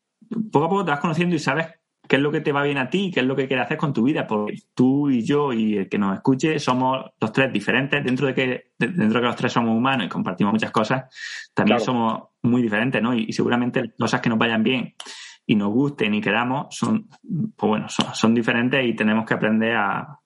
poco 0.51 0.65
a 0.65 0.69
poco 0.69 0.85
te 0.85 0.91
vas 0.91 0.99
conociendo 0.99 1.35
y 1.35 1.39
sabes 1.39 1.80
qué 2.11 2.17
es 2.17 2.21
lo 2.21 2.29
que 2.29 2.41
te 2.41 2.51
va 2.51 2.63
bien 2.63 2.77
a 2.77 2.89
ti, 2.89 3.09
qué 3.09 3.21
es 3.21 3.25
lo 3.25 3.37
que 3.37 3.47
quieres 3.47 3.63
hacer 3.63 3.77
con 3.77 3.93
tu 3.93 4.03
vida, 4.03 4.27
porque 4.27 4.57
tú 4.75 5.09
y 5.09 5.23
yo 5.23 5.53
y 5.53 5.77
el 5.77 5.87
que 5.87 5.97
nos 5.97 6.13
escuche 6.13 6.59
somos 6.59 7.05
los 7.17 7.31
tres 7.31 7.53
diferentes, 7.53 8.03
dentro 8.03 8.27
de 8.27 8.33
que, 8.33 8.73
dentro 8.77 9.07
de 9.07 9.21
que 9.21 9.27
los 9.27 9.35
tres 9.37 9.53
somos 9.53 9.77
humanos 9.77 10.07
y 10.07 10.09
compartimos 10.09 10.51
muchas 10.51 10.71
cosas, 10.71 11.05
también 11.53 11.79
somos 11.79 12.23
muy 12.41 12.61
diferentes, 12.61 13.01
¿no? 13.01 13.13
Y, 13.13 13.31
seguramente 13.31 13.93
cosas 13.97 14.19
que 14.19 14.27
nos 14.27 14.37
vayan 14.37 14.61
bien 14.61 14.93
y 15.45 15.55
nos 15.55 15.71
gusten 15.71 16.13
y 16.13 16.19
queramos 16.19 16.75
son, 16.75 17.07
pues 17.55 17.69
bueno, 17.69 17.87
son, 17.87 18.33
diferentes 18.33 18.85
y 18.85 18.93
tenemos 18.93 19.25
que 19.25 19.33
aprender 19.33 19.77
a, 19.77 20.19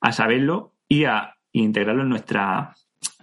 a 0.00 0.12
saberlo 0.12 0.74
y 0.88 1.04
a 1.04 1.36
integrarlo 1.52 2.02
en 2.02 2.08
nuestra, 2.08 2.74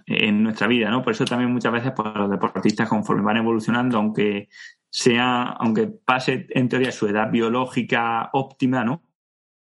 en 0.06 0.42
nuestra 0.42 0.66
vida, 0.68 0.88
¿no? 0.88 1.02
Por 1.02 1.12
eso 1.12 1.26
también 1.26 1.52
muchas 1.52 1.70
veces 1.70 1.92
pues, 1.94 2.08
los 2.14 2.30
deportistas 2.30 2.88
conforme 2.88 3.24
van 3.24 3.36
evolucionando, 3.36 3.98
aunque 3.98 4.48
sea, 4.90 5.44
aunque 5.58 5.86
pase 5.86 6.46
en 6.50 6.68
teoría 6.68 6.92
su 6.92 7.06
edad 7.06 7.30
biológica 7.30 8.28
óptima, 8.32 8.84
¿no? 8.84 9.02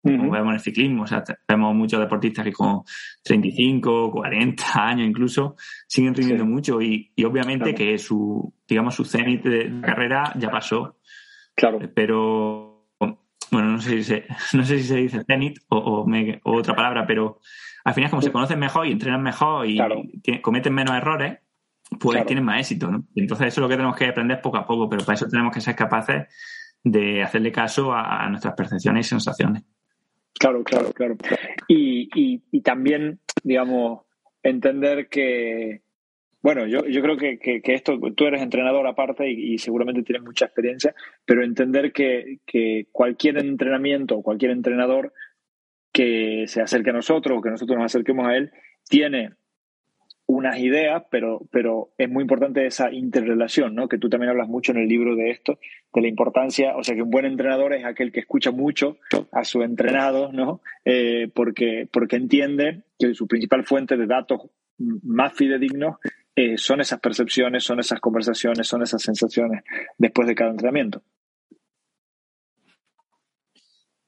Como 0.03 0.31
vemos 0.31 0.51
en 0.51 0.55
el 0.55 0.61
ciclismo, 0.61 1.03
o 1.03 1.07
sea, 1.09 1.25
vemos 1.49 1.75
muchos 1.75 1.99
deportistas 1.99 2.45
que 2.45 2.53
con 2.53 2.83
35, 3.25 4.13
40 4.13 4.65
años 4.87 5.09
incluso 5.09 5.57
siguen 5.89 6.15
rindiendo 6.15 6.47
mucho 6.47 6.81
y, 6.81 7.13
obviamente 7.27 7.75
que 7.75 7.99
su, 7.99 8.55
digamos, 8.69 8.95
su 8.95 9.05
cenit 9.05 9.43
de 9.43 9.81
carrera 9.81 10.33
ya 10.39 10.49
pasó. 10.49 10.99
Claro. 11.57 11.81
Pero, 11.93 12.87
bueno, 13.51 13.71
no 13.73 13.81
sé 13.81 13.97
si 13.97 14.05
se, 14.05 14.27
no 14.53 14.65
sé 14.65 14.79
si 14.79 14.85
se 14.85 14.97
dice 14.97 15.25
cenit 15.25 15.59
o, 15.71 16.07
o 16.45 16.57
otra 16.57 16.77
palabra, 16.77 17.05
pero 17.05 17.41
al 17.85 17.95
final 17.95 18.11
como 18.11 18.23
se 18.23 18.31
conocen 18.31 18.61
mejor 18.61 18.87
y 18.87 18.93
entrenan 18.93 19.23
mejor 19.23 19.67
y 19.67 19.79
cometen 20.41 20.73
menos 20.73 20.95
errores, 20.95 21.39
pues 22.01 22.27
tienen 22.27 22.45
más 22.45 22.61
éxito, 22.61 22.91
¿no? 22.91 23.05
Entonces 23.15 23.49
eso 23.49 23.61
es 23.61 23.63
lo 23.63 23.69
que 23.69 23.77
tenemos 23.77 23.97
que 23.97 24.07
aprender 24.07 24.41
poco 24.41 24.57
a 24.57 24.67
poco, 24.67 24.89
pero 24.89 25.05
para 25.05 25.15
eso 25.15 25.29
tenemos 25.29 25.55
que 25.55 25.61
ser 25.61 25.75
capaces 25.75 26.27
de 26.83 27.23
hacerle 27.23 27.53
caso 27.53 27.93
a, 27.93 28.29
nuestras 28.29 28.55
percepciones 28.55 29.07
y 29.07 29.09
sensaciones. 29.09 29.63
Claro, 30.39 30.63
claro, 30.63 30.93
claro. 30.93 31.17
Y, 31.69 32.61
también, 32.61 33.21
digamos, 33.43 34.03
entender 34.43 35.09
que, 35.09 35.83
bueno, 36.43 36.67
yo, 36.67 36.87
yo 36.87 37.03
creo 37.03 37.17
que, 37.17 37.61
esto, 37.65 37.99
tú 38.15 38.27
eres 38.27 38.43
entrenador 38.43 38.87
aparte 38.87 39.31
y, 39.31 39.59
seguramente 39.59 40.03
tienes 40.03 40.23
mucha 40.23 40.47
experiencia, 40.47 40.95
pero 41.25 41.43
entender 41.43 41.93
que, 41.93 42.39
que 42.47 42.87
cualquier 42.93 43.39
entrenamiento, 43.39 44.23
cualquier 44.23 44.51
entrenador 44.51 45.13
que 45.93 46.45
se 46.47 46.61
acerque 46.61 46.91
a 46.91 46.95
nosotros 46.95 47.39
o 47.39 47.43
que 47.43 47.51
nosotros 47.51 47.79
nos 47.79 47.87
acerquemos 47.87 48.29
a 48.29 48.37
él, 48.37 48.53
tiene 48.89 49.31
unas 50.27 50.59
ideas, 50.59 51.05
pero, 51.11 51.43
pero 51.51 51.91
es 51.97 52.11
muy 52.11 52.23
importante 52.23 52.67
esa 52.67 52.93
interrelación, 52.93 53.75
¿no? 53.75 53.89
Que 53.89 53.99
tú 53.99 54.09
también 54.09 54.31
hablas 54.31 54.49
mucho 54.49 54.73
en 54.73 54.79
el 54.79 54.89
libro 54.89 55.15
de 55.15 55.31
esto, 55.31 55.59
de 55.95 56.01
la 56.01 56.09
importancia, 56.09 56.77
o 56.77 56.83
sea, 56.83 56.97
que 56.97 57.03
un 57.03 57.11
buen 57.11 57.27
entrenador 57.27 57.73
es 57.75 57.85
aquel 57.85 58.11
que 58.11 58.21
escucha 58.21 58.51
mucho 58.51 58.99
a 59.31 59.45
su 59.45 59.63
entrenado, 59.63 60.33
¿no? 60.33 60.61
Eh, 60.85 61.31
porque, 61.33 61.89
porque 61.93 62.17
entiende 62.17 62.83
que 62.99 63.15
su 63.15 63.29
principal 63.29 63.65
fuente 63.65 63.97
de 63.97 64.07
datos 64.07 64.51
más 64.79 65.33
fidedignos 65.33 65.97
eh, 66.35 66.59
son 66.59 66.81
esas 66.81 67.01
percepciones, 67.01 67.65
son 67.65 67.79
esas 67.79 68.01
conversaciones, 68.01 68.67
son 68.67 68.83
esas 68.83 69.01
sensaciones 69.03 69.63
después 69.97 70.27
de 70.27 70.35
cada 70.35 70.51
entrenamiento. 70.51 71.03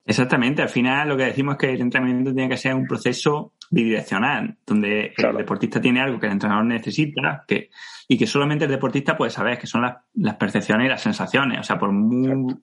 Exactamente, 0.05 0.63
al 0.63 0.69
final 0.69 1.09
lo 1.11 1.17
que 1.17 1.25
decimos 1.25 1.55
es 1.55 1.59
que 1.59 1.73
el 1.75 1.81
entrenamiento 1.83 2.33
tiene 2.33 2.49
que 2.49 2.57
ser 2.57 2.75
un 2.75 2.87
proceso 2.87 3.53
bidireccional, 3.71 4.57
donde 4.67 5.13
el 5.17 5.37
deportista 5.37 5.81
tiene 5.81 6.01
algo 6.01 6.19
que 6.19 6.27
el 6.27 6.33
entrenador 6.33 6.65
necesita 6.65 7.45
que, 7.47 7.71
y 8.07 8.17
que 8.17 8.27
solamente 8.27 8.65
el 8.65 8.71
deportista 8.71 9.17
puede 9.17 9.31
saber, 9.31 9.59
que 9.59 9.67
son 9.67 9.83
las, 9.83 10.35
percepciones 10.37 10.87
y 10.87 10.89
las 10.89 11.03
sensaciones. 11.03 11.61
O 11.61 11.63
sea, 11.63 11.79
por 11.79 11.93
muy, 11.93 12.57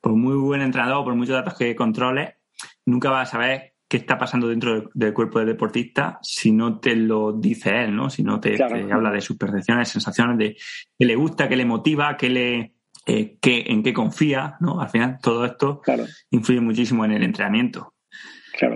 por 0.00 0.12
muy 0.12 0.36
buen 0.36 0.62
entrenador, 0.62 1.04
por 1.04 1.14
muchos 1.14 1.34
datos 1.34 1.54
que 1.54 1.74
controle, 1.74 2.36
nunca 2.86 3.10
vas 3.10 3.28
a 3.28 3.32
saber 3.32 3.74
qué 3.88 3.98
está 3.98 4.18
pasando 4.18 4.48
dentro 4.48 4.90
del, 4.94 5.12
cuerpo 5.12 5.38
del 5.38 5.48
deportista 5.48 6.18
si 6.22 6.50
no 6.50 6.80
te 6.80 6.96
lo 6.96 7.32
dice 7.32 7.84
él, 7.84 7.94
¿no? 7.94 8.08
Si 8.08 8.22
no 8.22 8.40
te, 8.40 8.56
te 8.56 8.92
habla 8.92 9.10
de 9.10 9.20
sus 9.20 9.36
percepciones, 9.36 9.88
sensaciones, 9.88 10.38
de 10.38 10.56
qué 10.98 11.04
le 11.04 11.14
gusta, 11.14 11.48
qué 11.48 11.56
le 11.56 11.66
motiva, 11.66 12.16
qué 12.16 12.30
le 12.30 12.74
eh, 13.04 13.38
en 13.42 13.82
qué 13.82 13.92
confía, 13.92 14.56
¿no? 14.60 14.80
Al 14.80 14.88
final 14.88 15.18
todo 15.20 15.44
esto 15.44 15.80
influye 16.30 16.60
muchísimo 16.60 17.04
en 17.04 17.10
el 17.12 17.24
entrenamiento. 17.24 17.91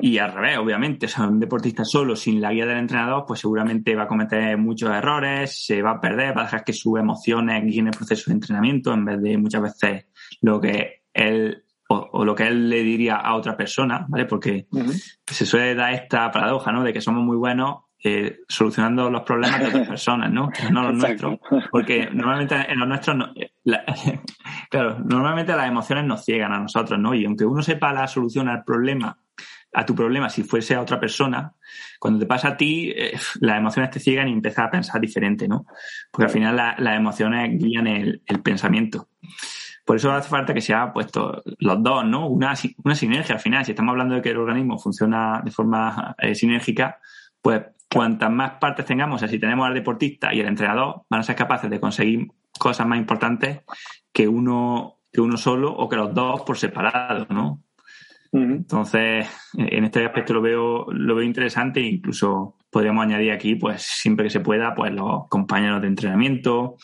Y 0.01 0.19
al 0.19 0.33
revés, 0.33 0.59
obviamente, 0.59 1.07
o 1.07 1.09
sea, 1.09 1.27
un 1.27 1.41
deportista 1.41 1.85
solo, 1.85 2.17
sin 2.17 2.41
la 2.41 2.53
guía 2.53 2.67
del 2.67 2.79
entrenador, 2.79 3.25
pues 3.27 3.41
seguramente 3.41 3.95
va 3.95 4.05
a 4.05 4.09
cometer 4.09 4.57
muchos 4.59 4.91
errores, 4.91 5.65
se 5.65 5.83
va 5.83 5.93
a 5.93 6.01
perder, 6.01 6.37
va 6.37 6.43
a 6.43 6.45
dejar 6.45 6.65
que 6.65 6.73
sus 6.73 6.99
emociones 6.99 7.65
guíen 7.65 7.89
el 7.89 7.97
proceso 7.97 8.31
de 8.31 8.35
entrenamiento 8.35 8.93
en 8.93 9.05
vez 9.05 9.23
de 9.23 9.39
muchas 9.39 9.63
veces 9.63 10.07
lo 10.41 10.61
que 10.61 11.03
él 11.13 11.63
o, 11.89 12.25
lo 12.25 12.35
que 12.35 12.49
él 12.49 12.69
le 12.69 12.83
diría 12.83 13.17
a 13.17 13.37
otra 13.37 13.57
persona, 13.57 14.07
¿vale? 14.09 14.25
Porque 14.25 14.67
se 15.25 15.47
suele 15.47 15.75
dar 15.75 15.93
esta 15.93 16.31
paradoja, 16.31 16.73
¿no? 16.73 16.83
De 16.83 16.93
que 16.93 17.01
somos 17.01 17.23
muy 17.23 17.37
buenos 17.37 17.85
eh, 18.03 18.41
solucionando 18.49 19.11
los 19.11 19.23
problemas 19.23 19.61
de 19.61 19.67
otras 19.67 19.89
personas, 19.89 20.33
¿no? 20.33 20.51
No 20.71 20.83
los 20.83 20.95
nuestros. 20.95 21.39
Porque 21.71 22.09
normalmente 22.13 22.57
en 22.69 22.79
los 22.79 22.89
nuestros, 22.89 23.17
no, 23.17 23.33
claro, 24.71 24.99
normalmente 24.99 25.55
las 25.55 25.69
emociones 25.69 26.05
nos 26.05 26.25
ciegan 26.25 26.53
a 26.53 26.61
nosotros, 26.61 26.99
¿no? 26.99 27.15
Y 27.15 27.25
aunque 27.25 27.45
uno 27.45 27.63
sepa 27.63 27.93
la 27.93 28.07
solución 28.07 28.49
al 28.49 28.65
problema, 28.65 29.19
a 29.77 29.85
tu 29.85 29.95
problema, 29.95 30.31
si 30.31 30.43
fuese 30.43 30.75
a 30.75 30.81
otra 30.81 30.99
persona, 30.99 31.53
cuando 32.01 32.19
te 32.19 32.25
pasa 32.25 32.49
a 32.49 32.57
ti, 32.57 32.95
eh, 32.97 33.13
las 33.41 33.59
emociones 33.59 33.91
te 33.91 34.01
ciegan 34.01 34.27
y 34.27 34.33
empiezas 34.33 34.65
a 34.67 34.71
pensar 34.71 34.99
diferente, 35.03 35.47
¿no? 35.47 35.67
Porque 36.11 36.25
al 36.25 36.31
final 36.31 36.57
las 36.57 36.97
emociones 36.97 37.59
guían 37.63 37.87
el, 37.87 38.23
el 38.25 38.41
pensamiento. 38.41 39.11
Por 39.85 39.97
eso 39.97 40.11
hace 40.13 40.31
falta 40.31 40.55
que 40.55 40.63
se 40.63 40.75
puesto 40.95 41.43
los 41.59 41.83
dos, 41.83 42.07
¿no? 42.07 42.27
Una, 42.27 42.55
una 42.85 42.95
sinergia 42.95 43.35
al 43.35 43.41
final. 43.41 43.67
Si 43.67 43.73
estamos 43.73 43.93
hablando 43.93 44.15
de 44.15 44.23
que 44.23 44.31
el 44.31 44.39
organismo 44.39 44.79
funciona 44.79 45.43
de 45.45 45.51
forma 45.51 46.17
eh, 46.19 46.35
sinérgica, 46.35 46.99
pues 47.43 47.63
cuantas 47.93 48.31
más 48.31 48.53
partes 48.53 48.87
tengamos, 48.87 49.17
o 49.17 49.19
sea, 49.19 49.29
si 49.29 49.39
tenemos 49.39 49.67
al 49.67 49.75
deportista 49.75 50.33
y 50.33 50.41
el 50.41 50.47
entrenador, 50.47 51.03
van 51.11 51.21
a 51.21 51.23
ser 51.23 51.37
capaces 51.37 51.69
de 51.69 51.81
conseguir 51.81 52.29
cosas 52.59 52.87
más 52.87 52.99
importantes 52.99 53.61
que 54.11 54.27
uno, 54.27 55.01
que 55.13 55.21
uno 55.21 55.37
solo 55.37 55.71
o 55.71 55.87
que 55.87 55.97
los 55.97 56.15
dos 56.15 56.41
por 56.41 56.57
separado, 56.57 57.27
¿no? 57.29 57.63
Entonces, 58.33 59.27
en 59.57 59.85
este 59.85 60.05
aspecto 60.05 60.35
lo 60.35 60.43
veo, 60.43 60.87
lo 60.91 61.15
veo 61.15 61.25
interesante 61.25 61.81
incluso 61.81 62.57
podríamos 62.77 63.05
añadir 63.05 63.33
aquí, 63.33 63.55
pues 63.55 63.81
siempre 63.81 64.27
que 64.27 64.31
se 64.31 64.41
pueda, 64.41 64.75
pues 64.75 64.93
los 64.93 65.29
compañeros 65.29 65.81
de 65.81 65.89
entrenamiento, 65.89 66.77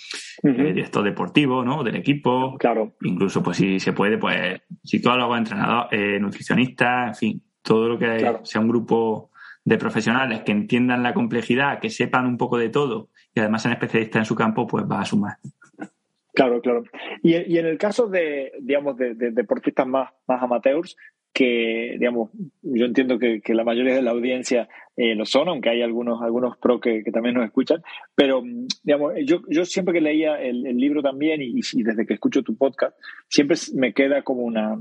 uh 0.43 0.49
director 0.49 1.05
deportivo, 1.05 1.64
¿no? 1.64 1.84
Del 1.84 1.97
equipo. 1.97 2.57
Claro. 2.59 2.95
Incluso, 3.03 3.43
pues 3.43 3.59
si 3.59 3.78
se 3.78 3.93
puede, 3.93 4.16
pues 4.16 4.62
psicólogos, 4.82 5.36
entrenadores, 5.36 5.88
eh, 5.93 6.18
nutricionistas, 6.18 7.09
en 7.09 7.14
fin, 7.14 7.43
todo 7.61 7.88
lo 7.90 7.99
que 7.99 8.38
sea 8.45 8.61
un 8.61 8.68
grupo 8.68 9.32
de 9.64 9.76
profesionales 9.76 10.40
que 10.40 10.53
entiendan 10.53 11.03
la 11.03 11.12
complejidad, 11.12 11.78
que 11.78 11.90
sepan 11.90 12.26
un 12.26 12.38
poco 12.38 12.57
de 12.57 12.70
todo 12.70 13.11
y 13.34 13.40
además 13.40 13.62
sean 13.62 13.74
especialistas 13.74 14.20
en 14.20 14.24
su 14.24 14.34
campo, 14.34 14.66
pues 14.66 14.84
va 14.90 15.01
a 15.01 15.05
sumar. 15.05 15.36
Claro, 16.33 16.62
claro. 16.62 16.85
Y, 17.22 17.35
en 17.35 17.66
el 17.66 17.76
caso 17.76 18.09
de, 18.09 18.53
digamos, 18.61 18.97
de, 18.97 19.14
deportistas 19.14 19.87
más, 19.87 20.11
más 20.26 20.43
amateurs, 20.43 20.97
que, 21.33 21.97
digamos, 21.99 22.30
yo 22.62 22.87
entiendo 22.87 23.18
que, 23.18 23.41
la 23.49 23.64
mayoría 23.64 23.95
de 23.95 24.03
la 24.03 24.11
audiencia 24.11 24.68
eh, 24.97 25.14
lo 25.14 25.24
son, 25.24 25.49
aunque 25.49 25.70
hay 25.70 25.83
algunos, 25.83 26.22
algunos 26.22 26.57
pro 26.59 26.80
que, 26.80 27.03
también 27.12 27.35
nos 27.35 27.45
escuchan, 27.45 27.83
pero, 28.14 28.43
digamos, 28.83 29.12
yo, 29.24 29.43
yo 29.49 29.64
siempre 29.64 29.95
que 29.95 30.01
leía 30.01 30.41
el, 30.41 30.62
libro 30.62 31.03
también 31.03 31.41
y, 31.43 31.61
desde 31.83 32.07
que 32.07 32.14
escucho 32.14 32.43
tu 32.43 32.57
podcast, 32.57 32.97
siempre 33.28 33.57
me 33.74 33.93
queda 33.93 34.22
como 34.22 34.43
una, 34.43 34.78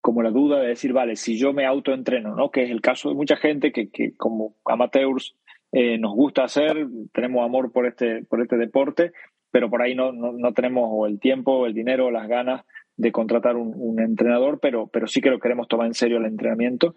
como 0.00 0.22
la 0.22 0.30
duda 0.30 0.60
de 0.60 0.68
decir, 0.68 0.92
vale, 0.92 1.16
si 1.16 1.38
yo 1.38 1.52
me 1.52 1.66
autoentreno, 1.66 2.34
¿no? 2.34 2.50
Que 2.50 2.64
es 2.64 2.70
el 2.70 2.80
caso 2.80 3.08
de 3.08 3.14
mucha 3.14 3.36
gente 3.36 3.72
que, 3.72 3.90
que 3.90 4.14
como 4.16 4.56
amateurs 4.64 5.34
eh, 5.70 5.98
nos 5.98 6.14
gusta 6.14 6.44
hacer, 6.44 6.86
tenemos 7.12 7.44
amor 7.44 7.72
por 7.72 7.86
este, 7.86 8.24
por 8.24 8.40
este 8.40 8.56
deporte, 8.56 9.12
pero 9.50 9.70
por 9.70 9.82
ahí 9.82 9.94
no, 9.94 10.12
no, 10.12 10.52
tenemos 10.52 10.88
o 10.90 11.06
el 11.06 11.20
tiempo, 11.20 11.66
el 11.66 11.74
dinero, 11.74 12.06
o 12.06 12.10
las 12.10 12.28
ganas 12.28 12.64
de 12.96 13.12
contratar 13.12 13.56
un, 13.56 14.00
entrenador, 14.00 14.58
pero, 14.60 14.88
pero 14.88 15.06
sí 15.06 15.20
que 15.20 15.30
lo 15.30 15.38
queremos 15.38 15.68
tomar 15.68 15.86
en 15.86 15.94
serio 15.94 16.18
el 16.18 16.26
entrenamiento. 16.26 16.94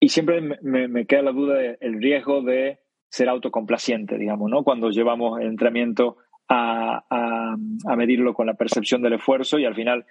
Y 0.00 0.10
siempre 0.10 0.40
me, 0.40 0.88
me 0.88 1.06
queda 1.06 1.22
la 1.22 1.32
duda 1.32 1.56
del 1.56 2.00
riesgo 2.00 2.42
de 2.42 2.78
ser 3.08 3.28
autocomplaciente, 3.28 4.18
digamos, 4.18 4.50
¿no? 4.50 4.62
Cuando 4.62 4.90
llevamos 4.90 5.40
el 5.40 5.48
entrenamiento 5.48 6.18
a, 6.48 7.04
a, 7.10 7.56
a 7.86 7.96
medirlo 7.96 8.34
con 8.34 8.46
la 8.46 8.54
percepción 8.54 9.02
del 9.02 9.14
esfuerzo 9.14 9.58
y 9.58 9.64
al 9.64 9.74
final, 9.74 10.06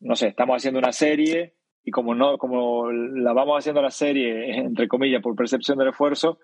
no 0.00 0.16
sé, 0.16 0.28
estamos 0.28 0.56
haciendo 0.56 0.78
una 0.78 0.92
serie 0.92 1.54
y 1.84 1.90
como 1.90 2.14
no, 2.14 2.38
como 2.38 2.90
la 2.90 3.32
vamos 3.32 3.58
haciendo 3.58 3.80
la 3.80 3.90
serie, 3.90 4.58
entre 4.58 4.88
comillas, 4.88 5.22
por 5.22 5.36
percepción 5.36 5.78
del 5.78 5.88
esfuerzo, 5.88 6.38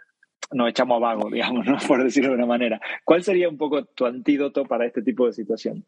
nos 0.53 0.69
echamos 0.69 0.97
a 0.97 1.01
vago, 1.01 1.31
digamos, 1.33 1.67
¿no? 1.67 1.79
por 1.87 2.03
decirlo 2.03 2.31
de 2.31 2.37
una 2.37 2.47
manera. 2.47 2.81
¿Cuál 3.05 3.23
sería 3.23 3.49
un 3.49 3.57
poco 3.57 3.85
tu 3.85 4.07
antídoto 4.07 4.65
para 4.65 4.87
este 4.87 5.03
tipo 5.03 5.27
de 5.27 5.33
situación? 5.33 5.85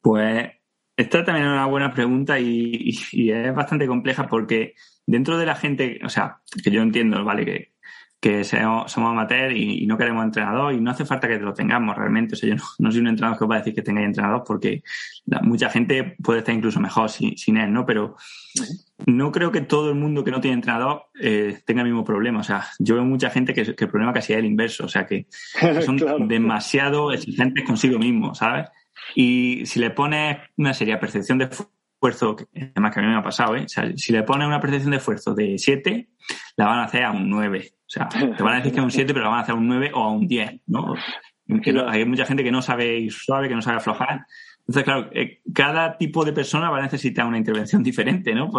Pues 0.00 0.50
esta 0.96 1.24
también 1.24 1.46
es 1.46 1.52
una 1.52 1.66
buena 1.66 1.92
pregunta 1.92 2.38
y, 2.38 2.90
y, 3.12 3.30
es 3.30 3.54
bastante 3.54 3.86
compleja 3.86 4.28
porque 4.28 4.74
dentro 5.06 5.38
de 5.38 5.46
la 5.46 5.56
gente, 5.56 5.98
o 6.04 6.08
sea, 6.08 6.40
que 6.62 6.70
yo 6.70 6.82
entiendo, 6.82 7.24
¿vale? 7.24 7.44
Que 7.44 7.73
que 8.24 8.42
somos 8.42 8.96
amateurs 8.96 9.54
y, 9.54 9.84
no 9.84 9.98
queremos 9.98 10.24
entrenador 10.24 10.72
y 10.72 10.80
no 10.80 10.90
hace 10.92 11.04
falta 11.04 11.28
que 11.28 11.38
lo 11.38 11.52
tengamos 11.52 11.94
realmente. 11.94 12.32
O 12.32 12.36
sea, 12.38 12.48
yo 12.48 12.56
no, 12.78 12.90
soy 12.90 13.02
un 13.02 13.08
entrenador 13.08 13.36
que 13.36 13.44
os 13.44 13.50
va 13.50 13.56
a 13.56 13.58
decir 13.58 13.74
que 13.74 13.82
tengáis 13.82 14.06
entrenador 14.06 14.44
porque 14.46 14.82
mucha 15.42 15.68
gente 15.68 16.16
puede 16.22 16.38
estar 16.38 16.54
incluso 16.54 16.80
mejor 16.80 17.10
sin, 17.10 17.56
él, 17.58 17.70
¿no? 17.70 17.84
Pero 17.84 18.16
no 19.04 19.30
creo 19.30 19.52
que 19.52 19.60
todo 19.60 19.90
el 19.90 19.96
mundo 19.96 20.24
que 20.24 20.30
no 20.30 20.40
tiene 20.40 20.54
entrenador 20.54 21.02
eh, 21.20 21.60
tenga 21.66 21.82
el 21.82 21.88
mismo 21.88 22.02
problema. 22.02 22.40
O 22.40 22.42
sea, 22.42 22.64
yo 22.78 22.94
veo 22.94 23.04
mucha 23.04 23.28
gente 23.28 23.52
que, 23.52 23.60
el 23.60 23.74
problema 23.74 24.14
casi 24.14 24.32
es 24.32 24.38
el 24.38 24.46
inverso. 24.46 24.86
O 24.86 24.88
sea, 24.88 25.04
que, 25.04 25.26
son 25.84 25.98
demasiado 26.26 27.12
exigentes 27.12 27.62
consigo 27.66 27.98
mismos, 27.98 28.38
¿sabes? 28.38 28.68
Y 29.14 29.66
si 29.66 29.80
le 29.80 29.90
pones 29.90 30.38
una 30.56 30.72
seria 30.72 30.98
percepción 30.98 31.36
de 31.36 31.44
esfuerzo, 31.44 32.36
además 32.54 32.94
que 32.94 33.00
a 33.00 33.02
mí 33.02 33.08
me 33.10 33.18
ha 33.18 33.22
pasado, 33.22 33.54
¿eh? 33.54 33.64
O 33.66 33.68
sea, 33.68 33.92
si 33.96 34.14
le 34.14 34.22
pones 34.22 34.48
una 34.48 34.60
percepción 34.60 34.92
de 34.92 34.96
esfuerzo 34.96 35.34
de 35.34 35.58
7, 35.58 36.08
la 36.56 36.64
van 36.64 36.78
a 36.78 36.84
hacer 36.84 37.04
a 37.04 37.10
un 37.10 37.28
9. 37.28 37.74
Sea, 37.94 38.08
te 38.08 38.42
van 38.42 38.54
a 38.54 38.56
decir 38.56 38.72
que 38.72 38.78
es 38.78 38.84
un 38.84 38.90
7, 38.90 39.14
pero 39.14 39.30
van 39.30 39.38
a 39.38 39.42
hacer 39.42 39.54
un 39.54 39.68
9 39.68 39.92
o 39.94 40.02
a 40.02 40.10
un 40.10 40.26
10, 40.26 40.62
¿no? 40.66 40.94
hay 41.88 42.04
mucha 42.06 42.24
gente 42.24 42.42
que 42.42 42.50
no 42.50 42.62
sabe 42.62 42.98
ir 42.98 43.12
suave, 43.12 43.48
que 43.48 43.54
no 43.54 43.62
sabe 43.62 43.76
aflojar. 43.76 44.26
Entonces, 44.60 44.84
claro, 44.84 45.10
eh, 45.12 45.42
cada 45.54 45.96
tipo 45.96 46.24
de 46.24 46.32
persona 46.32 46.70
va 46.70 46.78
a 46.78 46.82
necesitar 46.82 47.26
una 47.26 47.38
intervención 47.38 47.82
diferente, 47.82 48.34
¿no? 48.34 48.50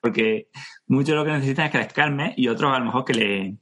Porque 0.00 0.48
muchos 0.86 1.16
lo 1.16 1.24
que 1.24 1.32
necesitan 1.32 1.66
es 1.66 1.72
que 1.72 1.78
les 1.78 1.92
calme 1.92 2.32
y 2.36 2.48
otros 2.48 2.74
a 2.74 2.78
lo 2.78 2.84
mejor 2.84 3.04
que 3.04 3.14
le, 3.14 3.56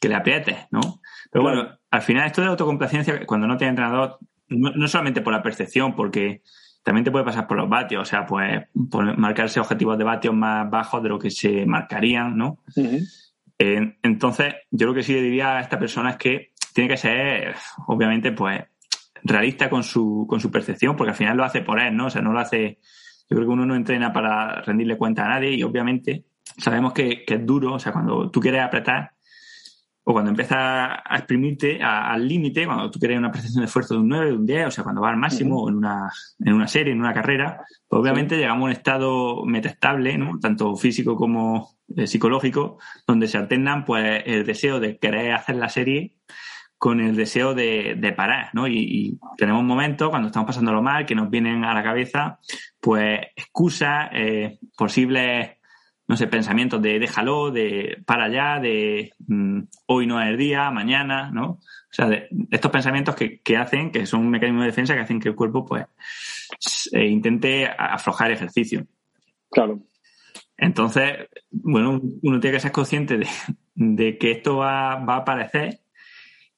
que 0.00 0.08
le 0.08 0.14
aprietes, 0.14 0.56
¿no? 0.70 1.00
Pero 1.30 1.42
bueno, 1.42 1.68
al 1.90 2.02
final 2.02 2.26
esto 2.26 2.40
de 2.40 2.46
la 2.46 2.52
autocomplacencia, 2.52 3.26
cuando 3.26 3.46
no 3.46 3.56
tiene 3.56 3.70
entrenador, 3.70 4.18
no, 4.48 4.86
solamente 4.86 5.22
por 5.22 5.32
la 5.32 5.42
percepción, 5.42 5.94
porque 5.94 6.42
también 6.84 7.04
te 7.04 7.10
puede 7.10 7.24
pasar 7.24 7.48
por 7.48 7.56
los 7.56 7.68
vatios, 7.68 8.02
o 8.02 8.04
sea, 8.04 8.24
pues 8.24 8.62
marcarse 8.72 9.58
objetivos 9.58 9.98
de 9.98 10.04
vatios 10.04 10.34
más 10.34 10.70
bajos 10.70 11.02
de 11.02 11.08
lo 11.08 11.18
que 11.18 11.30
se 11.30 11.66
marcarían, 11.66 12.36
¿no? 12.36 12.60
Entonces, 13.58 14.54
yo 14.70 14.86
lo 14.86 14.94
que 14.94 15.02
sí 15.02 15.14
le 15.14 15.22
diría 15.22 15.56
a 15.56 15.60
esta 15.60 15.78
persona 15.78 16.10
es 16.10 16.16
que 16.16 16.52
tiene 16.74 16.88
que 16.88 16.96
ser, 16.96 17.54
obviamente, 17.86 18.32
pues, 18.32 18.62
realista 19.22 19.70
con 19.70 19.82
su, 19.82 20.26
con 20.28 20.40
su 20.40 20.50
percepción, 20.50 20.96
porque 20.96 21.10
al 21.10 21.16
final 21.16 21.36
lo 21.36 21.44
hace 21.44 21.62
por 21.62 21.80
él, 21.80 21.96
¿no? 21.96 22.06
O 22.06 22.10
sea, 22.10 22.22
no 22.22 22.32
lo 22.32 22.38
hace. 22.38 22.78
Yo 23.28 23.36
creo 23.36 23.46
que 23.46 23.52
uno 23.52 23.66
no 23.66 23.74
entrena 23.74 24.12
para 24.12 24.60
rendirle 24.62 24.96
cuenta 24.96 25.24
a 25.24 25.28
nadie 25.28 25.52
y 25.52 25.62
obviamente 25.62 26.26
sabemos 26.58 26.92
que, 26.92 27.24
que 27.24 27.34
es 27.34 27.46
duro, 27.46 27.74
o 27.74 27.78
sea, 27.78 27.92
cuando 27.92 28.30
tú 28.30 28.40
quieres 28.40 28.62
apretar, 28.62 29.15
o 30.08 30.12
cuando 30.12 30.30
empiezas 30.30 30.56
a 30.58 31.16
exprimirte 31.16 31.82
al 31.82 32.28
límite, 32.28 32.64
cuando 32.64 32.88
tú 32.92 33.00
quieres 33.00 33.18
una 33.18 33.32
percepción 33.32 33.62
de 33.62 33.66
esfuerzo 33.66 33.94
de 33.94 34.00
un 34.00 34.08
9, 34.08 34.26
de 34.26 34.36
un 34.36 34.46
10, 34.46 34.66
o 34.68 34.70
sea, 34.70 34.84
cuando 34.84 35.00
vas 35.00 35.10
al 35.10 35.18
máximo 35.18 35.68
en, 35.68 35.74
una, 35.74 36.12
en 36.38 36.52
una 36.52 36.68
serie, 36.68 36.92
en 36.92 37.00
una 37.00 37.12
carrera, 37.12 37.64
pues 37.88 38.00
obviamente 38.00 38.36
llegamos 38.36 38.62
a 38.62 38.64
un 38.66 38.70
estado 38.70 39.44
metastable, 39.44 40.16
¿no? 40.16 40.38
tanto 40.38 40.76
físico 40.76 41.16
como 41.16 41.76
eh, 41.96 42.06
psicológico, 42.06 42.78
donde 43.04 43.26
se 43.26 43.36
alternan 43.36 43.84
pues 43.84 44.22
el 44.26 44.46
deseo 44.46 44.78
de 44.78 44.96
querer 44.96 45.32
hacer 45.32 45.56
la 45.56 45.68
serie 45.68 46.16
con 46.78 47.00
el 47.00 47.16
deseo 47.16 47.54
de, 47.54 47.96
de 47.98 48.12
parar, 48.12 48.50
¿no? 48.52 48.68
Y, 48.68 48.78
y, 48.78 49.18
tenemos 49.36 49.64
momentos 49.64 50.10
cuando 50.10 50.28
estamos 50.28 50.46
pasándolo 50.46 50.82
mal 50.82 51.06
que 51.06 51.14
nos 51.14 51.30
vienen 51.30 51.64
a 51.64 51.74
la 51.74 51.82
cabeza, 51.82 52.38
pues, 52.80 53.18
excusas, 53.34 54.10
eh, 54.12 54.58
posibles 54.76 55.55
no 56.08 56.16
sé, 56.16 56.28
pensamientos 56.28 56.80
de 56.80 56.98
déjalo, 56.98 57.50
de 57.50 58.02
para 58.06 58.24
allá, 58.24 58.60
de 58.60 59.12
mm, 59.26 59.60
hoy 59.86 60.06
no 60.06 60.20
es 60.20 60.28
el 60.28 60.36
día, 60.36 60.70
mañana, 60.70 61.30
¿no? 61.30 61.50
O 61.50 61.60
sea, 61.90 62.06
de, 62.08 62.28
estos 62.50 62.70
pensamientos 62.70 63.14
que, 63.14 63.40
que, 63.40 63.56
hacen, 63.56 63.90
que 63.90 64.06
son 64.06 64.20
un 64.20 64.30
mecanismo 64.30 64.60
de 64.60 64.68
defensa 64.68 64.94
que 64.94 65.00
hacen 65.00 65.20
que 65.20 65.28
el 65.28 65.34
cuerpo, 65.34 65.64
pues, 65.64 65.86
eh, 66.92 67.06
intente 67.06 67.66
aflojar 67.66 68.30
ejercicio. 68.30 68.86
Claro. 69.50 69.80
Entonces, 70.56 71.28
bueno, 71.50 72.00
uno 72.22 72.40
tiene 72.40 72.56
que 72.56 72.60
ser 72.60 72.72
consciente 72.72 73.18
de, 73.18 73.26
de 73.74 74.16
que 74.18 74.30
esto 74.30 74.58
va, 74.58 74.96
va 74.96 75.14
a 75.14 75.18
aparecer 75.18 75.80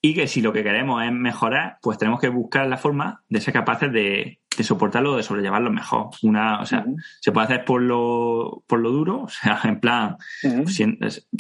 y 0.01 0.15
que 0.15 0.29
si 0.29 0.43
lo 0.43 0.53
que 0.53 0.63
queremos 0.63 1.03
es 1.03 1.13
mejorar, 1.13 1.79
pues 1.83 1.99
tenemos 1.99 2.21
que 2.21 2.29
buscar 2.29 2.67
la 2.69 2.77
forma 2.77 3.25
de 3.29 3.41
ser 3.41 3.55
capaces 3.55 3.93
de, 3.93 4.41
de 4.59 4.65
soportarlo, 4.65 5.17
de 5.17 5.23
sobrellevarlo 5.23 5.71
mejor. 5.71 6.11
Una, 6.23 6.61
o 6.61 6.67
sea, 6.67 6.85
se 7.21 7.33
puede 7.33 7.47
hacer 7.47 7.65
por 7.65 7.81
lo, 7.81 8.65
por 8.67 8.81
lo 8.81 8.91
duro, 8.91 9.23
o 9.23 9.29
sea, 9.29 9.61
en 9.65 9.81
plan, 9.81 10.17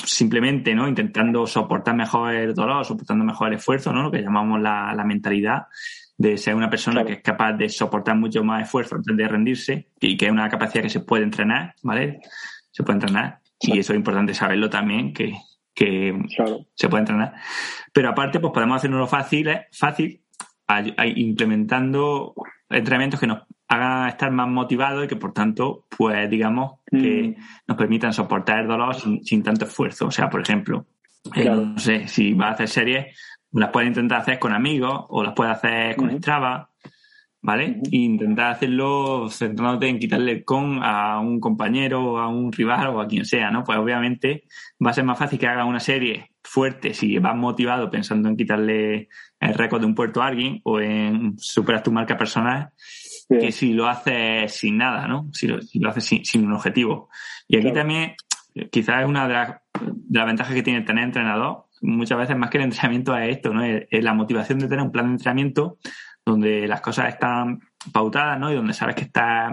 simplemente, 0.04 0.74
¿no? 0.74 0.88
Intentando 0.88 1.46
soportar 1.46 1.94
mejor 1.94 2.32
el 2.32 2.54
dolor, 2.54 2.84
soportando 2.84 3.24
mejor 3.24 3.48
el 3.48 3.54
esfuerzo, 3.54 3.92
¿no? 3.92 4.04
Lo 4.04 4.10
que 4.10 4.22
llamamos 4.22 4.60
la, 4.60 4.94
la 4.94 5.04
mentalidad 5.04 5.66
de 6.16 6.36
ser 6.36 6.54
una 6.54 6.70
persona 6.70 7.04
que 7.04 7.14
es 7.14 7.22
capaz 7.22 7.52
de 7.52 7.68
soportar 7.68 8.16
mucho 8.16 8.42
más 8.42 8.62
esfuerzo 8.62 8.96
antes 8.96 9.16
de 9.16 9.28
rendirse 9.28 9.88
y 10.00 10.16
que 10.16 10.26
es 10.26 10.32
una 10.32 10.48
capacidad 10.48 10.82
que 10.82 10.90
se 10.90 11.00
puede 11.00 11.24
entrenar, 11.24 11.74
¿vale? 11.82 12.20
Se 12.70 12.82
puede 12.82 12.96
entrenar. 12.96 13.40
Y 13.60 13.78
eso 13.78 13.92
es 13.92 13.98
importante 13.98 14.34
saberlo 14.34 14.70
también, 14.70 15.12
que, 15.12 15.32
que 15.74 16.16
se 16.74 16.88
puede 16.88 17.02
entrenar. 17.02 17.34
Pero 17.92 18.10
aparte, 18.10 18.38
pues 18.38 18.52
podemos 18.52 18.76
hacerlo 18.76 19.06
fácil, 19.06 19.48
fácil 19.72 20.22
implementando 21.16 22.34
entrenamientos 22.70 23.20
que 23.20 23.26
nos 23.26 23.42
hagan 23.68 24.08
estar 24.08 24.30
más 24.30 24.48
motivados 24.48 25.04
y 25.04 25.08
que 25.08 25.16
por 25.16 25.32
tanto, 25.32 25.84
pues 25.96 26.28
digamos 26.30 26.80
que 26.90 27.36
Mm. 27.36 27.42
nos 27.66 27.76
permitan 27.76 28.12
soportar 28.12 28.60
el 28.60 28.68
dolor 28.68 28.94
sin, 28.94 29.24
sin 29.24 29.42
tanto 29.42 29.64
esfuerzo. 29.66 30.06
O 30.06 30.10
sea, 30.10 30.28
por 30.30 30.40
ejemplo, 30.40 30.86
eh, 31.34 31.44
no 31.44 31.78
sé, 31.78 32.08
si 32.08 32.32
vas 32.34 32.50
a 32.50 32.54
hacer 32.54 32.68
series, 32.68 33.18
las 33.52 33.70
puedes 33.70 33.88
intentar 33.88 34.20
hacer 34.20 34.38
con 34.38 34.52
amigos 34.52 35.04
o 35.08 35.22
las 35.22 35.34
puedes 35.34 35.54
hacer 35.54 35.96
con. 35.96 36.10
Strava, 36.18 36.70
¿vale? 37.40 37.80
E 37.90 37.96
intentar 37.96 38.52
hacerlo 38.52 39.28
centrándote 39.30 39.88
en 39.88 39.98
quitarle 39.98 40.32
el 40.32 40.44
con 40.44 40.82
a 40.82 41.18
un 41.20 41.40
compañero, 41.40 42.18
a 42.18 42.28
un 42.28 42.52
rival 42.52 42.88
o 42.88 43.00
a 43.00 43.06
quien 43.06 43.24
sea, 43.24 43.50
¿no? 43.50 43.64
Pues 43.64 43.78
obviamente 43.78 44.44
va 44.84 44.90
a 44.90 44.94
ser 44.94 45.04
más 45.04 45.18
fácil 45.18 45.38
que 45.38 45.46
hagas 45.46 45.66
una 45.66 45.80
serie 45.80 46.32
fuerte 46.48 46.94
si 46.94 47.18
vas 47.18 47.36
motivado 47.36 47.90
pensando 47.90 48.28
en 48.28 48.36
quitarle 48.36 49.08
el 49.38 49.54
récord 49.54 49.80
de 49.80 49.86
un 49.86 49.94
puerto 49.94 50.22
a 50.22 50.28
alguien 50.28 50.60
o 50.64 50.80
en 50.80 51.38
superar 51.38 51.82
tu 51.82 51.92
marca 51.92 52.16
personal 52.16 52.70
que 53.28 53.52
si 53.52 53.74
lo 53.74 53.86
haces 53.86 54.54
sin 54.54 54.78
nada, 54.78 55.06
¿no? 55.06 55.28
Si 55.34 55.46
lo, 55.46 55.60
si 55.60 55.78
lo 55.78 55.90
haces 55.90 56.04
sin, 56.04 56.24
sin 56.24 56.46
un 56.46 56.54
objetivo. 56.54 57.10
Y 57.46 57.56
aquí 57.56 57.64
Claro. 57.64 57.80
también, 57.80 58.14
quizás 58.70 59.02
es 59.02 59.06
una 59.06 59.28
de 59.28 59.34
las, 59.34 59.48
de 59.82 60.18
las 60.18 60.26
ventajas 60.26 60.54
que 60.54 60.62
tiene 60.62 60.80
tener 60.80 61.04
entrenador, 61.04 61.66
muchas 61.82 62.16
veces 62.16 62.36
más 62.38 62.48
que 62.48 62.56
el 62.56 62.64
entrenamiento 62.64 63.14
es 63.16 63.36
esto, 63.36 63.52
¿no? 63.52 63.62
Es, 63.62 63.86
es 63.90 64.02
la 64.02 64.14
motivación 64.14 64.58
de 64.60 64.68
tener 64.68 64.82
un 64.82 64.90
plan 64.92 65.06
de 65.06 65.12
entrenamiento 65.12 65.76
donde 66.24 66.66
las 66.66 66.80
cosas 66.80 67.10
están 67.10 67.60
pautadas, 67.92 68.40
¿no? 68.40 68.50
Y 68.50 68.54
donde 68.56 68.72
sabes 68.72 68.94
que 68.94 69.02
estás 69.04 69.52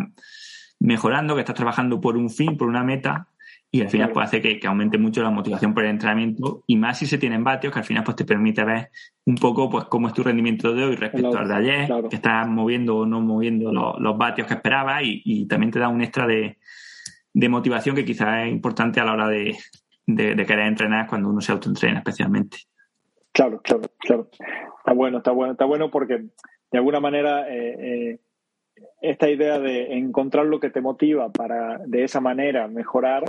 mejorando, 0.80 1.36
que 1.36 1.42
estás 1.42 1.56
trabajando 1.56 2.00
por 2.00 2.16
un 2.16 2.30
fin, 2.30 2.56
por 2.56 2.70
una 2.70 2.84
meta, 2.84 3.28
y 3.72 3.82
al 3.82 3.90
final 3.90 4.12
pues 4.12 4.28
hace 4.28 4.42
que, 4.42 4.58
que 4.60 4.68
aumente 4.68 4.98
mucho 4.98 5.22
la 5.22 5.30
motivación 5.32 5.74
por 5.74 5.84
el 5.84 5.90
entrenamiento 5.90 6.64
y 6.66 6.78
más 6.78 6.98
si 7.00 7.06
se 7.08 7.18
tienen 7.18 7.44
vatios 7.44 7.74
que 7.74 7.80
al 7.80 7.86
final 7.86 8.04
pues 8.04 8.16
te 8.16 8.24
permite 8.24 8.64
ver 8.64 8.90
un 9.26 9.36
poco 9.36 9.70
pues 9.70 9.86
cómo 9.86 10.08
es 10.08 10.14
tu 10.14 10.24
rendimiento 10.24 10.74
de 10.74 10.84
hoy 10.86 10.96
respecto 10.96 11.32
Claro, 11.32 11.44
al 11.44 11.48
de 11.50 11.56
ayer, 11.72 11.86
claro. 11.88 12.10
que 12.10 12.16
estás 12.16 12.48
moviendo 12.48 12.98
o 13.00 13.06
no 13.06 13.20
moviendo 13.22 13.74
los, 13.74 14.00
los 14.00 14.18
vatios 14.18 14.48
que 14.48 14.54
esperabas 14.54 15.04
y, 15.04 15.22
y 15.26 15.46
también 15.48 15.72
te 15.72 15.80
da 15.80 15.90
un 15.90 16.02
extra 16.02 16.26
de, 16.26 16.58
de 17.34 17.50
motivación 17.50 17.96
que 17.96 18.06
quizás 18.06 18.46
es 18.46 18.52
importante 18.54 19.02
a 19.02 19.06
la 19.06 19.14
hora 19.14 19.28
de, 19.28 19.58
de- 20.06 20.36
de 20.36 20.46
querer 20.46 20.68
entrenar 20.68 21.08
cuando 21.08 21.30
uno 21.30 21.42
se 21.42 21.52
autoentrena 21.52 21.98
especialmente. 22.00 22.58
Claro, 23.34 23.60
claro, 23.62 23.82
claro. 24.00 24.30
Está 24.78 24.94
bueno, 24.94 25.18
está 25.18 25.32
bueno, 25.32 25.52
está 25.54 25.66
bueno 25.66 25.92
porque 25.92 26.24
de 26.72 26.78
alguna 26.78 27.02
manera 27.02 27.50
eh, 27.50 27.76
eh, 28.14 28.20
esta 29.02 29.30
idea 29.30 29.60
de 29.60 29.98
encontrar 29.98 30.46
lo 30.46 30.62
que 30.62 30.70
te 30.70 30.80
motiva 30.80 31.30
para 31.32 31.80
de 31.86 32.04
esa 32.06 32.22
manera 32.22 32.68
mejorar 32.70 33.24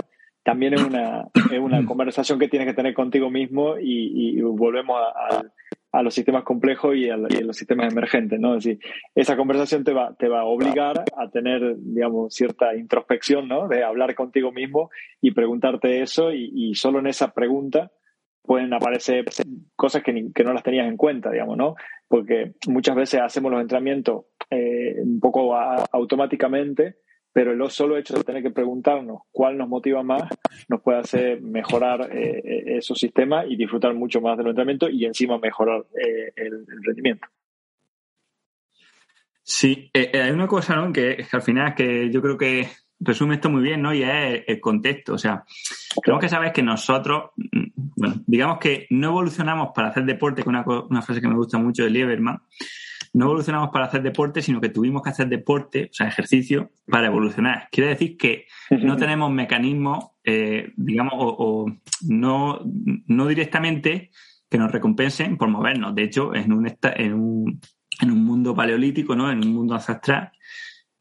también 0.47 0.73
es 0.75 0.81
una, 0.81 1.27
es 1.51 1.59
una 1.59 1.83
conversación 1.85 2.39
que 2.39 2.47
tienes 2.47 2.69
que 2.69 2.73
tener 2.73 2.93
contigo 2.93 3.29
mismo 3.29 3.77
y, 3.77 4.37
y 4.39 4.41
volvemos 4.41 4.97
a, 4.97 5.35
a- 5.37 5.43
a 5.93 6.03
los 6.03 6.13
sistemas 6.13 6.43
complejos 6.43 6.95
y 6.95 7.09
a, 7.09 7.17
y 7.29 7.37
a 7.37 7.45
los 7.45 7.55
sistemas 7.57 7.91
emergentes, 7.91 8.39
¿no? 8.39 8.55
Es 8.55 8.63
decir, 8.65 8.79
esa 9.15 9.35
conversación 9.35 9.83
te 9.83 9.93
va, 9.93 10.13
te 10.15 10.27
va 10.27 10.41
a 10.41 10.45
obligar 10.45 11.03
a 11.17 11.29
tener, 11.31 11.75
digamos, 11.79 12.33
cierta 12.35 12.75
introspección, 12.75 13.47
¿no? 13.47 13.67
De 13.67 13.83
hablar 13.83 14.13
contigo 14.13 14.51
mismo 14.51 14.89
y 15.21 15.31
preguntarte 15.31 16.01
eso 16.01 16.31
y, 16.33 16.51
y 16.53 16.75
solo 16.75 16.99
en 16.99 17.07
esa 17.07 17.33
pregunta 17.33 17.91
pueden 18.43 18.73
aparecer 18.73 19.25
cosas 19.75 20.03
que, 20.03 20.13
ni- 20.13 20.31
que 20.33 20.43
no 20.43 20.53
las 20.53 20.61
tenías 20.63 20.87
en 20.87 20.97
cuenta, 20.97 21.31
digamos, 21.31 21.57
¿no? 21.57 21.75
Porque 22.07 22.53
muchas 22.67 22.95
veces 22.95 23.21
hacemos 23.21 23.51
los 23.51 23.61
entrenamientos 23.61 24.25
eh, 24.51 24.95
un 25.01 25.19
poco 25.19 25.55
a- 25.55 25.83
automáticamente, 25.91 26.97
pero 27.37 27.51
el 27.51 27.69
solo 27.69 27.97
hecho 27.97 28.15
de 28.15 28.23
tener 28.23 28.41
que 28.41 28.49
preguntarnos 28.49 29.21
cuál 29.31 29.59
nos 29.59 29.69
motiva 29.69 30.01
más 30.01 30.23
nos 30.69 30.81
puede 30.81 30.97
hacer 30.97 31.39
mejorar 31.39 32.09
eh, 32.11 32.41
eh, 32.43 32.77
esos 32.79 32.97
sistemas 32.97 33.45
y 33.47 33.55
disfrutar 33.55 33.93
mucho 33.93 34.19
más 34.21 34.39
del 34.39 34.47
entrenamiento 34.47 34.89
y 34.89 35.05
encima 35.05 35.37
mejorar 35.37 35.85
eh, 36.03 36.33
el, 36.35 36.65
el 36.67 36.83
rendimiento. 36.83 37.27
Sí, 39.43 39.87
eh, 39.93 40.09
eh, 40.13 40.21
hay 40.23 40.31
una 40.31 40.47
cosa, 40.47 40.75
¿no? 40.75 40.91
Que, 40.91 41.17
que 41.17 41.37
al 41.37 41.43
final 41.43 41.75
que 41.75 42.09
yo 42.09 42.23
creo 42.23 42.39
que 42.39 42.69
resume 42.99 43.35
esto 43.35 43.51
muy 43.51 43.61
bien, 43.61 43.83
¿no? 43.83 43.93
Y 43.93 44.01
es 44.01 44.43
el, 44.47 44.59
contexto. 44.59 45.13
O 45.13 45.19
sea, 45.19 45.45
tenemos 46.03 46.19
que 46.19 46.29
saber 46.29 46.51
que 46.51 46.63
nosotros, 46.63 47.33
mm, 47.35 47.67
bueno, 47.97 48.15
digamos 48.25 48.57
que 48.57 48.87
no 48.89 49.09
evolucionamos 49.09 49.73
para 49.75 49.89
hacer 49.89 50.05
deporte, 50.05 50.37
que 50.37 50.41
es 50.41 50.47
una, 50.47 50.65
una 50.65 51.03
frase 51.03 51.21
que 51.21 51.27
me 51.27 51.35
gusta 51.35 51.59
mucho 51.59 51.83
de 51.83 51.91
Lieberman, 51.91 52.41
no 53.17 53.25
evolucionamos 53.25 53.69
para 53.71 53.85
hacer 53.85 54.03
deporte, 54.03 54.43
sino 54.43 54.61
que 54.61 54.69
tuvimos 54.69 55.01
que 55.01 55.09
hacer 55.09 55.27
deporte, 55.27 55.87
o 55.89 55.93
sea, 55.93 56.07
ejercicio, 56.07 56.69
para 56.85 57.07
evolucionar. 57.07 57.67
Quiere 57.71 57.89
decir 57.89 58.15
que 58.15 58.45
no 58.69 58.95
tenemos 58.97 59.31
mecanismos, 59.31 60.11
eh, 60.23 60.71
digamos, 60.75 61.13
o, 61.17 61.35
o 61.39 61.65
no, 62.07 62.59
no 63.07 63.27
directamente 63.27 64.11
que 64.49 64.59
nos 64.59 64.71
recompensen 64.71 65.35
por 65.35 65.49
movernos. 65.49 65.95
De 65.95 66.03
hecho, 66.03 66.35
en 66.35 66.53
un, 66.53 66.67
en 66.67 67.13
un, 67.13 67.59
en 68.01 68.11
un 68.11 68.23
mundo 68.23 68.53
paleolítico, 68.53 69.15
¿no? 69.15 69.31
En 69.31 69.39
un 69.39 69.51
mundo 69.51 69.73
ancestral, 69.73 70.31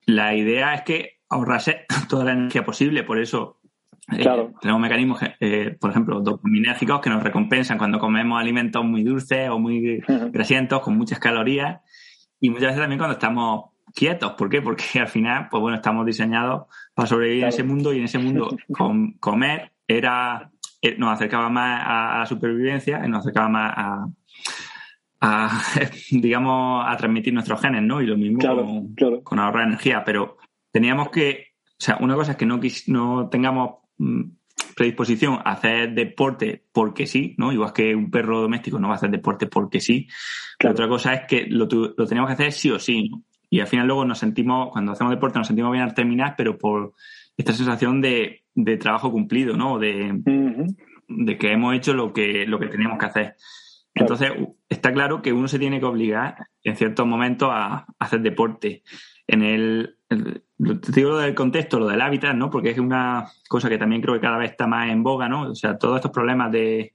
la 0.07 0.35
idea 0.35 0.75
es 0.75 0.83
que 0.83 1.19
ahorrase 1.29 1.85
toda 2.09 2.25
la 2.25 2.33
energía 2.33 2.65
posible. 2.65 3.03
Por 3.03 3.19
eso 3.19 3.61
eh, 4.11 4.23
Claro. 4.23 4.55
tenemos 4.63 4.81
mecanismos, 4.81 5.21
eh, 5.39 5.77
por 5.79 5.91
ejemplo, 5.91 6.21
dopaminérgicos 6.23 7.01
que 7.03 7.11
nos 7.11 7.23
recompensan 7.23 7.77
cuando 7.77 7.99
comemos 7.99 8.41
alimentos 8.41 8.83
muy 8.87 9.03
dulces 9.03 9.51
o 9.51 9.59
muy 9.59 10.03
grasientos, 10.31 10.81
con 10.81 10.97
muchas 10.97 11.19
calorías. 11.19 11.81
Y 12.41 12.51
muchas 12.51 12.69
veces 12.69 12.81
también 12.81 12.99
cuando 12.99 13.15
estamos 13.15 13.71
quietos. 13.95 14.33
¿Por 14.33 14.49
qué? 14.49 14.61
Porque 14.63 15.01
al 15.01 15.09
final, 15.09 15.49
pues 15.51 15.61
bueno, 15.61 15.77
estamos 15.77 16.05
diseñados 16.07 16.67
para 16.95 17.07
sobrevivir 17.09 17.45
en 17.45 17.49
ese 17.49 17.63
mundo 17.65 17.93
y 17.93 17.99
en 17.99 18.05
ese 18.05 18.19
mundo 18.19 18.57
com- 18.73 19.15
comer 19.19 19.73
era 19.89 20.51
eh, 20.83 20.97
nos 20.99 21.13
acercaba 21.13 21.49
más 21.49 21.83
a, 21.87 22.19
la 22.21 22.27
supervivencia 22.27 23.01
y 23.05 23.09
nos 23.09 23.21
acercaba 23.21 23.49
más 23.49 23.73
a, 23.77 24.07
a, 25.21 25.63
digamos, 26.11 26.85
a 26.87 26.97
transmitir 26.97 27.33
nuestros 27.33 27.61
genes, 27.61 27.83
¿no? 27.83 28.01
Y 28.03 28.07
lo 28.07 28.17
mismo 28.17 28.39
Claro, 28.39 28.65
con, 28.65 28.95
claro. 28.95 29.23
con 29.23 29.39
ahorrar 29.39 29.67
energía, 29.69 30.05
pero 30.05 30.37
teníamos 30.71 31.09
que, 31.11 31.47
o 31.65 31.75
sea, 31.79 31.97
una 32.01 32.15
cosa 32.15 32.33
es 32.33 32.37
que 32.37 32.47
no, 32.47 32.61
no 32.89 33.29
tengamos 33.31 33.77
mm, 33.99 34.23
predisposición 34.77 35.39
a 35.43 35.53
hacer 35.53 35.95
deporte 35.95 36.67
porque 36.71 37.07
sí, 37.07 37.35
¿no? 37.39 37.51
Igual 37.51 37.73
que 37.73 37.95
un 37.95 38.11
perro 38.11 38.43
doméstico 38.43 38.79
no 38.79 38.89
va 38.89 38.95
a 38.95 38.97
hacer 38.99 39.11
deporte 39.11 39.47
porque 39.47 39.81
sí. 39.81 40.07
Claro. 40.59 40.75
Otra 40.75 40.89
cosa 40.89 41.15
es 41.15 41.27
que 41.27 41.47
lo, 41.49 41.67
lo 41.67 42.07
teníamos 42.07 42.29
que 42.29 42.35
hacer 42.35 42.53
sí 42.53 42.71
o 42.71 42.79
sí, 42.79 43.09
¿no? 43.09 43.25
Y 43.49 43.61
al 43.61 43.69
final 43.69 43.87
luego 43.87 44.05
nos 44.05 44.19
sentimos, 44.19 44.69
cuando 44.73 44.93
hacemos 44.93 45.13
deporte 45.13 45.39
nos 45.39 45.47
sentimos 45.47 45.73
bien 45.73 45.83
al 45.83 45.95
terminar, 45.95 46.35
pero 46.37 46.59
por 46.59 46.93
esta 47.39 47.55
sensación 47.55 48.03
de, 48.03 48.43
de 48.55 48.77
trabajo 48.77 49.11
cumplido, 49.11 49.57
¿no? 49.57 49.79
De, 49.79 50.13
de 51.09 51.39
que 51.39 51.53
hemos 51.53 51.75
hecho 51.75 51.95
lo 51.95 52.13
que, 52.13 52.45
lo 52.47 52.59
que 52.59 52.67
teníamos 52.67 52.99
que 52.99 53.07
hacer. 53.07 53.37
Claro. 53.95 54.15
Entonces, 54.15 54.33
está 54.69 54.93
claro 54.93 55.23
que 55.23 55.33
uno 55.33 55.49
se 55.49 55.59
tiene 55.59 55.81
que 55.81 55.87
obligar 55.87 56.49
en 56.63 56.77
ciertos 56.77 57.07
momentos 57.07 57.49
a, 57.51 57.77
a 57.77 57.87
hacer 57.99 58.21
deporte. 58.21 58.83
En 59.27 59.43
el, 59.43 59.97
te 60.59 60.93
digo 60.93 61.11
lo 61.11 61.19
del 61.19 61.35
contexto, 61.35 61.79
lo 61.79 61.87
del 61.89 62.01
hábitat, 62.01 62.35
¿no? 62.35 62.49
Porque 62.51 62.71
es 62.71 62.79
una 62.79 63.27
cosa 63.49 63.69
que 63.69 63.79
también 63.79 64.01
creo 64.03 64.15
que 64.15 64.21
cada 64.21 64.39
vez 64.39 64.53
está 64.53 64.67
más 64.67 64.89
en 64.91 65.03
boga, 65.03 65.29
¿no? 65.29 65.51
O 65.51 65.55
sea, 65.55 65.77
todos 65.77 65.97
estos 65.97 66.11
problemas 66.11 66.51
de, 66.51 66.95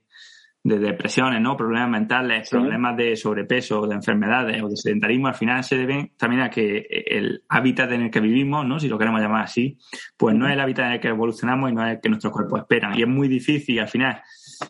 de 0.64 0.78
depresiones, 0.78 1.40
¿no? 1.40 1.56
Problemas 1.56 1.88
mentales, 1.90 2.48
Sí. 2.48 2.56
problemas 2.56 2.96
de 2.96 3.16
sobrepeso, 3.16 3.86
de 3.86 3.94
enfermedades 3.94 4.62
o 4.62 4.68
de 4.68 4.76
sedentarismo, 4.76 5.28
al 5.28 5.34
final 5.34 5.62
se 5.64 5.76
deben 5.76 6.12
también 6.16 6.42
a 6.42 6.50
que 6.50 6.86
el 7.06 7.42
hábitat 7.48 7.92
en 7.92 8.02
el 8.02 8.10
que 8.10 8.20
vivimos, 8.20 8.66
¿no? 8.66 8.80
Si 8.80 8.88
lo 8.88 8.98
queremos 8.98 9.20
llamar 9.20 9.42
así, 9.44 9.78
pues 10.16 10.34
no 10.34 10.46
es 10.46 10.52
el 10.54 10.60
hábitat 10.60 10.86
en 10.86 10.92
el 10.92 11.00
que 11.00 11.08
evolucionamos 11.08 11.70
y 11.70 11.74
no 11.74 11.86
es 11.86 11.94
el 11.94 12.00
que 12.00 12.08
nuestros 12.08 12.32
cuerpos 12.32 12.60
esperan. 12.60 12.98
Y 12.98 13.02
es 13.02 13.08
muy 13.08 13.28
difícil 13.28 13.78
al 13.80 13.88
final 13.88 14.22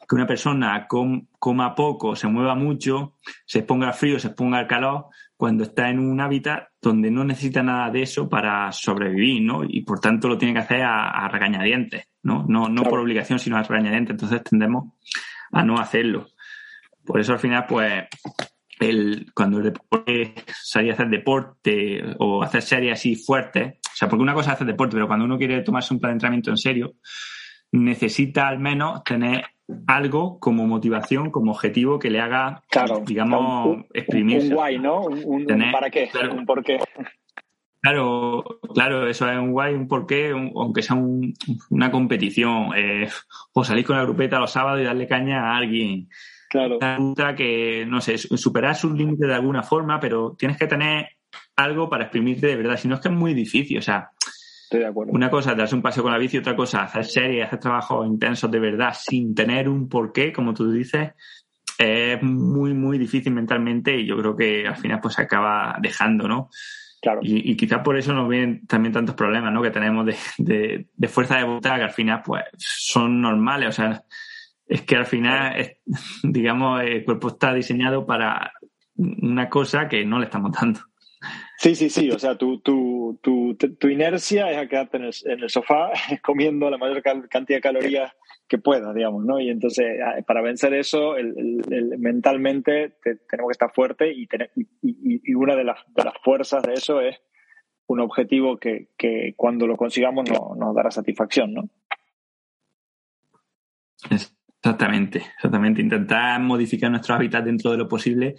que 0.08 0.14
una 0.14 0.26
persona 0.26 0.86
com- 0.86 1.26
coma 1.38 1.74
poco, 1.74 2.16
se 2.16 2.26
mueva 2.26 2.54
mucho, 2.54 3.16
se 3.44 3.58
exponga 3.58 3.88
al 3.88 3.94
frío, 3.94 4.18
se 4.18 4.28
exponga 4.28 4.58
al 4.58 4.66
calor, 4.66 5.06
cuando 5.42 5.64
está 5.64 5.90
en 5.90 5.98
un 5.98 6.20
hábitat 6.20 6.68
donde 6.80 7.10
no 7.10 7.24
necesita 7.24 7.64
nada 7.64 7.90
de 7.90 8.02
eso 8.02 8.28
para 8.28 8.70
sobrevivir, 8.70 9.42
¿no? 9.42 9.64
Y 9.64 9.80
por 9.82 9.98
tanto 9.98 10.28
lo 10.28 10.38
tiene 10.38 10.54
que 10.54 10.60
hacer 10.60 10.82
a, 10.82 11.10
a 11.10 11.26
regañadientes, 11.26 12.10
¿no? 12.22 12.44
No, 12.46 12.68
no 12.68 12.82
Claro. 12.82 12.90
por 12.90 13.00
obligación, 13.00 13.40
sino 13.40 13.56
a 13.56 13.64
regañadientes. 13.64 14.12
Entonces 14.12 14.44
tendemos 14.44 14.94
a 15.50 15.64
no 15.64 15.80
hacerlo. 15.80 16.28
Por 17.04 17.18
eso 17.18 17.32
al 17.32 17.40
final, 17.40 17.66
pues, 17.68 18.04
el, 18.78 19.32
cuando 19.34 19.58
el 19.58 19.64
deporte, 19.64 20.32
salir 20.46 20.92
a 20.92 20.94
hacer 20.94 21.08
deporte 21.08 22.00
o 22.20 22.44
hacer 22.44 22.62
series 22.62 22.92
así 22.92 23.16
fuertes, 23.16 23.80
o 23.84 23.96
sea, 23.96 24.08
porque 24.08 24.22
una 24.22 24.34
cosa 24.34 24.50
es 24.50 24.54
hacer 24.54 24.68
deporte, 24.68 24.94
pero 24.94 25.08
cuando 25.08 25.24
uno 25.24 25.38
quiere 25.38 25.60
tomarse 25.62 25.92
un 25.92 25.98
plan 25.98 26.10
de 26.10 26.14
entrenamiento 26.18 26.50
en 26.50 26.56
serio, 26.56 26.92
necesita 27.72 28.46
al 28.46 28.60
menos 28.60 29.02
tener 29.02 29.44
algo 29.86 30.38
como 30.38 30.66
motivación, 30.66 31.30
como 31.30 31.52
objetivo 31.52 31.98
que 31.98 32.10
le 32.10 32.20
haga, 32.20 32.62
Claro. 32.70 33.02
digamos, 33.06 33.66
Un- 33.66 33.86
exprimirse. 33.94 34.48
un 34.48 34.54
guay, 34.54 34.78
¿no? 34.78 35.02
Un, 35.02 35.12
un- 35.18 35.24
un 35.42 35.46
Tener- 35.46 35.72
para 35.72 35.90
qué, 35.90 36.08
claro. 36.08 36.34
un 36.34 36.44
por 36.46 36.62
qué. 36.64 36.78
Claro, 37.80 38.44
claro, 38.74 39.08
eso 39.08 39.28
es 39.28 39.36
un 39.38 39.50
guay, 39.50 39.74
un 39.74 39.88
porqué, 39.88 40.32
un- 40.32 40.52
aunque 40.54 40.82
sea 40.82 40.94
un- 40.94 41.34
una 41.70 41.90
competición. 41.90 42.70
Eh, 42.76 43.08
o 43.54 43.64
salir 43.64 43.84
con 43.84 43.96
la 43.96 44.04
grupeta 44.04 44.38
los 44.38 44.52
sábados 44.52 44.80
y 44.80 44.84
darle 44.84 45.08
caña 45.08 45.50
a 45.52 45.56
alguien. 45.56 46.08
Claro. 46.48 46.78
Que, 47.36 47.84
no 47.88 48.00
sé, 48.00 48.18
superar 48.18 48.76
sus 48.76 48.92
límites 48.92 49.26
de 49.26 49.34
alguna 49.34 49.62
forma, 49.62 49.98
pero 49.98 50.36
tienes 50.38 50.58
que 50.58 50.66
tener 50.66 51.08
algo 51.56 51.88
para 51.88 52.04
exprimirte 52.04 52.46
de 52.46 52.56
verdad. 52.56 52.76
Si 52.76 52.86
no 52.88 52.96
es 52.96 53.00
que 53.00 53.08
es 53.08 53.14
muy 53.14 53.32
difícil. 53.34 53.78
O 53.78 53.82
sea, 53.82 54.10
Estoy 54.72 54.80
de 54.80 54.86
acuerdo. 54.86 55.12
una 55.12 55.28
cosa 55.28 55.50
es 55.50 55.58
darse 55.58 55.74
un 55.74 55.82
paseo 55.82 56.02
con 56.02 56.12
la 56.12 56.18
bici, 56.18 56.38
otra 56.38 56.56
cosa 56.56 56.84
hacer 56.84 57.04
series, 57.04 57.46
hacer 57.46 57.58
trabajos 57.58 58.06
intensos 58.06 58.50
de 58.50 58.58
verdad 58.58 58.94
sin 58.98 59.34
tener 59.34 59.68
un 59.68 59.86
porqué, 59.86 60.32
como 60.32 60.54
tú 60.54 60.72
dices, 60.72 61.10
es 61.76 62.22
muy, 62.22 62.72
muy 62.72 62.96
difícil 62.96 63.34
mentalmente 63.34 63.94
y 63.94 64.06
yo 64.06 64.16
creo 64.16 64.34
que 64.34 64.66
al 64.66 64.76
final 64.76 64.98
pues 65.00 65.14
se 65.14 65.22
acaba 65.22 65.76
dejando, 65.78 66.26
¿no? 66.26 66.48
Claro. 67.02 67.20
Y, 67.22 67.50
y 67.50 67.56
quizás 67.56 67.80
por 67.82 67.98
eso 67.98 68.14
nos 68.14 68.28
vienen 68.30 68.66
también 68.66 68.94
tantos 68.94 69.14
problemas, 69.14 69.52
¿no? 69.52 69.60
Que 69.60 69.70
tenemos 69.70 70.06
de, 70.06 70.86
de, 70.96 71.08
fuerza 71.08 71.36
de 71.36 71.44
voluntad 71.44 71.76
que 71.76 71.82
al 71.82 71.90
final, 71.90 72.22
pues, 72.24 72.44
son 72.56 73.20
normales. 73.20 73.70
O 73.70 73.72
sea, 73.72 74.04
es 74.66 74.82
que 74.82 74.96
al 74.96 75.06
final, 75.06 75.76
digamos, 76.22 76.80
el 76.82 77.04
cuerpo 77.04 77.28
está 77.28 77.52
diseñado 77.52 78.06
para 78.06 78.52
una 78.94 79.50
cosa 79.50 79.88
que 79.88 80.06
no 80.06 80.18
le 80.18 80.26
estamos 80.26 80.52
dando. 80.52 80.80
Sí, 81.56 81.74
sí, 81.74 81.90
sí. 81.90 82.10
O 82.10 82.18
sea, 82.18 82.36
tu, 82.36 82.58
tu, 82.58 83.18
tu, 83.20 83.88
inercia 83.88 84.50
es 84.50 84.58
a 84.58 84.66
quedarte 84.66 84.96
en 84.96 85.04
el, 85.04 85.12
en 85.24 85.40
el, 85.40 85.50
sofá 85.50 85.90
comiendo 86.22 86.68
la 86.70 86.78
mayor 86.78 87.02
cantidad 87.02 87.58
de 87.58 87.60
calorías 87.60 88.12
que 88.48 88.58
puedas, 88.58 88.94
digamos, 88.94 89.24
¿no? 89.24 89.40
Y 89.40 89.48
entonces, 89.48 89.86
para 90.26 90.42
vencer 90.42 90.74
eso, 90.74 91.16
el, 91.16 91.62
mentalmente 91.98 92.96
tenemos 93.02 93.48
que 93.48 93.52
estar 93.52 93.72
fuerte 93.72 94.12
y, 94.12 94.26
tener, 94.26 94.50
y, 94.56 94.66
y, 94.82 95.34
una 95.34 95.56
de 95.56 95.64
las, 95.64 95.78
de 95.94 96.04
las 96.04 96.14
fuerzas 96.22 96.62
de 96.62 96.74
eso 96.74 97.00
es 97.00 97.16
un 97.86 98.00
objetivo 98.00 98.58
que, 98.58 98.88
que 98.98 99.34
cuando 99.36 99.66
lo 99.66 99.76
consigamos 99.76 100.28
no, 100.28 100.54
nos 100.56 100.74
dará 100.74 100.90
satisfacción, 100.90 101.54
¿no? 101.54 101.68
Exactamente, 104.10 105.18
exactamente. 105.36 105.80
Intentar 105.80 106.40
modificar 106.40 106.90
nuestro 106.90 107.14
hábitat 107.14 107.44
dentro 107.44 107.70
de 107.70 107.78
lo 107.78 107.88
posible 107.88 108.34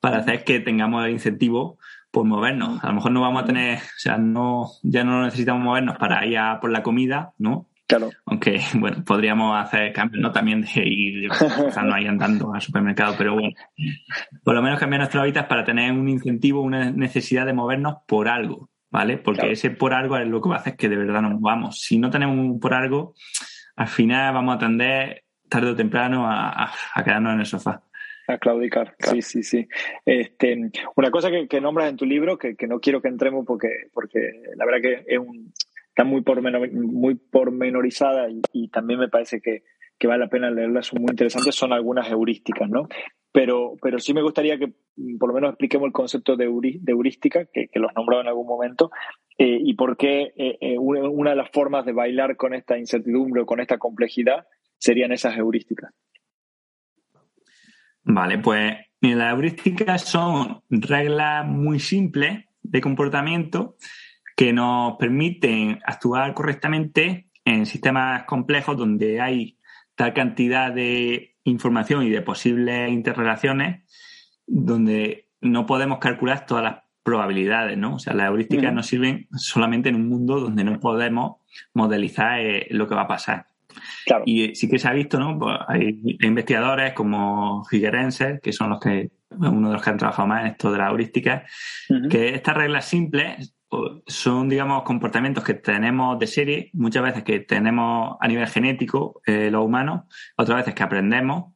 para 0.00 0.18
hacer 0.18 0.44
que 0.44 0.60
tengamos 0.60 1.04
el 1.04 1.12
incentivo 1.12 1.78
por 2.10 2.24
movernos. 2.24 2.82
A 2.82 2.88
lo 2.88 2.94
mejor 2.94 3.12
no 3.12 3.20
vamos 3.20 3.42
a 3.42 3.46
tener, 3.46 3.78
o 3.78 3.98
sea, 3.98 4.18
no, 4.18 4.68
ya 4.82 5.04
no 5.04 5.24
necesitamos 5.24 5.62
movernos 5.62 5.96
para 5.98 6.24
ir 6.26 6.38
a 6.38 6.60
por 6.60 6.70
la 6.70 6.82
comida, 6.82 7.32
¿no? 7.38 7.68
Claro. 7.86 8.10
Aunque, 8.26 8.60
bueno, 8.74 9.04
podríamos 9.04 9.58
hacer 9.58 9.92
cambios, 9.92 10.22
¿no? 10.22 10.32
También 10.32 10.62
de 10.62 10.82
ir 10.84 11.28
no 11.84 11.94
ahí 11.94 12.06
andando 12.06 12.52
al 12.54 12.60
supermercado, 12.60 13.14
pero 13.16 13.34
bueno, 13.34 13.54
por 14.44 14.54
lo 14.54 14.62
menos 14.62 14.78
cambiar 14.78 15.00
nuestro 15.00 15.20
hábitat 15.20 15.48
para 15.48 15.64
tener 15.64 15.92
un 15.92 16.08
incentivo, 16.08 16.62
una 16.62 16.90
necesidad 16.90 17.46
de 17.46 17.52
movernos 17.52 17.98
por 18.06 18.28
algo, 18.28 18.70
¿vale? 18.90 19.18
Porque 19.18 19.52
ese 19.52 19.70
por 19.70 19.94
algo 19.94 20.16
es 20.16 20.28
lo 20.28 20.40
que 20.40 20.48
va 20.48 20.56
a 20.56 20.60
hacer 20.60 20.76
que 20.76 20.88
de 20.88 20.96
verdad 20.96 21.22
nos 21.22 21.40
movamos. 21.40 21.80
Si 21.80 21.98
no 21.98 22.10
tenemos 22.10 22.36
un 22.36 22.60
por 22.60 22.74
algo, 22.74 23.14
al 23.76 23.88
final 23.88 24.34
vamos 24.34 24.56
a 24.56 24.58
tender 24.58 25.24
tarde 25.48 25.70
o 25.70 25.76
temprano 25.76 26.30
a, 26.30 26.70
a 26.94 27.04
quedarnos 27.04 27.34
en 27.34 27.40
el 27.40 27.46
sofá. 27.46 27.82
A 28.30 28.38
claudicar, 28.38 28.94
sí, 29.00 29.22
sí, 29.22 29.42
sí. 29.42 29.66
Este, 30.06 30.56
una 30.94 31.10
cosa 31.10 31.30
que, 31.30 31.48
que 31.48 31.60
nombras 31.60 31.90
en 31.90 31.96
tu 31.96 32.06
libro, 32.06 32.38
que, 32.38 32.54
que, 32.54 32.68
no 32.68 32.78
quiero 32.78 33.02
que 33.02 33.08
entremos 33.08 33.44
porque, 33.44 33.68
porque 33.92 34.20
la 34.54 34.64
verdad 34.64 34.80
que 34.80 35.04
es 35.12 35.18
un, 35.18 35.52
está 35.88 36.04
muy, 36.04 36.22
pormenor, 36.22 36.70
muy 36.72 37.16
pormenorizada 37.16 38.30
y, 38.30 38.40
y 38.52 38.68
también 38.68 39.00
me 39.00 39.08
parece 39.08 39.40
que, 39.40 39.64
que, 39.98 40.06
vale 40.06 40.24
la 40.24 40.30
pena 40.30 40.48
leerla, 40.48 40.82
son 40.82 41.02
muy 41.02 41.10
interesantes, 41.10 41.56
son 41.56 41.72
algunas 41.72 42.08
heurísticas, 42.08 42.70
¿no? 42.70 42.86
Pero, 43.32 43.74
pero 43.82 43.98
sí 43.98 44.14
me 44.14 44.22
gustaría 44.22 44.58
que 44.58 44.72
por 45.18 45.30
lo 45.30 45.34
menos 45.34 45.50
expliquemos 45.50 45.86
el 45.86 45.92
concepto 45.92 46.36
de, 46.36 46.44
heurística, 46.44 47.46
que, 47.46 47.66
que, 47.66 47.80
lo 47.80 47.88
has 47.88 47.96
nombrado 47.96 48.22
en 48.22 48.28
algún 48.28 48.46
momento, 48.46 48.92
eh, 49.38 49.58
y 49.60 49.74
por 49.74 49.96
qué 49.96 50.32
eh, 50.36 50.56
eh, 50.60 50.78
una 50.78 51.30
de 51.30 51.36
las 51.36 51.50
formas 51.50 51.84
de 51.84 51.92
bailar 51.92 52.36
con 52.36 52.54
esta 52.54 52.78
incertidumbre 52.78 53.42
o 53.42 53.46
con 53.46 53.58
esta 53.58 53.78
complejidad 53.78 54.46
serían 54.78 55.10
esas 55.10 55.36
heurísticas. 55.36 55.92
Vale, 58.12 58.38
pues 58.38 58.76
las 59.00 59.32
heurísticas 59.32 60.02
son 60.02 60.62
reglas 60.68 61.46
muy 61.46 61.78
simples 61.78 62.44
de 62.60 62.80
comportamiento 62.80 63.76
que 64.36 64.52
nos 64.52 64.96
permiten 64.96 65.78
actuar 65.84 66.34
correctamente 66.34 67.28
en 67.44 67.66
sistemas 67.66 68.24
complejos 68.24 68.76
donde 68.76 69.20
hay 69.20 69.58
tal 69.94 70.12
cantidad 70.12 70.72
de 70.72 71.36
información 71.44 72.02
y 72.02 72.10
de 72.10 72.20
posibles 72.20 72.90
interrelaciones 72.90 73.88
donde 74.44 75.28
no 75.40 75.66
podemos 75.66 75.98
calcular 76.00 76.46
todas 76.46 76.64
las 76.64 76.76
probabilidades, 77.04 77.78
¿no? 77.78 77.94
O 77.94 77.98
sea, 78.00 78.12
las 78.12 78.26
heurísticas 78.26 78.74
nos 78.74 78.86
sirven 78.86 79.28
solamente 79.36 79.88
en 79.88 79.94
un 79.94 80.08
mundo 80.08 80.40
donde 80.40 80.64
no 80.64 80.80
podemos 80.80 81.36
modelizar 81.74 82.40
eh, 82.40 82.66
lo 82.70 82.88
que 82.88 82.96
va 82.96 83.02
a 83.02 83.08
pasar. 83.08 83.49
Y 84.26 84.54
sí 84.54 84.68
que 84.68 84.78
se 84.78 84.88
ha 84.88 84.92
visto, 84.92 85.18
¿no? 85.18 85.38
Pues 85.38 85.56
hay 85.68 86.00
investigadores 86.20 86.92
como 86.92 87.64
Figuerense, 87.64 88.40
que 88.42 88.52
son 88.52 88.70
los 88.70 88.80
que, 88.80 89.10
uno 89.30 89.68
de 89.68 89.74
los 89.74 89.82
que 89.82 89.90
han 89.90 89.98
trabajado 89.98 90.28
más 90.28 90.42
en 90.42 90.46
esto 90.48 90.72
de 90.72 90.78
la 90.78 90.88
heurística, 90.88 91.44
que 92.10 92.34
estas 92.34 92.56
reglas 92.56 92.84
simples 92.86 93.54
son, 94.06 94.48
digamos, 94.48 94.82
comportamientos 94.82 95.44
que 95.44 95.54
tenemos 95.54 96.18
de 96.18 96.26
serie, 96.26 96.70
muchas 96.72 97.02
veces 97.02 97.22
que 97.22 97.40
tenemos 97.40 98.16
a 98.20 98.26
nivel 98.26 98.48
genético 98.48 99.20
eh, 99.24 99.48
los 99.50 99.64
humanos, 99.64 100.02
otras 100.36 100.58
veces 100.58 100.74
que 100.74 100.82
aprendemos, 100.82 101.54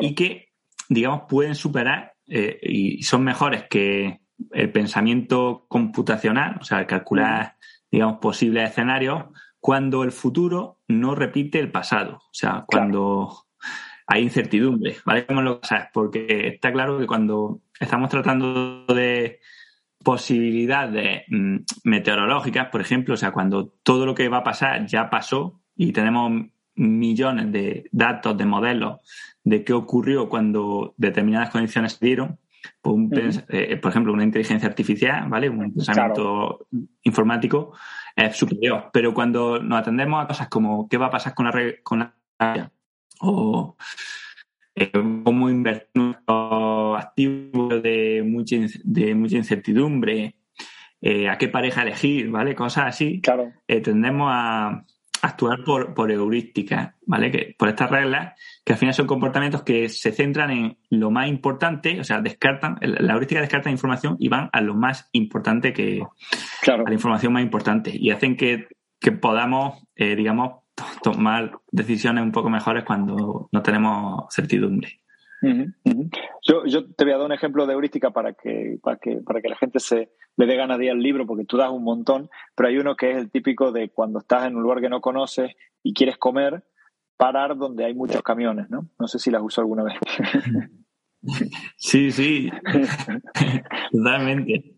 y 0.00 0.14
que, 0.14 0.48
digamos, 0.88 1.22
pueden 1.28 1.54
superar 1.54 2.14
eh, 2.26 2.58
y 2.62 3.02
son 3.02 3.22
mejores 3.22 3.64
que 3.68 4.20
el 4.52 4.72
pensamiento 4.72 5.66
computacional, 5.68 6.56
o 6.60 6.64
sea, 6.64 6.86
calcular, 6.86 7.56
digamos, 7.90 8.18
posibles 8.18 8.70
escenarios, 8.70 9.26
cuando 9.64 10.04
el 10.04 10.12
futuro 10.12 10.80
no 10.88 11.14
repite 11.14 11.58
el 11.58 11.70
pasado. 11.70 12.16
O 12.16 12.34
sea, 12.34 12.66
cuando 12.66 13.46
hay 14.06 14.24
incertidumbre, 14.24 14.96
¿vale? 15.06 15.24
¿Cómo 15.24 15.40
lo 15.40 15.60
sabes? 15.62 15.86
Porque 15.90 16.48
está 16.48 16.70
claro 16.70 16.98
que 16.98 17.06
cuando 17.06 17.62
estamos 17.80 18.10
tratando 18.10 18.84
de 18.84 19.40
posibilidades 20.04 21.22
mm, 21.28 21.56
meteorológicas, 21.84 22.68
por 22.68 22.82
ejemplo, 22.82 23.14
o 23.14 23.16
sea, 23.16 23.32
cuando 23.32 23.72
todo 23.82 24.04
lo 24.04 24.14
que 24.14 24.28
va 24.28 24.38
a 24.38 24.44
pasar 24.44 24.84
ya 24.84 25.08
pasó 25.08 25.62
y 25.74 25.92
tenemos 25.92 26.44
millones 26.74 27.50
de 27.50 27.88
datos, 27.90 28.36
de 28.36 28.44
modelos 28.44 29.00
de 29.44 29.64
qué 29.64 29.72
ocurrió 29.72 30.28
cuando 30.28 30.92
determinadas 30.98 31.48
condiciones 31.48 31.94
se 31.94 32.04
dieron, 32.04 32.38
pues 32.80 33.44
eh, 33.48 33.76
por 33.76 33.90
ejemplo, 33.90 34.12
una 34.12 34.24
inteligencia 34.24 34.68
artificial, 34.68 35.28
¿vale? 35.28 35.48
Un 35.48 35.74
pensamiento 35.74 36.66
informático 37.02 37.72
es 38.14 38.36
superior. 38.36 38.90
Pero 38.92 39.12
cuando 39.14 39.60
nos 39.60 39.80
atendemos 39.80 40.22
a 40.22 40.26
cosas 40.26 40.48
como 40.48 40.88
qué 40.88 40.96
va 40.96 41.06
a 41.06 41.10
pasar 41.10 41.34
con 41.34 41.46
la 41.46 41.52
red, 41.52 41.76
con 41.82 41.98
la 42.00 42.70
o 43.20 43.76
eh, 44.74 44.90
cómo 44.90 45.48
invertir 45.48 46.02
nuestros 46.02 46.98
activos 46.98 47.82
de 47.82 48.22
mucha, 48.26 48.56
de 48.82 49.14
mucha 49.14 49.36
incertidumbre, 49.36 50.36
eh, 51.00 51.28
a 51.28 51.38
qué 51.38 51.48
pareja 51.48 51.82
elegir, 51.82 52.30
¿vale? 52.30 52.54
Cosas 52.54 52.86
así. 52.86 53.20
Claro. 53.20 53.52
tendemos 53.66 54.28
a, 54.32 54.84
actuar 55.24 55.64
por, 55.64 55.94
por 55.94 56.10
heurística, 56.10 56.96
¿vale? 57.06 57.30
Que, 57.30 57.54
por 57.58 57.68
estas 57.68 57.90
reglas, 57.90 58.38
que 58.64 58.72
al 58.72 58.78
final 58.78 58.94
son 58.94 59.06
comportamientos 59.06 59.62
que 59.62 59.88
se 59.88 60.12
centran 60.12 60.50
en 60.50 60.78
lo 60.90 61.10
más 61.10 61.28
importante, 61.28 62.00
o 62.00 62.04
sea, 62.04 62.20
descartan, 62.20 62.78
la 62.80 63.14
heurística 63.14 63.40
descarta 63.40 63.70
información 63.70 64.16
y 64.18 64.28
van 64.28 64.50
a 64.52 64.60
lo 64.60 64.74
más 64.74 65.08
importante 65.12 65.72
que, 65.72 66.02
claro. 66.62 66.84
a 66.86 66.88
la 66.88 66.94
información 66.94 67.32
más 67.32 67.42
importante 67.42 67.90
y 67.94 68.10
hacen 68.10 68.36
que, 68.36 68.68
que 69.00 69.12
podamos, 69.12 69.82
eh, 69.96 70.14
digamos, 70.14 70.62
tomar 71.02 71.58
decisiones 71.70 72.24
un 72.24 72.32
poco 72.32 72.50
mejores 72.50 72.84
cuando 72.84 73.48
no 73.50 73.62
tenemos 73.62 74.26
certidumbre. 74.34 75.03
Yo, 76.42 76.64
yo, 76.66 76.86
te 76.94 77.04
voy 77.04 77.12
a 77.12 77.18
dar 77.18 77.26
un 77.26 77.32
ejemplo 77.32 77.66
de 77.66 77.74
heurística 77.74 78.10
para 78.10 78.32
que, 78.32 78.78
para 78.82 78.96
que, 78.96 79.16
para 79.24 79.40
que 79.40 79.48
la 79.48 79.56
gente 79.56 79.80
se 79.80 80.10
le 80.36 80.46
dé 80.46 80.56
ganas 80.56 80.78
de 80.78 80.86
ir 80.86 80.90
al 80.90 81.00
libro, 81.00 81.26
porque 81.26 81.44
tú 81.44 81.56
das 81.56 81.70
un 81.70 81.84
montón, 81.84 82.30
pero 82.54 82.68
hay 82.68 82.78
uno 82.78 82.96
que 82.96 83.10
es 83.10 83.18
el 83.18 83.30
típico 83.30 83.72
de 83.72 83.90
cuando 83.90 84.20
estás 84.20 84.46
en 84.46 84.56
un 84.56 84.62
lugar 84.62 84.80
que 84.80 84.88
no 84.88 85.00
conoces 85.00 85.52
y 85.82 85.92
quieres 85.94 86.16
comer, 86.16 86.64
parar 87.16 87.56
donde 87.56 87.84
hay 87.84 87.94
muchos 87.94 88.22
camiones, 88.22 88.70
¿no? 88.70 88.88
No 88.98 89.06
sé 89.06 89.18
si 89.18 89.30
las 89.30 89.42
usó 89.42 89.60
alguna 89.60 89.84
vez. 89.84 89.94
Sí, 91.78 92.10
sí, 92.12 92.50
totalmente. 93.92 94.76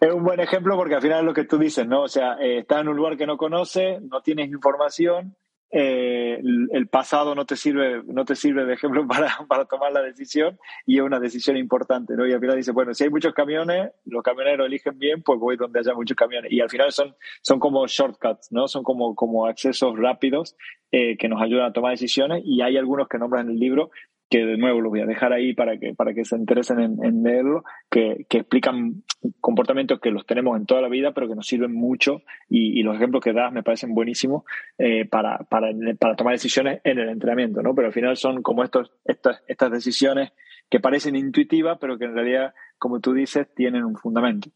Es 0.00 0.12
un 0.12 0.24
buen 0.24 0.40
ejemplo 0.40 0.76
porque 0.76 0.96
al 0.96 1.02
final 1.02 1.20
es 1.20 1.24
lo 1.24 1.32
que 1.32 1.44
tú 1.44 1.56
dices, 1.56 1.86
¿no? 1.86 2.02
O 2.02 2.08
sea, 2.08 2.34
eh, 2.40 2.58
estás 2.58 2.80
en 2.80 2.88
un 2.88 2.96
lugar 2.96 3.16
que 3.16 3.28
no 3.28 3.36
conoces, 3.36 4.02
no 4.02 4.20
tienes 4.20 4.48
información 4.48 5.36
eh, 5.70 6.40
el 6.70 6.86
pasado 6.86 7.34
no 7.34 7.46
te 7.46 7.56
sirve, 7.56 8.02
no 8.06 8.24
te 8.24 8.36
sirve 8.36 8.64
de 8.64 8.74
ejemplo 8.74 9.06
para, 9.08 9.36
para, 9.48 9.64
tomar 9.64 9.92
la 9.92 10.02
decisión 10.02 10.58
y 10.86 10.98
es 10.98 11.02
una 11.02 11.18
decisión 11.18 11.56
importante, 11.56 12.14
¿no? 12.16 12.26
Y 12.26 12.32
al 12.32 12.40
final 12.40 12.56
dice, 12.56 12.72
bueno, 12.72 12.94
si 12.94 13.04
hay 13.04 13.10
muchos 13.10 13.34
camiones, 13.34 13.90
los 14.04 14.22
camioneros 14.22 14.66
eligen 14.66 14.98
bien, 14.98 15.22
pues 15.22 15.38
voy 15.38 15.56
donde 15.56 15.80
haya 15.80 15.94
muchos 15.94 16.16
camiones. 16.16 16.52
Y 16.52 16.60
al 16.60 16.70
final 16.70 16.92
son, 16.92 17.16
son 17.42 17.58
como 17.58 17.86
shortcuts, 17.86 18.52
¿no? 18.52 18.68
Son 18.68 18.82
como, 18.84 19.14
como 19.14 19.46
accesos 19.46 19.98
rápidos 19.98 20.56
eh, 20.92 21.16
que 21.16 21.28
nos 21.28 21.42
ayudan 21.42 21.66
a 21.66 21.72
tomar 21.72 21.92
decisiones 21.92 22.42
y 22.44 22.62
hay 22.62 22.76
algunos 22.76 23.08
que 23.08 23.18
nombran 23.18 23.46
en 23.46 23.54
el 23.54 23.58
libro 23.58 23.90
que 24.30 24.44
de 24.44 24.56
nuevo 24.56 24.80
lo 24.80 24.90
voy 24.90 25.00
a 25.00 25.06
dejar 25.06 25.32
ahí 25.32 25.54
para 25.54 25.78
que, 25.78 25.94
para 25.94 26.14
que 26.14 26.24
se 26.24 26.36
interesen 26.36 26.80
en, 27.02 27.22
leerlo, 27.22 27.62
que, 27.90 28.26
que, 28.28 28.38
explican 28.38 29.04
comportamientos 29.40 30.00
que 30.00 30.10
los 30.10 30.26
tenemos 30.26 30.56
en 30.58 30.66
toda 30.66 30.80
la 30.80 30.88
vida, 30.88 31.12
pero 31.12 31.28
que 31.28 31.34
nos 31.34 31.46
sirven 31.46 31.72
mucho 31.72 32.22
y, 32.48 32.78
y 32.78 32.82
los 32.82 32.96
ejemplos 32.96 33.22
que 33.22 33.32
das 33.32 33.52
me 33.52 33.62
parecen 33.62 33.94
buenísimos 33.94 34.44
eh, 34.78 35.04
para, 35.04 35.38
para, 35.38 35.68
para, 35.98 36.16
tomar 36.16 36.34
decisiones 36.34 36.80
en 36.84 36.98
el 36.98 37.08
entrenamiento, 37.10 37.62
¿no? 37.62 37.74
Pero 37.74 37.88
al 37.88 37.92
final 37.92 38.16
son 38.16 38.42
como 38.42 38.64
estos, 38.64 38.92
estas, 39.04 39.42
estas 39.46 39.70
decisiones 39.70 40.32
que 40.70 40.80
parecen 40.80 41.16
intuitivas, 41.16 41.78
pero 41.80 41.98
que 41.98 42.06
en 42.06 42.14
realidad, 42.14 42.54
como 42.78 43.00
tú 43.00 43.12
dices, 43.12 43.46
tienen 43.54 43.84
un 43.84 43.96
fundamento. 43.96 44.50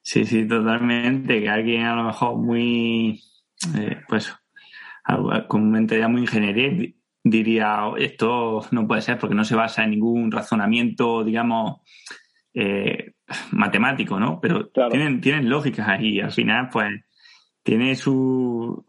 Sí, 0.00 0.24
sí, 0.24 0.46
totalmente. 0.46 1.40
Que 1.40 1.48
alguien 1.48 1.82
a 1.82 1.96
lo 1.96 2.04
mejor 2.04 2.36
muy, 2.38 3.20
eh, 3.76 3.96
pues, 4.08 4.32
con 5.48 5.70
mentalidad 5.70 6.08
muy 6.08 6.22
ingeniería 6.22 6.94
diría, 7.30 7.90
esto 7.98 8.64
no 8.70 8.86
puede 8.86 9.02
ser 9.02 9.18
porque 9.18 9.34
no 9.34 9.44
se 9.44 9.56
basa 9.56 9.82
en 9.84 9.90
ningún 9.90 10.30
razonamiento, 10.30 11.24
digamos, 11.24 11.80
eh, 12.54 13.14
matemático, 13.50 14.20
¿no? 14.20 14.40
Pero 14.40 14.68
tienen, 14.68 15.20
tienen 15.20 15.48
lógicas 15.48 15.88
ahí. 15.88 16.20
Al 16.20 16.30
final, 16.30 16.68
pues, 16.70 16.92
tiene 17.64 17.96
su, 17.96 18.86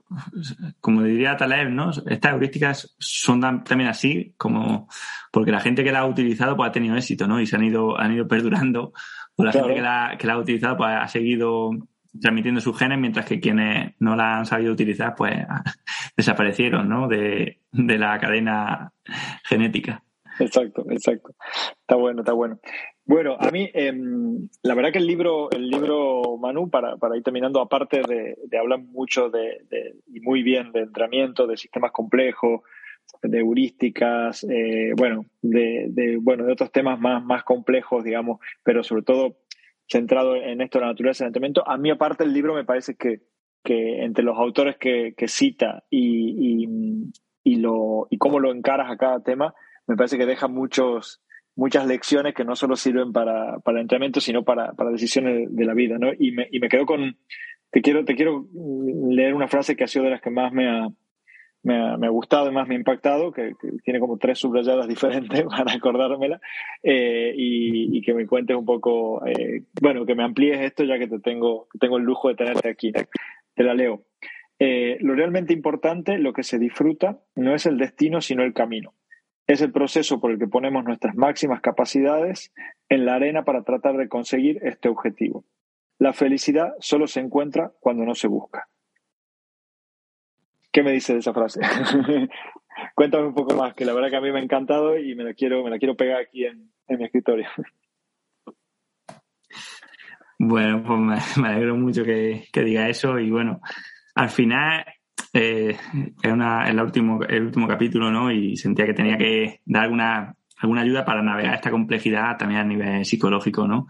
como 0.79 1.01
diría 1.01 1.35
Taleb, 1.35 1.71
¿no? 1.71 1.89
Estas 1.89 2.33
heurísticas 2.33 2.95
son 2.99 3.41
también 3.41 3.89
así, 3.89 4.35
como 4.37 4.87
porque 5.31 5.51
la 5.51 5.59
gente 5.59 5.83
que 5.83 5.91
la 5.91 6.01
ha 6.01 6.05
utilizado 6.05 6.55
pues 6.55 6.69
ha 6.69 6.71
tenido 6.71 6.95
éxito, 6.95 7.27
¿no? 7.27 7.41
Y 7.41 7.47
se 7.47 7.55
han 7.55 7.63
ido, 7.63 7.99
han 7.99 8.13
ido 8.13 8.27
perdurando, 8.27 8.93
o 9.35 9.43
la 9.43 9.51
gente 9.51 9.73
que 9.73 9.81
la, 9.81 10.15
que 10.19 10.27
la 10.27 10.33
ha 10.33 10.37
utilizado 10.37 10.77
pues 10.77 10.89
ha 10.91 11.07
seguido 11.07 11.71
transmitiendo 12.21 12.61
sus 12.61 12.77
genes, 12.77 12.99
mientras 12.99 13.25
que 13.25 13.39
quienes 13.39 13.93
no 13.99 14.15
la 14.15 14.37
han 14.37 14.45
sabido 14.45 14.73
utilizar 14.73 15.15
pues 15.15 15.35
desaparecieron, 16.17 16.87
¿no? 16.89 17.07
De, 17.07 17.59
de 17.71 17.97
la 17.97 18.17
cadena 18.19 18.91
genética. 19.43 20.03
Exacto, 20.39 20.85
exacto. 20.89 21.35
Está 21.81 21.95
bueno, 21.95 22.21
está 22.21 22.33
bueno. 22.33 22.59
Bueno, 23.05 23.37
a 23.39 23.49
mí, 23.51 23.69
em, 23.73 24.49
la 24.63 24.75
verdad 24.75 24.91
que 24.91 24.99
el 24.99 25.07
libro, 25.07 25.49
el 25.51 25.69
libro 25.69 26.37
Manu, 26.39 26.69
para, 26.69 26.97
para 26.97 27.15
ir 27.17 27.23
terminando, 27.23 27.61
aparte 27.61 28.01
de, 28.01 28.37
de 28.45 28.57
hablar 28.57 28.79
mucho 28.79 29.29
de, 29.29 29.65
y 30.07 30.19
muy 30.19 30.43
bien 30.43 30.71
de 30.73 30.81
entrenamiento, 30.81 31.47
de 31.47 31.57
sistemas 31.57 31.91
complejos, 31.91 32.61
de 33.21 33.39
heurísticas, 33.39 34.43
eh, 34.49 34.91
bueno, 34.95 35.25
de, 35.41 36.17
bueno, 36.21 36.45
de 36.45 36.53
otros 36.53 36.71
temas 36.71 36.99
más, 36.99 37.23
más 37.23 37.43
complejos, 37.43 38.03
digamos, 38.03 38.39
pero 38.63 38.83
sobre 38.83 39.03
todo 39.03 39.37
centrado 39.89 40.35
en 40.35 40.61
esto 40.61 40.79
de 40.79 40.85
la 40.85 40.91
naturaleza 40.91 41.23
del 41.23 41.29
entrenamiento. 41.29 41.67
A 41.67 41.77
mí, 41.77 41.89
aparte, 41.89 42.23
el 42.23 42.33
libro 42.33 42.53
me 42.53 42.65
parece 42.65 42.95
que, 42.95 43.21
que 43.63 44.03
entre 44.03 44.23
los 44.23 44.37
autores 44.37 44.77
que, 44.77 45.13
que 45.15 45.27
cita 45.27 45.83
y, 45.89 46.63
y, 46.63 47.11
y, 47.43 47.55
lo, 47.57 48.07
y 48.09 48.17
cómo 48.17 48.39
lo 48.39 48.51
encaras 48.51 48.91
a 48.91 48.97
cada 48.97 49.21
tema, 49.21 49.53
me 49.87 49.95
parece 49.95 50.17
que 50.17 50.25
deja 50.25 50.47
muchos 50.47 51.21
muchas 51.55 51.87
lecciones 51.87 52.35
que 52.35 52.45
no 52.45 52.55
solo 52.55 52.75
sirven 52.75 53.11
para, 53.11 53.57
para 53.59 53.79
el 53.79 53.81
entrenamiento, 53.81 54.21
sino 54.21 54.43
para, 54.43 54.73
para 54.73 54.91
decisiones 54.91 55.47
de 55.49 55.65
la 55.65 55.73
vida, 55.73 55.97
¿no? 55.97 56.11
Y 56.13 56.31
me, 56.31 56.47
y 56.51 56.59
me 56.59 56.69
quedo 56.69 56.85
con, 56.85 57.17
te 57.71 57.81
quiero, 57.81 58.05
te 58.05 58.15
quiero 58.15 58.45
leer 59.09 59.33
una 59.33 59.47
frase 59.47 59.75
que 59.75 59.83
ha 59.83 59.87
sido 59.87 60.05
de 60.05 60.11
las 60.11 60.21
que 60.21 60.29
más 60.29 60.53
me 60.53 60.69
ha, 60.69 60.87
me 61.63 61.75
ha, 61.75 61.97
me 61.97 62.07
ha 62.07 62.09
gustado 62.09 62.49
y 62.49 62.53
más 62.53 62.67
me 62.67 62.75
ha 62.75 62.77
impactado, 62.77 63.31
que, 63.31 63.53
tiene 63.83 63.99
como 63.99 64.17
tres 64.17 64.39
subrayadas 64.39 64.87
diferentes 64.87 65.43
para 65.49 65.73
acordármela, 65.73 66.39
eh, 66.83 67.33
y, 67.35 68.01
que 68.01 68.13
me 68.13 68.25
cuentes 68.25 68.55
un 68.55 68.65
poco, 68.65 69.25
eh, 69.25 69.63
bueno, 69.81 70.05
que 70.05 70.15
me 70.15 70.23
amplíes 70.23 70.61
esto 70.61 70.83
ya 70.83 70.97
que 70.97 71.07
te 71.07 71.19
tengo, 71.19 71.67
tengo 71.79 71.97
el 71.97 72.03
lujo 72.03 72.29
de 72.29 72.35
tenerte 72.35 72.69
aquí. 72.69 72.91
Te 73.53 73.63
la 73.63 73.73
leo. 73.73 74.03
Eh, 74.59 74.97
lo 75.01 75.13
realmente 75.13 75.53
importante, 75.53 76.17
lo 76.17 76.33
que 76.33 76.43
se 76.43 76.57
disfruta, 76.57 77.19
no 77.35 77.53
es 77.53 77.65
el 77.65 77.77
destino, 77.77 78.21
sino 78.21 78.43
el 78.43 78.53
camino. 78.53 78.93
Es 79.45 79.61
el 79.61 79.71
proceso 79.71 80.19
por 80.19 80.31
el 80.31 80.39
que 80.39 80.47
ponemos 80.47 80.83
nuestras 80.83 81.15
máximas 81.15 81.61
capacidades 81.61 82.53
en 82.89 83.05
la 83.05 83.15
arena 83.15 83.43
para 83.43 83.63
tratar 83.63 83.97
de 83.97 84.09
conseguir 84.09 84.59
este 84.63 84.89
objetivo. 84.89 85.45
La 85.99 86.13
felicidad 86.13 86.73
solo 86.79 87.07
se 87.07 87.19
encuentra 87.19 87.71
cuando 87.79 88.03
no 88.03 88.13
se 88.13 88.27
busca. 88.27 88.67
¿Qué 90.77 90.83
me 90.83 90.91
dice 90.91 91.13
de 91.13 91.19
esa 91.21 91.33
frase? 91.33 91.59
Cuéntame 92.93 93.25
un 93.25 93.33
poco 93.33 93.55
más, 93.55 93.73
que 93.73 93.83
la 93.83 93.95
verdad 93.95 94.11
que 94.11 94.17
a 94.17 94.21
mí 94.21 94.31
me 94.31 94.37
ha 94.37 94.43
encantado 94.43 94.95
y 94.95 95.15
me 95.15 95.23
la 95.23 95.33
quiero, 95.33 95.63
me 95.63 95.71
la 95.71 95.79
quiero 95.79 95.97
pegar 95.97 96.21
aquí 96.21 96.45
en, 96.45 96.69
mi 96.87 97.03
escritorio. 97.03 97.47
Bueno, 100.37 100.83
pues 100.83 101.35
me, 101.39 101.47
alegro 101.47 101.75
mucho 101.77 102.03
que, 102.03 102.47
diga 102.53 102.87
eso 102.87 103.17
y 103.17 103.31
bueno, 103.31 103.59
al 104.13 104.29
final 104.29 104.85
eh, 105.33 105.75
es 106.21 106.31
último, 106.79 107.23
el 107.23 107.45
último 107.45 107.67
capítulo, 107.67 108.11
¿no? 108.11 108.31
Y 108.31 108.55
sentía 108.55 108.85
que 108.85 108.93
tenía 108.93 109.17
que 109.17 109.61
dar 109.65 109.85
alguna, 109.85 110.35
alguna 110.57 110.81
ayuda 110.81 111.03
para 111.03 111.23
navegar 111.23 111.55
esta 111.55 111.71
complejidad 111.71 112.37
también 112.37 112.61
a 112.61 112.65
nivel 112.65 113.03
psicológico, 113.03 113.67
¿no? 113.67 113.87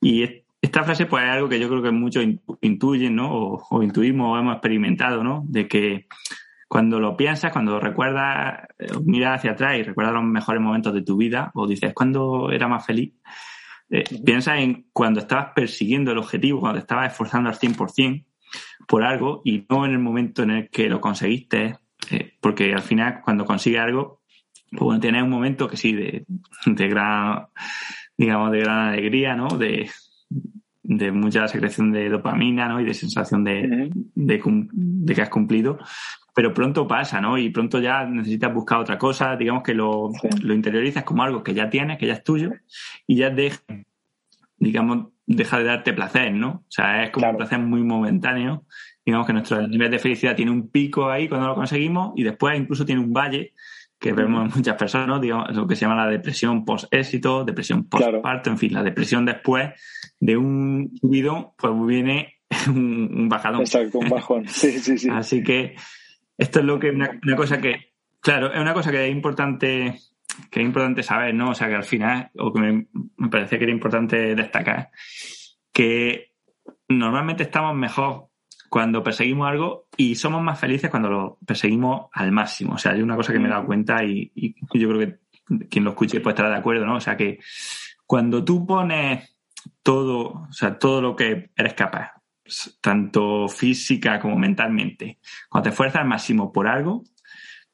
Y 0.00 0.22
esta 0.62 0.84
frase, 0.84 1.06
pues, 1.06 1.24
es 1.24 1.30
algo 1.30 1.48
que 1.48 1.58
yo 1.58 1.68
creo 1.68 1.82
que 1.82 1.90
muchos 1.90 2.24
intuyen, 2.60 3.16
¿no? 3.16 3.58
O, 3.68 3.82
intuimos 3.82 4.28
o 4.32 4.38
hemos 4.38 4.54
experimentado, 4.54 5.24
¿no? 5.24 5.42
De 5.48 5.66
que 5.66 6.06
cuando 6.68 7.00
lo 7.00 7.16
piensas, 7.16 7.52
cuando 7.52 7.80
recuerdas, 7.80 8.68
eh, 8.78 8.86
miras 9.04 9.38
hacia 9.38 9.50
atrás 9.50 9.76
y 9.76 9.82
recuerdas 9.82 10.14
los 10.14 10.22
mejores 10.22 10.62
momentos 10.62 10.94
de 10.94 11.02
tu 11.02 11.16
vida, 11.16 11.50
o 11.54 11.66
dices, 11.66 11.92
¿cuándo 11.92 12.52
era 12.52 12.68
más 12.68 12.86
feliz? 12.86 13.12
Eh, 13.90 14.04
piensa 14.24 14.56
en 14.56 14.86
cuando 14.92 15.18
estabas 15.18 15.48
persiguiendo 15.52 16.12
el 16.12 16.18
objetivo, 16.18 16.60
cuando 16.60 16.78
te 16.78 16.82
estabas 16.84 17.10
esforzando 17.10 17.50
al 17.50 17.56
100%, 17.56 18.24
por 18.86 19.02
algo 19.02 19.42
y 19.44 19.66
no 19.68 19.84
en 19.84 19.92
el 19.92 19.98
momento 19.98 20.44
en 20.44 20.50
el 20.50 20.70
que 20.70 20.88
lo 20.88 21.00
conseguiste, 21.00 21.76
eh, 22.10 22.34
porque 22.40 22.72
al 22.72 22.82
final 22.82 23.20
cuando 23.24 23.44
consigues 23.44 23.80
algo, 23.80 24.20
pues 24.70 24.80
bueno, 24.80 25.00
tienes 25.00 25.24
un 25.24 25.30
momento 25.30 25.68
que 25.68 25.76
sí, 25.76 25.92
de, 25.92 26.24
de 26.66 26.88
gran, 26.88 27.48
digamos, 28.16 28.52
de 28.52 28.60
gran 28.60 28.78
alegría, 28.88 29.34
¿no? 29.34 29.48
De, 29.48 29.90
de 30.82 31.12
mucha 31.12 31.46
secreción 31.48 31.92
de 31.92 32.08
dopamina, 32.08 32.68
¿no? 32.68 32.80
Y 32.80 32.84
de 32.84 32.94
sensación 32.94 33.44
de, 33.44 33.90
de, 34.14 35.14
que 35.14 35.22
has 35.22 35.28
cumplido. 35.28 35.78
Pero 36.34 36.54
pronto 36.54 36.88
pasa, 36.88 37.20
¿no? 37.20 37.38
Y 37.38 37.50
pronto 37.50 37.78
ya 37.78 38.04
necesitas 38.04 38.52
buscar 38.52 38.78
otra 38.78 38.98
cosa, 38.98 39.36
digamos 39.36 39.62
que 39.62 39.74
lo, 39.74 40.10
lo 40.42 40.54
interiorizas 40.54 41.04
como 41.04 41.22
algo 41.22 41.42
que 41.42 41.54
ya 41.54 41.70
tienes, 41.70 41.98
que 41.98 42.06
ya 42.06 42.14
es 42.14 42.24
tuyo, 42.24 42.52
y 43.06 43.16
ya 43.16 43.30
deja, 43.30 43.60
digamos, 44.56 45.08
deja 45.26 45.58
de 45.58 45.64
darte 45.64 45.92
placer, 45.92 46.32
¿no? 46.32 46.48
O 46.50 46.70
sea, 46.70 47.04
es 47.04 47.10
como 47.10 47.30
un 47.30 47.36
placer 47.36 47.58
muy 47.58 47.82
momentáneo. 47.82 48.64
Digamos 49.04 49.26
que 49.26 49.32
nuestro 49.32 49.66
nivel 49.66 49.90
de 49.90 49.98
felicidad 49.98 50.36
tiene 50.36 50.52
un 50.52 50.68
pico 50.70 51.10
ahí 51.10 51.28
cuando 51.28 51.48
lo 51.48 51.54
conseguimos 51.54 52.12
y 52.16 52.22
después 52.22 52.58
incluso 52.58 52.84
tiene 52.84 53.00
un 53.00 53.12
valle 53.12 53.52
que 54.02 54.12
vemos 54.12 54.44
en 54.44 54.58
muchas 54.58 54.76
personas, 54.76 55.06
¿no? 55.06 55.20
Digamos, 55.20 55.54
lo 55.54 55.64
que 55.68 55.76
se 55.76 55.82
llama 55.82 56.04
la 56.04 56.10
depresión 56.10 56.64
post-éxito, 56.64 57.44
depresión 57.44 57.88
post-parto, 57.88 58.50
en 58.50 58.58
fin, 58.58 58.72
la 58.72 58.82
depresión 58.82 59.24
después 59.24 59.70
de 60.18 60.36
un 60.36 60.90
subido, 61.00 61.54
pues 61.56 61.72
viene 61.86 62.40
un, 62.66 63.28
bajadón. 63.28 63.60
Exacto, 63.60 64.00
un 64.00 64.08
bajón. 64.08 64.44
Sí, 64.48 64.80
sí, 64.80 64.98
sí. 64.98 65.08
Así 65.08 65.44
que 65.44 65.76
esto 66.36 66.58
es 66.58 66.64
lo 66.64 66.80
que 66.80 66.90
una, 66.90 67.20
una 67.22 67.36
cosa 67.36 67.60
que, 67.60 67.92
claro, 68.20 68.52
es 68.52 68.60
una 68.60 68.74
cosa 68.74 68.90
que 68.90 69.06
es 69.06 69.12
importante 69.12 70.00
que 70.50 70.60
es 70.60 70.66
importante 70.66 71.04
saber, 71.04 71.34
¿no? 71.34 71.50
O 71.50 71.54
sea, 71.54 71.68
que 71.68 71.76
al 71.76 71.84
final, 71.84 72.30
o 72.38 72.52
que 72.52 72.60
me, 72.60 72.86
me 73.16 73.28
parecía 73.28 73.58
que 73.58 73.64
era 73.64 73.72
importante 73.72 74.34
destacar, 74.34 74.90
que 75.72 76.32
normalmente 76.88 77.44
estamos 77.44 77.76
mejor 77.76 78.30
cuando 78.68 79.02
perseguimos 79.04 79.48
algo 79.48 79.81
y 79.96 80.14
somos 80.14 80.42
más 80.42 80.58
felices 80.58 80.90
cuando 80.90 81.10
lo 81.10 81.38
perseguimos 81.46 82.08
al 82.12 82.32
máximo. 82.32 82.74
O 82.74 82.78
sea, 82.78 82.92
hay 82.92 83.02
una 83.02 83.16
cosa 83.16 83.32
que 83.32 83.38
me 83.38 83.48
he 83.48 83.50
dado 83.50 83.66
cuenta 83.66 84.02
y, 84.04 84.32
y 84.34 84.54
yo 84.78 84.88
creo 84.88 84.98
que 84.98 85.18
quien 85.68 85.84
lo 85.84 85.90
escuche 85.90 86.20
puede 86.20 86.34
estar 86.34 86.50
de 86.50 86.56
acuerdo, 86.56 86.86
¿no? 86.86 86.96
O 86.96 87.00
sea, 87.00 87.16
que 87.16 87.38
cuando 88.06 88.44
tú 88.44 88.66
pones 88.66 89.36
todo, 89.82 90.46
o 90.48 90.52
sea, 90.52 90.78
todo 90.78 91.00
lo 91.00 91.16
que 91.16 91.50
eres 91.56 91.74
capaz, 91.74 92.12
tanto 92.80 93.48
física 93.48 94.20
como 94.20 94.36
mentalmente, 94.36 95.18
cuando 95.48 95.64
te 95.64 95.70
esfuerzas 95.70 96.02
al 96.02 96.08
máximo 96.08 96.52
por 96.52 96.66
algo, 96.68 97.04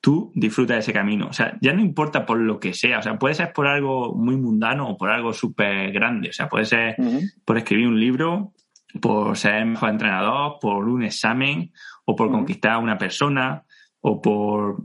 tú 0.01 0.33
disfrutas 0.35 0.77
de 0.77 0.81
ese 0.81 0.93
camino. 0.93 1.29
O 1.29 1.33
sea, 1.33 1.57
ya 1.61 1.73
no 1.73 1.81
importa 1.81 2.25
por 2.25 2.39
lo 2.39 2.61
que 2.61 2.73
sea. 2.73 2.99
O 2.99 3.03
sea, 3.03 3.19
puede 3.19 3.35
ser 3.35 3.53
por 3.53 3.67
algo 3.67 4.15
muy 4.15 4.37
mundano 4.37 4.91
o 4.91 4.97
por 4.97 5.11
algo 5.11 5.33
súper 5.33 5.91
grande. 5.93 6.29
O 6.31 6.33
sea, 6.33 6.49
puede 6.49 6.65
ser 6.65 6.97
por 7.45 7.59
escribir 7.59 7.89
un 7.89 7.99
libro, 7.99 8.53
por 9.01 9.37
ser 9.37 9.65
mejor 9.67 9.91
entrenador, 9.91 10.59
por 10.61 10.89
un 10.89 11.03
examen, 11.03 11.73
o 12.11 12.17
por 12.17 12.31
conquistar 12.31 12.73
a 12.73 12.79
una 12.79 12.97
persona, 12.97 13.65
o 14.01 14.19
por 14.23 14.83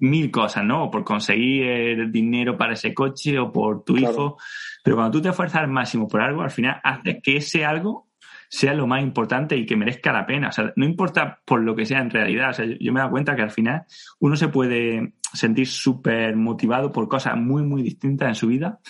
mil 0.00 0.28
cosas, 0.32 0.64
¿no? 0.64 0.86
O 0.86 0.90
por 0.90 1.04
conseguir 1.04 1.62
el 1.68 2.10
dinero 2.10 2.58
para 2.58 2.72
ese 2.72 2.92
coche, 2.92 3.38
o 3.38 3.52
por 3.52 3.84
tu 3.84 3.96
hijo. 3.96 4.38
Pero 4.82 4.96
cuando 4.96 5.12
tú 5.12 5.22
te 5.22 5.28
esfuerzas 5.28 5.60
al 5.60 5.68
máximo 5.68 6.08
por 6.08 6.20
algo, 6.20 6.42
al 6.42 6.50
final 6.50 6.80
hace 6.82 7.20
que 7.22 7.36
ese 7.36 7.64
algo 7.64 8.08
sea 8.48 8.74
lo 8.74 8.88
más 8.88 9.04
importante 9.04 9.56
y 9.56 9.64
que 9.64 9.76
merezca 9.76 10.12
la 10.12 10.26
pena. 10.26 10.48
O 10.48 10.52
sea, 10.52 10.72
no 10.74 10.84
importa 10.84 11.40
por 11.44 11.62
lo 11.62 11.76
que 11.76 11.86
sea 11.86 12.00
en 12.00 12.10
realidad. 12.10 12.50
O 12.50 12.54
sea, 12.54 12.66
yo 12.66 12.92
me 12.92 12.98
he 12.98 13.02
dado 13.02 13.12
cuenta 13.12 13.36
que 13.36 13.42
al 13.42 13.52
final 13.52 13.84
uno 14.18 14.34
se 14.34 14.48
puede 14.48 15.14
sentir 15.32 15.68
súper 15.68 16.34
motivado 16.34 16.90
por 16.90 17.06
cosas 17.06 17.36
muy, 17.36 17.62
muy 17.62 17.82
distintas 17.82 18.30
en 18.30 18.34
su 18.34 18.48
vida 18.48 18.80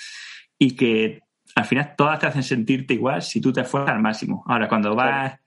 y 0.58 0.74
que 0.74 1.20
al 1.54 1.66
final 1.66 1.92
todas 1.98 2.18
te 2.18 2.28
hacen 2.28 2.42
sentirte 2.42 2.94
igual 2.94 3.20
si 3.20 3.42
tú 3.42 3.52
te 3.52 3.60
esfuerzas 3.60 3.94
al 3.94 4.00
máximo. 4.00 4.42
Ahora, 4.46 4.68
cuando 4.68 4.94
vas, 4.94 5.38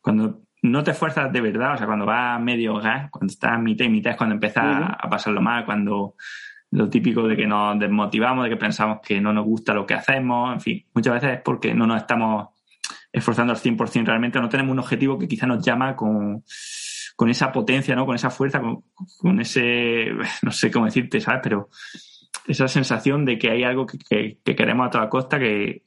cuando 0.00 0.45
no 0.70 0.82
te 0.82 0.90
esfuerzas 0.92 1.32
de 1.32 1.40
verdad, 1.40 1.74
o 1.74 1.76
sea, 1.76 1.86
cuando 1.86 2.06
vas 2.06 2.40
medio 2.40 2.74
gas, 2.76 3.10
cuando 3.10 3.32
estás 3.32 3.52
a 3.52 3.58
mitad 3.58 3.84
y 3.84 3.88
mitad 3.88 4.12
es 4.12 4.16
cuando 4.16 4.34
empiezas 4.34 4.64
a 4.64 5.08
pasarlo 5.08 5.40
mal, 5.40 5.64
cuando 5.64 6.14
lo 6.70 6.88
típico 6.88 7.26
de 7.26 7.36
que 7.36 7.46
nos 7.46 7.78
desmotivamos, 7.78 8.44
de 8.44 8.50
que 8.50 8.56
pensamos 8.56 8.98
que 9.02 9.20
no 9.20 9.32
nos 9.32 9.44
gusta 9.44 9.72
lo 9.72 9.86
que 9.86 9.94
hacemos, 9.94 10.52
en 10.52 10.60
fin, 10.60 10.86
muchas 10.94 11.14
veces 11.14 11.30
es 11.36 11.40
porque 11.42 11.74
no 11.74 11.86
nos 11.86 11.98
estamos 11.98 12.48
esforzando 13.12 13.52
al 13.52 13.58
100% 13.58 14.04
realmente, 14.04 14.40
no 14.40 14.48
tenemos 14.48 14.72
un 14.72 14.80
objetivo 14.80 15.18
que 15.18 15.28
quizá 15.28 15.46
nos 15.46 15.64
llama 15.64 15.96
con, 15.96 16.44
con 17.16 17.30
esa 17.30 17.50
potencia, 17.50 17.96
¿no? 17.96 18.04
Con 18.04 18.14
esa 18.14 18.30
fuerza, 18.30 18.60
con, 19.18 19.40
ese, 19.40 20.10
no 20.42 20.52
sé 20.52 20.70
cómo 20.70 20.84
decirte, 20.84 21.20
¿sabes? 21.20 21.40
Pero 21.42 21.70
esa 22.46 22.68
sensación 22.68 23.24
de 23.24 23.38
que 23.38 23.50
hay 23.50 23.64
algo 23.64 23.86
que, 23.86 24.38
queremos 24.44 24.86
a 24.86 24.90
toda 24.90 25.08
costa, 25.08 25.38
que, 25.38 25.84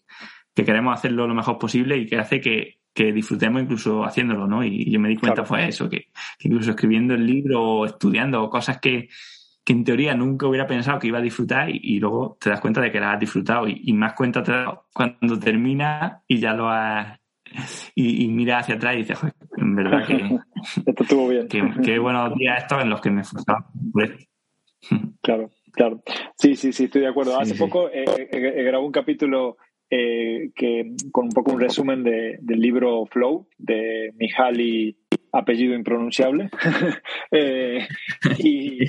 queremos 0.55 0.93
hacerlo 0.93 1.25
lo 1.25 1.33
mejor 1.33 1.57
posible 1.57 1.95
y 1.95 2.05
que 2.05 2.17
hace 2.17 2.41
que, 2.41 2.78
disfrutemos 2.95 3.61
incluso 3.61 4.03
haciéndolo, 4.03 4.47
¿no? 4.47 4.63
Y 4.63 4.91
yo 4.91 4.99
me 4.99 5.09
di 5.09 5.15
cuenta 5.15 5.45
fue 5.45 5.67
eso, 5.67 5.89
que, 5.89 6.07
incluso 6.41 6.71
escribiendo 6.71 7.13
el 7.13 7.25
libro 7.25 7.63
o 7.63 7.85
estudiando 7.85 8.49
cosas 8.49 8.79
que, 8.79 9.09
en 9.65 9.83
teoría 9.83 10.15
nunca 10.15 10.47
hubiera 10.47 10.65
pensado 10.65 10.97
que 10.97 11.09
iba 11.09 11.19
a 11.19 11.21
disfrutar 11.21 11.69
y, 11.69 11.99
luego 11.99 12.37
te 12.41 12.49
das 12.49 12.59
cuenta 12.59 12.81
de 12.81 12.91
que 12.91 12.99
la 12.99 13.13
has 13.13 13.19
disfrutado 13.19 13.67
y, 13.67 13.93
más 13.93 14.13
cuenta 14.13 14.41
te 14.41 14.51
das 14.51 14.67
cuando 14.91 15.39
termina 15.39 16.23
y 16.27 16.39
ya 16.39 16.53
lo 16.53 16.69
has... 16.69 17.19
Y, 17.93 18.27
mira 18.27 18.59
hacia 18.59 18.75
atrás 18.75 18.95
y 18.95 18.97
dices, 18.97 19.19
en 19.57 19.75
verdad 19.75 20.07
que... 20.07 20.15
Esto 20.87 21.03
estuvo 21.03 21.27
bien. 21.27 21.47
Qué 21.47 21.99
buenos 21.99 22.33
días 22.35 22.63
estos 22.63 22.81
en 22.81 22.89
los 22.89 22.99
que 22.99 23.11
me 23.11 23.21
esforzaba. 23.21 23.67
Claro, 25.21 25.51
claro. 25.71 26.01
Sí, 26.35 26.55
sí, 26.55 26.73
sí, 26.73 26.85
estoy 26.85 27.01
de 27.01 27.07
acuerdo. 27.07 27.39
Hace 27.39 27.55
poco 27.55 27.89
eh, 27.89 28.05
eh, 28.31 28.77
un 28.77 28.91
capítulo 28.91 29.57
eh, 29.91 30.51
que, 30.55 30.93
con 31.11 31.25
un 31.25 31.31
poco 31.31 31.51
un 31.51 31.59
resumen 31.59 32.03
de, 32.03 32.37
del 32.41 32.59
libro 32.59 33.05
Flow 33.07 33.47
de 33.57 34.13
Mihaly, 34.17 34.95
apellido 35.31 35.73
impronunciable. 35.75 36.49
Eh, 37.31 37.87
y, 38.39 38.83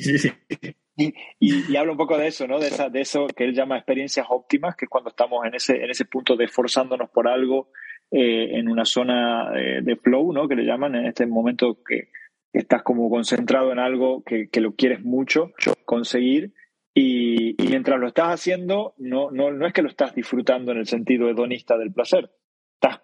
y, 1.38 1.76
habla 1.76 1.92
un 1.92 1.98
poco 1.98 2.16
de 2.16 2.28
eso, 2.28 2.46
¿no? 2.46 2.58
De, 2.58 2.68
esa, 2.68 2.88
de 2.88 3.02
eso 3.02 3.26
que 3.26 3.44
él 3.44 3.54
llama 3.54 3.76
experiencias 3.76 4.26
óptimas, 4.30 4.76
que 4.76 4.86
es 4.86 4.88
cuando 4.88 5.10
estamos 5.10 5.44
en 5.46 5.54
ese, 5.54 5.76
en 5.84 5.90
ese 5.90 6.06
punto 6.06 6.36
de 6.36 6.46
esforzándonos 6.46 7.10
por 7.10 7.28
algo 7.28 7.68
eh, 8.10 8.58
en 8.58 8.68
una 8.68 8.86
zona 8.86 9.50
de 9.52 9.96
flow, 9.96 10.32
¿no? 10.32 10.48
Que 10.48 10.54
le 10.54 10.64
llaman 10.64 10.94
en 10.94 11.06
este 11.06 11.26
momento 11.26 11.78
que 11.86 12.08
estás 12.52 12.82
como 12.82 13.10
concentrado 13.10 13.72
en 13.72 13.78
algo 13.78 14.22
que, 14.24 14.48
que 14.48 14.60
lo 14.60 14.74
quieres 14.74 15.02
mucho 15.02 15.52
conseguir 15.84 16.54
y, 16.94 17.56
mientras 17.68 18.00
lo 18.00 18.08
estás 18.08 18.28
haciendo, 18.28 18.94
no, 18.98 19.30
no, 19.30 19.52
no 19.52 19.66
es 19.66 19.72
que 19.72 19.82
lo 19.82 19.88
estás 19.88 20.14
disfrutando 20.14 20.72
en 20.72 20.78
el 20.78 20.86
sentido 20.86 21.28
hedonista 21.28 21.78
del 21.78 21.92
placer. 21.92 22.30
Estás 22.74 23.00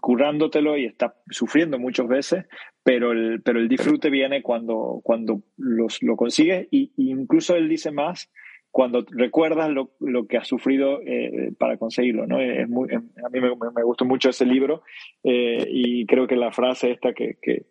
currándotelo 0.00 0.76
y 0.76 0.86
estás 0.86 1.12
sufriendo 1.30 1.78
muchas 1.78 2.08
veces, 2.08 2.46
pero 2.82 3.12
el, 3.12 3.42
pero 3.42 3.60
el 3.60 3.68
disfrute 3.68 4.10
viene 4.10 4.42
cuando, 4.42 5.00
cuando 5.04 5.42
los, 5.56 6.02
lo 6.02 6.16
consigues 6.16 6.66
y, 6.70 6.92
incluso 6.96 7.54
él 7.56 7.68
dice 7.68 7.90
más 7.90 8.32
cuando 8.72 9.04
recuerdas 9.10 9.68
lo, 9.68 9.90
lo 9.98 10.28
que 10.28 10.36
has 10.36 10.46
sufrido 10.46 11.00
eh, 11.02 11.52
para 11.58 11.76
conseguirlo. 11.76 12.28
¿no? 12.28 12.36
A 12.36 13.28
mí 13.28 13.40
me, 13.40 13.50
me, 13.74 13.82
gustó 13.82 14.04
mucho 14.04 14.30
ese 14.30 14.46
libro 14.46 14.82
eh, 15.24 15.66
y 15.68 16.06
creo 16.06 16.28
que 16.28 16.36
la 16.36 16.52
frase 16.52 16.92
esta 16.92 17.12
que, 17.12 17.36
que 17.42 17.66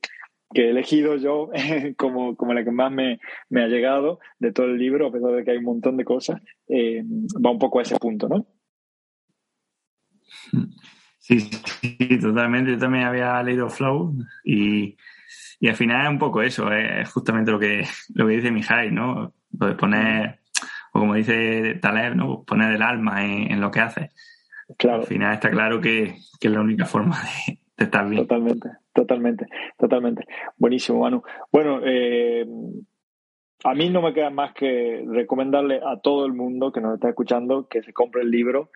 que 0.53 0.65
he 0.65 0.69
elegido 0.69 1.15
yo 1.15 1.49
como, 1.97 2.35
como 2.35 2.53
la 2.53 2.63
que 2.63 2.71
más 2.71 2.91
me, 2.91 3.19
me, 3.49 3.63
ha 3.63 3.67
llegado 3.67 4.19
de 4.39 4.51
todo 4.51 4.67
el 4.67 4.77
libro, 4.77 5.07
a 5.07 5.11
pesar 5.11 5.31
de 5.31 5.43
que 5.43 5.51
hay 5.51 5.57
un 5.57 5.65
montón 5.65 5.97
de 5.97 6.05
cosas, 6.05 6.41
eh, 6.67 7.03
va 7.03 7.51
un 7.51 7.59
poco 7.59 7.79
a 7.79 7.83
ese 7.83 7.97
punto, 7.97 8.27
¿no? 8.27 8.47
Sí, 11.19 11.39
sí, 11.39 12.19
totalmente. 12.19 12.71
Yo 12.71 12.77
también 12.79 13.05
había 13.05 13.41
leído 13.43 13.69
Flow 13.69 14.15
y, 14.43 14.97
y 15.59 15.67
al 15.67 15.75
final 15.75 16.05
es 16.05 16.11
un 16.11 16.19
poco 16.19 16.41
eso, 16.41 16.71
es 16.71 17.07
justamente 17.11 17.51
lo 17.51 17.59
que, 17.59 17.85
lo 18.15 18.27
que 18.27 18.33
dice 18.33 18.51
Mijay, 18.51 18.91
¿no? 18.91 19.33
Lo 19.59 19.67
de 19.67 19.75
poner, 19.75 20.39
o 20.93 20.99
como 20.99 21.13
dice 21.15 21.75
Taleb, 21.75 22.15
¿no? 22.15 22.43
Poner 22.43 22.73
el 22.73 22.81
alma 22.81 23.23
en, 23.23 23.59
lo 23.61 23.69
que 23.69 23.79
hace. 23.79 24.11
Claro. 24.77 25.01
Al 25.01 25.07
final 25.07 25.33
está 25.33 25.51
claro 25.51 25.81
que, 25.81 26.15
que 26.39 26.47
es 26.47 26.53
la 26.53 26.61
única 26.61 26.85
forma 26.85 27.19
de, 27.21 27.59
Totalmente. 27.80 28.69
Totalmente, 28.93 29.45
totalmente. 29.77 30.25
Buenísimo, 30.57 30.99
Manu. 30.99 31.23
Bueno, 31.51 31.80
eh, 31.86 32.45
a 33.63 33.73
mí 33.73 33.89
no 33.89 34.01
me 34.01 34.13
queda 34.13 34.30
más 34.30 34.53
que 34.53 35.05
recomendarle 35.07 35.80
a 35.86 35.99
todo 36.01 36.25
el 36.25 36.34
mundo 36.34 36.73
que 36.73 36.82
nos 36.82 36.95
está 36.95 37.09
escuchando 37.09 37.67
que 37.69 37.82
se 37.82 37.93
compre 37.93 38.23
el 38.23 38.32
libro. 38.32 38.71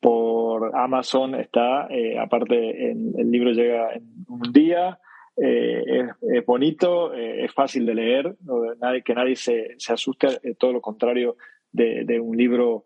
Por 0.00 0.74
Amazon 0.76 1.36
está, 1.36 1.86
eh, 1.90 2.18
aparte 2.18 2.90
el 2.90 3.30
libro 3.30 3.50
llega 3.52 3.92
en 3.94 4.24
un 4.28 4.52
día, 4.52 4.98
eh, 5.36 6.08
es, 6.22 6.46
bonito, 6.46 7.12
es 7.14 7.52
fácil 7.52 7.86
de 7.86 7.94
leer, 7.94 8.36
que 9.04 9.14
nadie 9.14 9.36
se, 9.36 9.74
se 9.76 9.92
asuste, 9.92 10.40
todo 10.58 10.72
lo 10.72 10.80
contrario 10.80 11.36
de, 11.70 12.04
de 12.04 12.18
un 12.18 12.36
libro 12.36 12.84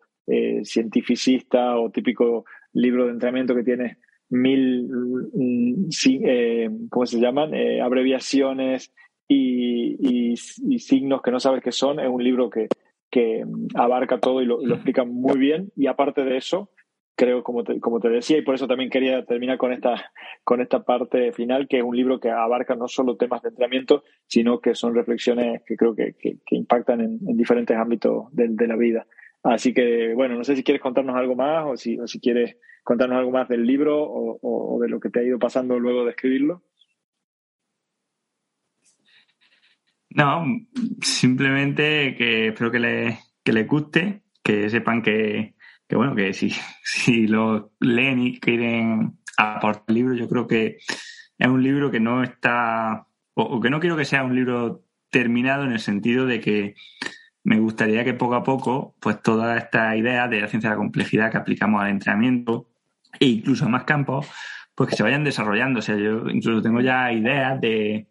cientificista 0.62 1.78
o 1.78 1.90
típico 1.90 2.44
libro 2.72 3.06
de 3.06 3.12
entrenamiento 3.12 3.54
que 3.54 3.62
tiene 3.62 3.98
mil, 4.32 4.88
mm, 4.88 5.88
eh, 6.24 6.70
¿cómo 6.88 7.06
se 7.06 7.20
llaman? 7.20 7.54
Eh, 7.54 7.80
abreviaciones 7.82 8.92
y, 9.28 10.36
signos 10.78 11.22
que 11.22 11.30
no 11.30 11.38
sabes 11.38 11.62
qué 11.62 11.70
son. 11.70 12.00
Es 12.00 12.08
un 12.08 12.24
libro 12.24 12.48
que, 12.50 12.68
que 13.10 13.44
abarca 13.74 14.18
todo 14.18 14.40
y 14.40 14.46
lo, 14.46 14.62
explica 14.74 15.04
muy 15.04 15.38
bien. 15.38 15.70
Y 15.76 15.86
aparte 15.86 16.24
de 16.24 16.38
eso, 16.38 16.70
creo, 17.14 17.42
como 17.42 17.62
te, 17.62 17.78
como 17.78 18.00
te 18.00 18.08
decía, 18.08 18.38
y 18.38 18.42
por 18.42 18.54
eso 18.54 18.66
también 18.66 18.88
quería 18.88 19.24
terminar 19.26 19.58
con 19.58 19.72
esta, 19.72 20.12
con 20.44 20.62
esta 20.62 20.82
parte 20.82 21.32
final, 21.32 21.68
que 21.68 21.78
es 21.78 21.84
un 21.84 21.94
libro 21.94 22.18
que 22.18 22.30
abarca 22.30 22.74
no 22.74 22.88
solo 22.88 23.16
temas 23.16 23.42
de 23.42 23.50
entrenamiento, 23.50 24.02
sino 24.26 24.60
que 24.60 24.74
son 24.74 24.94
reflexiones 24.94 25.62
que 25.66 25.76
creo 25.76 25.94
que, 25.94 26.14
que, 26.14 26.56
impactan 26.56 27.00
en, 27.02 27.36
diferentes 27.36 27.76
ámbitos 27.76 28.32
de, 28.32 28.48
de, 28.48 28.66
la 28.66 28.76
vida. 28.76 29.06
Así 29.42 29.74
que, 29.74 30.14
bueno, 30.14 30.36
no 30.36 30.44
sé 30.44 30.56
si 30.56 30.64
quieres 30.64 30.80
contarnos 30.80 31.16
algo 31.16 31.36
más 31.36 31.66
o 31.66 31.76
si, 31.76 31.98
o 31.98 32.06
si 32.06 32.18
quieres 32.18 32.56
contarnos 32.82 33.18
algo 33.18 33.30
más 33.30 33.48
del 33.48 33.64
libro 33.64 33.98
o, 34.00 34.78
de 34.80 34.88
lo 34.88 35.00
que 35.00 35.10
te 35.10 35.20
ha 35.20 35.22
ido 35.22 35.38
pasando 35.38 35.78
luego 35.78 36.04
de 36.04 36.10
escribirlo. 36.10 36.62
No, 40.10 40.44
simplemente 41.00 42.14
que 42.16 42.48
espero 42.48 42.70
que 42.70 42.78
les 42.78 43.18
le 43.44 43.64
guste, 43.64 44.22
que 44.42 44.68
sepan 44.68 45.02
que, 45.02 45.54
bueno, 45.90 46.14
que 46.14 46.32
si, 46.32 46.50
si 46.84 47.26
lo 47.26 47.72
leen 47.80 48.20
y 48.20 48.38
quieren 48.38 49.18
aportar 49.36 49.84
el 49.88 49.94
libro, 49.94 50.14
yo 50.14 50.28
creo 50.28 50.46
que 50.46 50.78
es 51.38 51.48
un 51.48 51.62
libro 51.62 51.90
que 51.90 52.00
no 52.00 52.22
está, 52.22 53.06
o, 53.34 53.60
que 53.60 53.70
no 53.70 53.80
quiero 53.80 53.96
que 53.96 54.04
sea 54.04 54.24
un 54.24 54.34
libro 54.34 54.84
terminado 55.10 55.64
en 55.64 55.72
el 55.72 55.80
sentido 55.80 56.26
de 56.26 56.40
que 56.40 56.74
me 57.44 57.58
gustaría 57.58 58.04
que 58.04 58.14
poco 58.14 58.34
a 58.34 58.44
poco, 58.44 58.94
pues 59.00 59.20
toda 59.20 59.56
esta 59.58 59.96
idea 59.96 60.28
de 60.28 60.40
la 60.40 60.48
ciencia 60.48 60.70
de 60.70 60.76
la 60.76 60.80
complejidad 60.80 61.30
que 61.30 61.38
aplicamos 61.38 61.82
al 61.82 61.90
entrenamiento, 61.90 62.68
e 63.18 63.26
incluso 63.26 63.68
más 63.68 63.84
campos, 63.84 64.26
pues 64.74 64.90
que 64.90 64.96
se 64.96 65.02
vayan 65.02 65.24
desarrollando. 65.24 65.80
O 65.80 65.82
sea, 65.82 65.96
yo 65.96 66.28
incluso 66.28 66.62
tengo 66.62 66.80
ya 66.80 67.12
ideas 67.12 67.60
de, 67.60 68.08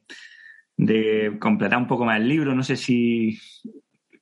de 0.78 1.38
completar 1.40 1.78
un 1.78 1.88
poco 1.88 2.06
más 2.06 2.20
el 2.20 2.28
libro. 2.28 2.56
No 2.56 2.64
sé 2.64 2.76
si 2.76 3.40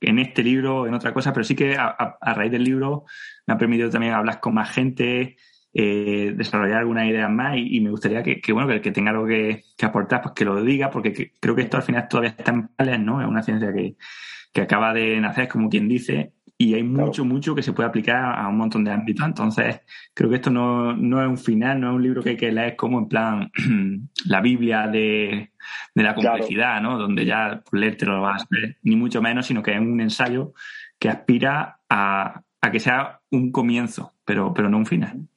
en 0.01 0.19
este 0.19 0.43
libro 0.43 0.81
o 0.81 0.87
en 0.87 0.93
otra 0.93 1.13
cosa, 1.13 1.33
pero 1.33 1.43
sí 1.43 1.55
que 1.55 1.75
a, 1.77 2.17
raíz 2.33 2.51
del 2.51 2.63
libro 2.63 3.05
me 3.45 3.53
ha 3.53 3.57
permitido 3.57 3.89
también 3.89 4.13
hablar 4.13 4.39
con 4.39 4.53
más 4.53 4.71
gente, 4.71 5.37
eh, 5.73 6.33
desarrollar 6.35 6.79
algunas 6.79 7.07
ideas 7.07 7.29
más 7.29 7.57
y, 7.57 7.79
me 7.81 7.91
gustaría 7.91 8.23
que, 8.23 8.41
bueno, 8.53 8.67
que 8.67 8.75
el 8.75 8.81
que 8.81 8.91
tenga 8.91 9.11
algo 9.11 9.25
que, 9.27 9.63
aportar, 9.81 10.21
pues 10.21 10.33
que 10.33 10.45
lo 10.45 10.61
diga, 10.63 10.89
porque 10.89 11.33
creo 11.39 11.55
que 11.55 11.63
esto 11.63 11.77
al 11.77 11.83
final 11.83 12.07
todavía 12.07 12.31
está 12.31 12.51
en 12.51 12.67
pales, 12.69 12.99
¿no? 12.99 13.21
Es 13.21 13.27
una 13.27 13.43
ciencia 13.43 13.73
que 13.73 14.61
acaba 14.61 14.93
de 14.93 15.19
nacer, 15.19 15.47
como 15.47 15.69
quien 15.69 15.87
dice, 15.87 16.33
y 16.61 16.73
hay 16.73 16.83
mucho, 16.83 17.23
mucho 17.23 17.55
que 17.55 17.63
se 17.63 17.71
puede 17.71 17.87
aplicar 17.87 18.37
a 18.37 18.45
un 18.49 18.57
montón 18.57 18.83
de 18.83 18.91
ámbitos. 18.91 19.25
Entonces, 19.25 19.79
creo 20.13 20.29
que 20.29 20.35
esto 20.35 20.49
no, 20.49 20.93
no, 20.93 21.21
es 21.21 21.27
un 21.29 21.37
final, 21.37 21.79
no 21.79 21.91
es 21.91 21.95
un 21.95 22.03
libro 22.03 22.21
que 22.21 22.31
hay 22.31 22.37
que 22.37 22.51
leer 22.51 22.75
como 22.75 22.99
en 22.99 23.07
plan 23.07 23.49
la 24.25 24.41
Biblia 24.41 24.87
de, 24.87 25.53
de 25.95 26.03
la 26.03 26.13
complejidad, 26.13 26.81
¿no? 26.81 26.97
Donde 26.97 27.25
ya 27.25 27.63
leerte 27.71 28.05
lo 28.05 28.21
vas 28.21 28.43
a 28.43 28.47
ver, 28.51 28.75
ni 28.83 28.97
mucho 28.97 29.21
menos, 29.21 29.45
sino 29.45 29.63
que 29.63 29.71
es 29.71 29.79
un 29.79 30.01
ensayo 30.01 30.53
que 30.99 31.07
aspira 31.07 31.79
a, 31.89 32.41
a 32.59 32.71
que 32.71 32.81
sea 32.81 33.21
un 33.31 33.53
comienzo, 33.53 34.11
pero, 34.25 34.53
pero 34.53 34.69
no 34.69 34.79
un 34.79 34.85
final. 34.85 35.29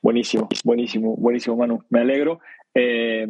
Buenísimo, 0.00 0.48
buenísimo, 0.64 1.14
buenísimo, 1.16 1.56
Manu. 1.58 1.84
Me 1.90 2.00
alegro. 2.00 2.40
Eh, 2.74 3.26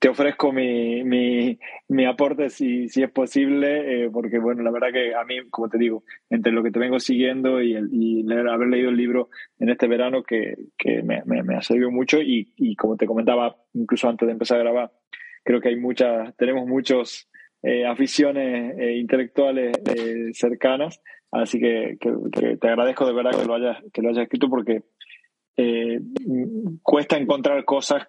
te 0.00 0.08
ofrezco 0.08 0.52
mi, 0.52 1.04
mi, 1.04 1.58
mi 1.88 2.04
aporte 2.06 2.50
si, 2.50 2.88
si, 2.88 3.02
es 3.02 3.10
posible, 3.10 4.06
eh, 4.06 4.10
porque 4.10 4.38
bueno, 4.40 4.62
la 4.62 4.72
verdad 4.72 4.88
que 4.92 5.14
a 5.14 5.24
mí, 5.24 5.48
como 5.48 5.68
te 5.68 5.78
digo, 5.78 6.02
entre 6.28 6.50
lo 6.50 6.62
que 6.62 6.72
te 6.72 6.80
vengo 6.80 6.98
siguiendo 6.98 7.62
y, 7.62 7.74
el, 7.74 7.88
y 7.92 8.24
haber 8.32 8.68
leído 8.68 8.90
el 8.90 8.96
libro 8.96 9.30
en 9.60 9.70
este 9.70 9.86
verano, 9.86 10.24
que, 10.24 10.56
que 10.76 11.02
me, 11.02 11.22
me, 11.24 11.56
ha 11.56 11.62
servido 11.62 11.92
mucho 11.92 12.20
y, 12.20 12.52
y, 12.56 12.74
como 12.74 12.96
te 12.96 13.06
comentaba, 13.06 13.56
incluso 13.74 14.08
antes 14.08 14.26
de 14.26 14.32
empezar 14.32 14.58
a 14.58 14.64
grabar, 14.64 14.90
creo 15.44 15.60
que 15.60 15.68
hay 15.68 15.76
muchas, 15.76 16.34
tenemos 16.36 16.66
muchas 16.66 17.28
eh, 17.62 17.86
aficiones 17.86 18.76
intelectuales 18.98 19.76
cercanas, 20.32 21.00
así 21.30 21.60
que, 21.60 21.96
que, 22.00 22.56
te 22.56 22.68
agradezco 22.68 23.06
de 23.06 23.12
verdad 23.12 23.38
que 23.38 23.46
lo 23.46 23.54
hayas, 23.54 23.78
que 23.92 24.02
lo 24.02 24.08
hayas 24.08 24.24
escrito 24.24 24.48
porque 24.48 24.82
cuesta 26.82 27.18
encontrar 27.18 27.64
cosas 27.64 28.08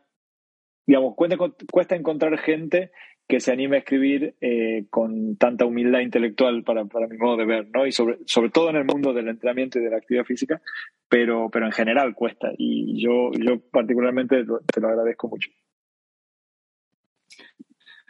digamos, 0.85 1.15
cuesta, 1.15 1.37
cuesta 1.71 1.95
encontrar 1.95 2.37
gente 2.37 2.91
que 3.27 3.39
se 3.39 3.51
anime 3.51 3.77
a 3.77 3.79
escribir 3.79 4.35
eh, 4.41 4.85
con 4.89 5.37
tanta 5.37 5.65
humildad 5.65 6.01
intelectual 6.01 6.63
para, 6.63 6.85
para, 6.85 7.07
mi 7.07 7.17
modo 7.17 7.37
de 7.37 7.45
ver, 7.45 7.67
¿no? 7.73 7.87
Y 7.87 7.91
sobre, 7.91 8.17
sobre 8.25 8.49
todo 8.49 8.69
en 8.69 8.75
el 8.75 8.85
mundo 8.85 9.13
del 9.13 9.29
entrenamiento 9.29 9.79
y 9.79 9.83
de 9.83 9.89
la 9.89 9.97
actividad 9.97 10.25
física, 10.25 10.61
pero, 11.07 11.49
pero 11.49 11.65
en 11.65 11.71
general 11.71 12.13
cuesta. 12.15 12.51
Y 12.57 13.01
yo, 13.01 13.31
yo 13.33 13.59
particularmente 13.71 14.43
te 14.73 14.81
lo 14.81 14.87
agradezco 14.89 15.29
mucho. 15.29 15.49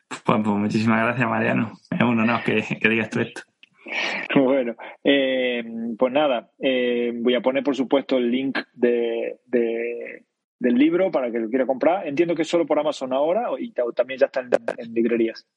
Pues, 0.08 0.22
pues 0.26 0.40
muchísimas 0.40 1.04
gracias, 1.04 1.30
Mariano. 1.30 1.74
Es 1.92 2.02
un 2.02 2.20
honor 2.20 2.44
que, 2.44 2.64
que 2.80 2.90
digas 2.90 3.10
tú 3.10 3.20
esto. 3.20 3.42
Bueno, 4.36 4.76
eh, 5.04 5.64
pues 5.98 6.12
nada, 6.12 6.50
eh, 6.60 7.12
voy 7.16 7.36
a 7.36 7.42
poner 7.42 7.64
por 7.64 7.76
supuesto 7.76 8.18
el 8.18 8.32
link 8.32 8.58
de, 8.74 9.40
de 9.46 10.24
del 10.60 10.76
libro 10.76 11.12
para 11.12 11.32
que 11.32 11.40
lo 11.40 11.50
quiera 11.50 11.66
comprar. 11.66 12.08
Entiendo 12.08 12.36
que 12.36 12.44
es 12.44 12.48
solo 12.48 12.66
por 12.66 12.80
Amazon 12.80 13.14
ahora 13.14 13.48
y 13.60 13.72
también 13.72 14.20
ya 14.20 14.28
está 14.28 14.42
en, 14.42 14.94
librerías. 14.94 15.48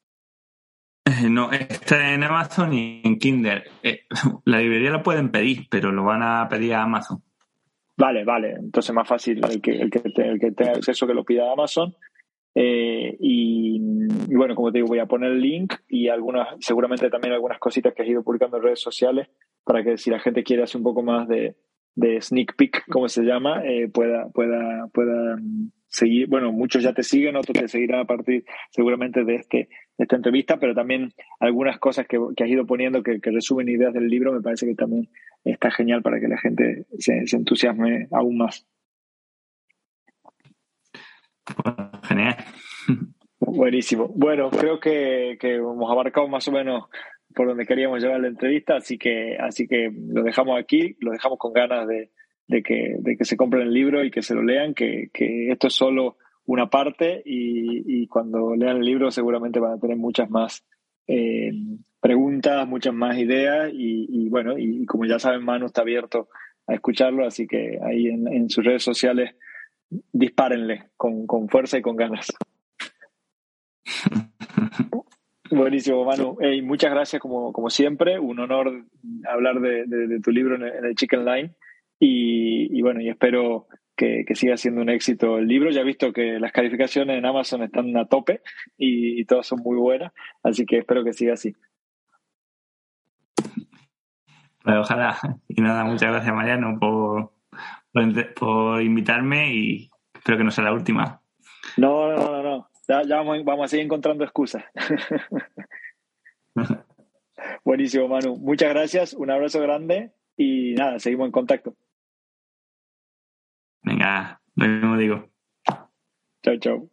Eh, 1.04 1.30
no, 1.30 1.52
está 1.52 2.12
en 2.12 2.22
Amazon 2.24 2.72
y 2.72 3.02
en 3.04 3.18
Kindle. 3.18 3.64
Eh, 3.82 4.06
la 4.44 4.58
librería 4.58 4.90
lo 4.90 5.02
pueden 5.02 5.30
pedir, 5.30 5.66
pero 5.70 5.92
lo 5.92 6.04
van 6.04 6.22
a 6.22 6.48
pedir 6.48 6.74
a 6.74 6.82
Amazon. 6.82 7.22
Vale, 7.96 8.24
vale. 8.24 8.52
Entonces 8.58 8.94
más 8.94 9.08
fácil 9.08 9.40
el 9.44 9.60
que, 9.60 9.72
el 9.72 9.90
que, 9.90 10.02
el 10.04 10.38
que 10.38 10.52
tenga 10.52 10.72
acceso 10.72 11.06
que 11.06 11.14
lo 11.14 11.24
pida 11.24 11.48
a 11.48 11.52
Amazon. 11.52 11.94
Eh, 12.58 13.16
y, 13.20 13.78
bueno, 14.34 14.54
como 14.54 14.72
te 14.72 14.78
digo, 14.78 14.88
voy 14.88 14.98
a 14.98 15.06
poner 15.06 15.32
el 15.32 15.40
link 15.42 15.74
y 15.88 16.08
algunas, 16.08 16.48
seguramente 16.60 17.10
también 17.10 17.34
algunas 17.34 17.58
cositas 17.58 17.92
que 17.92 18.02
has 18.02 18.08
ido 18.08 18.22
publicando 18.22 18.56
en 18.56 18.62
redes 18.62 18.80
sociales 18.80 19.28
para 19.62 19.84
que 19.84 19.98
si 19.98 20.10
la 20.10 20.20
gente 20.20 20.42
quiere 20.42 20.62
hacer 20.62 20.78
un 20.78 20.84
poco 20.84 21.02
más 21.02 21.28
de, 21.28 21.54
de 21.96 22.20
sneak 22.20 22.54
peek, 22.56 22.84
como 22.88 23.08
se 23.08 23.22
llama, 23.22 23.62
eh, 23.64 23.88
pueda, 23.88 24.28
pueda, 24.28 24.86
pueda 24.92 25.36
mm, 25.36 25.72
seguir. 25.88 26.28
Bueno, 26.28 26.52
muchos 26.52 26.82
ya 26.82 26.92
te 26.92 27.02
siguen, 27.02 27.36
otros 27.36 27.58
te 27.58 27.68
seguirán 27.68 28.00
a 28.00 28.04
partir 28.04 28.44
seguramente 28.70 29.24
de, 29.24 29.36
este, 29.36 29.68
de 29.96 30.04
esta 30.04 30.16
entrevista, 30.16 30.58
pero 30.58 30.74
también 30.74 31.12
algunas 31.40 31.78
cosas 31.78 32.06
que, 32.06 32.18
que 32.36 32.44
has 32.44 32.50
ido 32.50 32.66
poniendo 32.66 33.02
que, 33.02 33.20
que, 33.20 33.30
resumen 33.30 33.68
ideas 33.68 33.94
del 33.94 34.08
libro 34.08 34.32
me 34.32 34.42
parece 34.42 34.66
que 34.66 34.74
también 34.74 35.08
está 35.42 35.70
genial 35.70 36.02
para 36.02 36.20
que 36.20 36.28
la 36.28 36.38
gente 36.38 36.84
se, 36.98 37.26
se 37.26 37.36
entusiasme 37.36 38.08
aún 38.12 38.36
más. 38.36 38.66
genial. 42.02 42.36
Buenísimo. 43.38 44.08
Bueno, 44.14 44.50
creo 44.50 44.80
que, 44.80 45.38
que 45.40 45.56
hemos 45.56 45.90
abarcado 45.90 46.28
más 46.28 46.46
o 46.48 46.52
menos 46.52 46.84
por 47.36 47.46
donde 47.48 47.66
queríamos 47.66 48.02
llevar 48.02 48.18
la 48.20 48.28
entrevista, 48.28 48.76
así 48.76 48.96
que, 48.96 49.36
así 49.36 49.68
que 49.68 49.92
lo 49.94 50.22
dejamos 50.22 50.58
aquí, 50.58 50.96
lo 51.00 51.12
dejamos 51.12 51.38
con 51.38 51.52
ganas 51.52 51.86
de, 51.86 52.10
que, 52.62 52.96
de 52.98 53.16
que 53.18 53.26
se 53.26 53.36
compren 53.36 53.64
el 53.64 53.74
libro 53.74 54.02
y 54.02 54.10
que 54.10 54.22
se 54.22 54.34
lo 54.34 54.42
lean, 54.42 54.72
que, 54.72 55.10
esto 55.50 55.66
es 55.66 55.74
solo 55.74 56.16
una 56.46 56.70
parte 56.70 57.22
y, 57.26 58.06
cuando 58.06 58.56
lean 58.56 58.78
el 58.78 58.86
libro 58.86 59.10
seguramente 59.10 59.60
van 59.60 59.74
a 59.74 59.78
tener 59.78 59.98
muchas 59.98 60.30
más 60.30 60.64
eh, 61.06 61.52
preguntas, 62.00 62.66
muchas 62.66 62.94
más 62.94 63.18
ideas 63.18 63.70
y, 63.70 64.30
bueno, 64.30 64.56
y 64.56 64.86
como 64.86 65.04
ya 65.04 65.18
saben, 65.18 65.44
Manu 65.44 65.66
está 65.66 65.82
abierto 65.82 66.30
a 66.66 66.72
escucharlo, 66.72 67.26
así 67.26 67.46
que 67.46 67.78
ahí 67.82 68.06
en, 68.06 68.32
en 68.32 68.48
sus 68.48 68.64
redes 68.64 68.82
sociales 68.82 69.34
dispárenle 69.90 70.84
con, 70.96 71.26
con 71.26 71.50
fuerza 71.50 71.76
y 71.76 71.82
con 71.82 71.96
ganas. 71.96 72.32
Buenísimo, 75.50 76.04
Manu. 76.04 76.36
Hey, 76.40 76.62
muchas 76.62 76.90
gracias 76.90 77.20
como, 77.20 77.52
como 77.52 77.70
siempre. 77.70 78.18
Un 78.18 78.38
honor 78.40 78.84
hablar 79.28 79.60
de, 79.60 79.84
de, 79.86 80.06
de 80.08 80.20
tu 80.20 80.30
libro 80.30 80.56
en 80.56 80.62
el, 80.62 80.74
en 80.74 80.84
el, 80.84 80.94
Chicken 80.94 81.24
Line. 81.24 81.54
Y, 81.98 82.76
y 82.76 82.82
bueno, 82.82 83.00
y 83.00 83.08
espero 83.08 83.68
que, 83.96 84.24
que, 84.26 84.34
siga 84.34 84.56
siendo 84.56 84.82
un 84.82 84.90
éxito 84.90 85.38
el 85.38 85.46
libro. 85.46 85.70
Ya 85.70 85.82
he 85.82 85.84
visto 85.84 86.12
que 86.12 86.38
las 86.40 86.52
calificaciones 86.52 87.18
en 87.18 87.26
Amazon 87.26 87.62
están 87.62 87.96
a 87.96 88.06
tope 88.06 88.42
y, 88.76 89.20
y 89.20 89.24
todas 89.24 89.46
son 89.46 89.60
muy 89.60 89.76
buenas. 89.76 90.12
Así 90.42 90.66
que 90.66 90.78
espero 90.78 91.04
que 91.04 91.12
siga 91.12 91.34
así. 91.34 91.54
Bueno, 94.64 94.80
ojalá. 94.80 95.16
Y 95.48 95.60
nada, 95.62 95.84
muchas 95.84 96.10
gracias, 96.10 96.34
Mariano, 96.34 96.76
por, 96.78 97.32
por, 97.92 98.34
por 98.34 98.82
invitarme 98.82 99.54
y 99.54 99.90
espero 100.12 100.38
que 100.38 100.44
no 100.44 100.50
sea 100.50 100.64
la 100.64 100.72
última. 100.72 101.22
No, 101.76 102.10
no, 102.10 102.16
no, 102.16 102.42
no. 102.42 102.68
Ya, 102.88 103.02
ya 103.02 103.16
vamos, 103.16 103.44
vamos, 103.44 103.64
a 103.64 103.68
seguir 103.68 103.84
encontrando 103.84 104.24
excusas. 104.24 104.64
Buenísimo, 107.64 108.08
Manu. 108.08 108.36
Muchas 108.36 108.70
gracias, 108.70 109.12
un 109.12 109.30
abrazo 109.30 109.60
grande 109.60 110.12
y 110.36 110.74
nada, 110.74 110.98
seguimos 110.98 111.26
en 111.26 111.32
contacto. 111.32 111.74
Venga, 113.82 114.40
lo 114.54 114.66
mismo 114.66 114.96
digo. 114.96 115.28
Chao, 116.42 116.56
chao. 116.58 116.90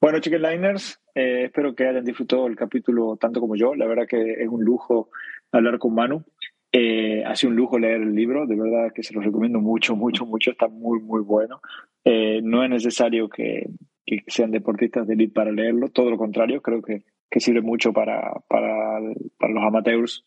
Bueno, 0.00 0.18
Chicken 0.18 0.42
Liners, 0.42 1.00
eh, 1.14 1.44
espero 1.44 1.76
que 1.76 1.86
hayan 1.86 2.04
disfrutado 2.04 2.48
el 2.48 2.56
capítulo 2.56 3.16
tanto 3.16 3.38
como 3.40 3.54
yo. 3.54 3.76
La 3.76 3.86
verdad 3.86 4.08
que 4.08 4.42
es 4.42 4.48
un 4.48 4.64
lujo 4.64 5.10
hablar 5.52 5.78
con 5.78 5.94
Manu. 5.94 6.24
Eh, 6.74 7.22
ha 7.26 7.36
sido 7.36 7.50
un 7.50 7.56
lujo 7.56 7.78
leer 7.78 8.00
el 8.00 8.14
libro, 8.14 8.46
de 8.46 8.56
verdad 8.56 8.92
que 8.94 9.02
se 9.02 9.12
lo 9.12 9.20
recomiendo 9.20 9.60
mucho, 9.60 9.94
mucho, 9.94 10.24
mucho, 10.24 10.52
está 10.52 10.68
muy, 10.68 11.00
muy 11.00 11.20
bueno. 11.20 11.60
Eh, 12.02 12.40
no 12.42 12.64
es 12.64 12.70
necesario 12.70 13.28
que, 13.28 13.68
que, 14.06 14.24
sean 14.26 14.50
deportistas 14.50 15.06
de 15.06 15.12
elite 15.12 15.34
para 15.34 15.52
leerlo, 15.52 15.90
todo 15.90 16.10
lo 16.10 16.16
contrario, 16.16 16.62
creo 16.62 16.80
que, 16.80 17.04
que 17.30 17.40
sirve 17.40 17.60
mucho 17.60 17.92
para, 17.92 18.32
para, 18.48 19.00
para, 19.38 19.52
los 19.52 19.62
amateurs 19.62 20.24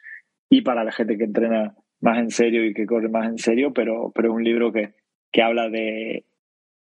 y 0.48 0.62
para 0.62 0.84
la 0.84 0.92
gente 0.92 1.18
que 1.18 1.24
entrena 1.24 1.76
más 2.00 2.20
en 2.20 2.30
serio 2.30 2.64
y 2.64 2.76
que 2.76 2.86
corre 2.86 3.10
más 3.10 3.28
en 3.28 3.40
serio, 3.40 3.74
pero, 3.74 4.12
pero 4.14 4.30
es 4.30 4.36
un 4.36 4.44
libro 4.44 4.72
que, 4.72 4.94
que 5.32 5.42
habla 5.42 5.68
de, 5.70 6.26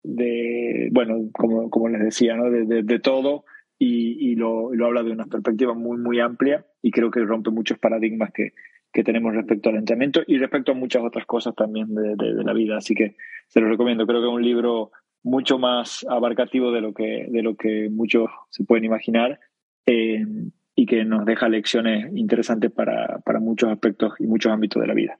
de, 0.03 0.89
bueno, 0.91 1.27
como, 1.33 1.71
como 1.71 1.89
les 1.89 2.03
decía, 2.03 2.35
¿no? 2.35 2.51
de, 2.51 2.65
de, 2.65 2.83
de 2.83 2.99
todo 2.99 3.45
y, 3.79 4.31
y, 4.31 4.35
lo, 4.35 4.75
y 4.75 4.77
lo 4.77 4.85
habla 4.85 5.01
de 5.01 5.11
una 5.11 5.25
perspectiva 5.25 5.73
muy, 5.73 5.97
muy 5.97 6.19
amplia 6.19 6.67
y 6.83 6.91
creo 6.91 7.09
que 7.09 7.21
rompe 7.21 7.49
muchos 7.49 7.79
paradigmas 7.79 8.31
que, 8.31 8.53
que 8.95 9.03
tenemos 9.03 9.35
respecto 9.35 9.69
al 9.69 9.75
entrenamiento 9.75 10.21
y 10.25 10.37
respecto 10.37 10.71
a 10.71 10.75
muchas 10.75 11.03
otras 11.03 11.25
cosas 11.25 11.53
también 11.53 11.93
de, 11.93 12.15
la 12.45 12.53
vida. 12.53 12.77
Así 12.77 12.95
que 12.95 13.17
se 13.49 13.59
lo 13.59 13.67
recomiendo. 13.67 14.07
Creo 14.07 14.21
que 14.21 14.27
es 14.27 14.33
un 14.33 14.41
libro 14.41 14.91
mucho 15.21 15.59
más 15.59 16.05
abarcativo 16.09 16.71
de 16.71 16.79
lo 16.79 16.93
que, 16.93 17.27
de 17.29 17.43
lo 17.43 17.57
que 17.57 17.89
muchos 17.91 18.29
se 18.51 18.63
pueden 18.63 18.85
imaginar 18.85 19.41
eh, 19.85 20.23
y 20.75 20.85
que 20.85 21.03
nos 21.03 21.25
deja 21.25 21.49
lecciones 21.49 22.09
interesantes 22.15 22.71
para, 22.71 23.19
para, 23.25 23.41
muchos 23.41 23.69
aspectos 23.69 24.13
y 24.17 24.27
muchos 24.27 24.53
ámbitos 24.53 24.81
de 24.81 24.87
la 24.87 24.93
vida. 24.93 25.19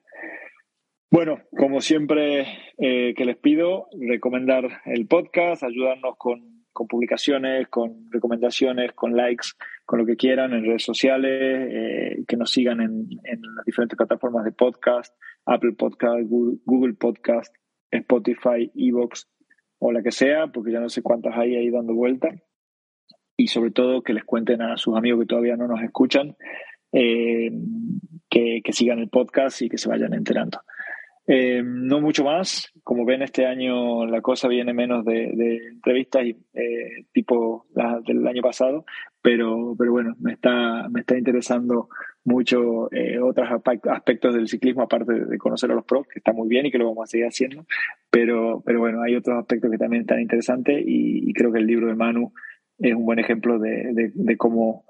Bueno, 1.11 1.41
como 1.57 1.81
siempre 1.81 2.47
eh, 2.77 3.13
que 3.13 3.25
les 3.25 3.35
pido, 3.35 3.87
recomendar 3.99 4.83
el 4.85 5.05
podcast, 5.05 5.63
ayudarnos 5.63 6.15
con 6.17 6.55
con 6.75 6.87
publicaciones, 6.87 7.69
con 7.69 8.11
recomendaciones, 8.11 8.91
con 8.91 9.15
likes, 9.15 9.47
con 9.85 9.99
lo 9.99 10.05
que 10.05 10.15
quieran 10.15 10.53
en 10.53 10.65
redes 10.65 10.83
sociales, 10.83 11.69
eh, 11.71 12.23
que 12.27 12.37
nos 12.37 12.51
sigan 12.51 12.81
en, 12.81 13.07
las 13.55 13.65
diferentes 13.65 13.95
plataformas 13.95 14.43
de 14.43 14.51
podcast, 14.51 15.15
Apple 15.45 15.73
Podcast, 15.77 16.27
Google, 16.27 16.57
Google 16.65 16.93
Podcast, 16.95 17.55
Spotify, 17.91 18.71
Evox 18.75 19.29
o 19.79 19.91
la 19.91 20.01
que 20.01 20.11
sea, 20.11 20.47
porque 20.47 20.71
ya 20.71 20.79
no 20.79 20.89
sé 20.89 21.03
cuántas 21.03 21.37
hay 21.37 21.55
ahí 21.55 21.69
dando 21.69 21.93
vuelta. 21.93 22.29
Y 23.37 23.47
sobre 23.47 23.71
todo 23.71 24.01
que 24.01 24.13
les 24.13 24.23
cuenten 24.23 24.61
a 24.61 24.77
sus 24.77 24.95
amigos 24.97 25.21
que 25.21 25.27
todavía 25.27 25.55
no 25.55 25.67
nos 25.67 25.81
escuchan, 25.81 26.35
eh, 26.91 27.51
que, 28.29 28.61
que 28.63 28.73
sigan 28.73 28.99
el 28.99 29.09
podcast 29.09 29.61
y 29.61 29.69
que 29.69 29.77
se 29.77 29.89
vayan 29.89 30.13
enterando. 30.13 30.61
Eh, 31.27 31.63
no 31.63 32.01
mucho 32.01 32.23
más. 32.23 32.71
Como 32.83 33.05
ven, 33.05 33.23
este 33.23 33.45
año 33.45 34.05
la 34.05 34.21
cosa 34.21 34.47
viene 34.47 34.73
menos 34.73 35.03
de, 35.05 35.31
entrevistas 35.71 36.23
y, 36.25 36.37
eh, 36.53 37.05
tipo 37.11 37.65
la 37.73 37.99
del 38.05 38.27
año 38.27 38.41
pasado, 38.41 38.85
pero, 39.21 39.75
pero 39.77 39.91
bueno, 39.91 40.15
me 40.19 40.33
está, 40.33 40.87
me 40.89 40.99
está 40.99 41.17
interesando 41.17 41.89
mucho 42.23 42.91
eh, 42.91 43.19
otros 43.19 43.47
aspectos 43.89 44.35
del 44.35 44.47
ciclismo, 44.47 44.83
aparte 44.83 45.13
de 45.25 45.37
conocer 45.37 45.71
a 45.71 45.75
los 45.75 45.85
pros, 45.85 46.07
que 46.07 46.19
está 46.19 46.31
muy 46.31 46.47
bien 46.47 46.67
y 46.67 46.71
que 46.71 46.77
lo 46.77 46.85
vamos 46.85 47.03
a 47.03 47.11
seguir 47.11 47.25
haciendo. 47.25 47.65
Pero, 48.11 48.61
pero 48.65 48.79
bueno, 48.79 49.01
hay 49.01 49.15
otros 49.15 49.37
aspectos 49.39 49.71
que 49.71 49.77
también 49.77 50.01
están 50.01 50.21
interesantes 50.21 50.83
y, 50.85 51.33
creo 51.33 51.51
que 51.51 51.59
el 51.59 51.67
libro 51.67 51.87
de 51.87 51.95
Manu 51.95 52.33
es 52.77 52.93
un 52.93 53.05
buen 53.05 53.19
ejemplo 53.19 53.57
de, 53.57 53.93
de, 53.93 54.11
de 54.13 54.37
cómo 54.37 54.85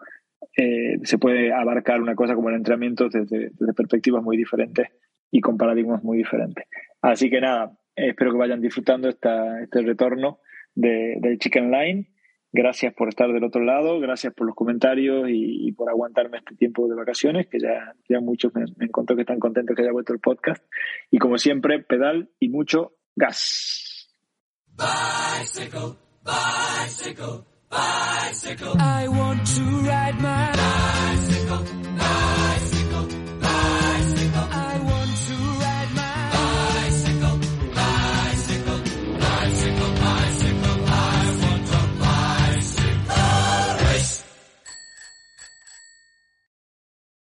eh, 0.57 0.99
se 1.03 1.17
puede 1.17 1.53
abarcar 1.53 2.01
una 2.01 2.15
cosa 2.15 2.35
como 2.35 2.49
el 2.49 2.55
entrenamiento 2.55 3.09
desde, 3.09 3.51
desde 3.57 3.73
perspectivas 3.73 4.23
muy 4.23 4.37
diferentes 4.37 4.87
y 5.31 5.41
con 5.41 5.57
paradigmas 5.57 6.03
muy 6.03 6.17
diferentes. 6.17 6.65
Así 7.01 7.29
que 7.29 7.41
nada, 7.41 7.77
espero 7.95 8.31
que 8.31 8.37
vayan 8.37 8.61
disfrutando 8.61 9.09
esta, 9.09 9.61
este 9.61 9.81
retorno 9.81 10.39
de, 10.73 11.17
del 11.19 11.37
Chicken 11.39 11.71
Line. 11.71 12.09
Gracias 12.51 12.93
por 12.93 13.09
estar 13.09 13.31
del 13.33 13.43
otro 13.43 13.61
lado, 13.61 13.99
gracias 13.99 14.33
por 14.33 14.47
los 14.47 14.55
comentarios 14.55 15.27
y, 15.29 15.67
y 15.67 15.71
por 15.73 15.89
aguantarme 15.89 16.37
este 16.37 16.55
tiempo 16.55 16.87
de 16.87 16.95
vacaciones, 16.95 17.47
que 17.47 17.59
ya, 17.59 17.93
ya 18.07 18.21
muchos 18.21 18.55
me, 18.55 18.63
me 18.77 18.85
encontró 18.85 19.15
que 19.17 19.23
están 19.23 19.39
contentos 19.39 19.75
que 19.75 19.81
haya 19.81 19.91
vuelto 19.91 20.13
el 20.13 20.19
podcast. 20.19 20.63
Y 21.11 21.17
como 21.17 21.37
siempre, 21.37 21.83
pedal 21.83 22.29
y 22.39 22.47
mucho 22.47 22.93
gas. 23.13 24.15
Bicycle, 24.77 25.97
bicycle, 26.23 27.45
bicycle. 27.69 28.73
I 28.79 29.07
want 29.09 29.45
to 29.55 29.63
ride 29.83 30.15
my 30.21 30.51
bicycle. 30.51 31.34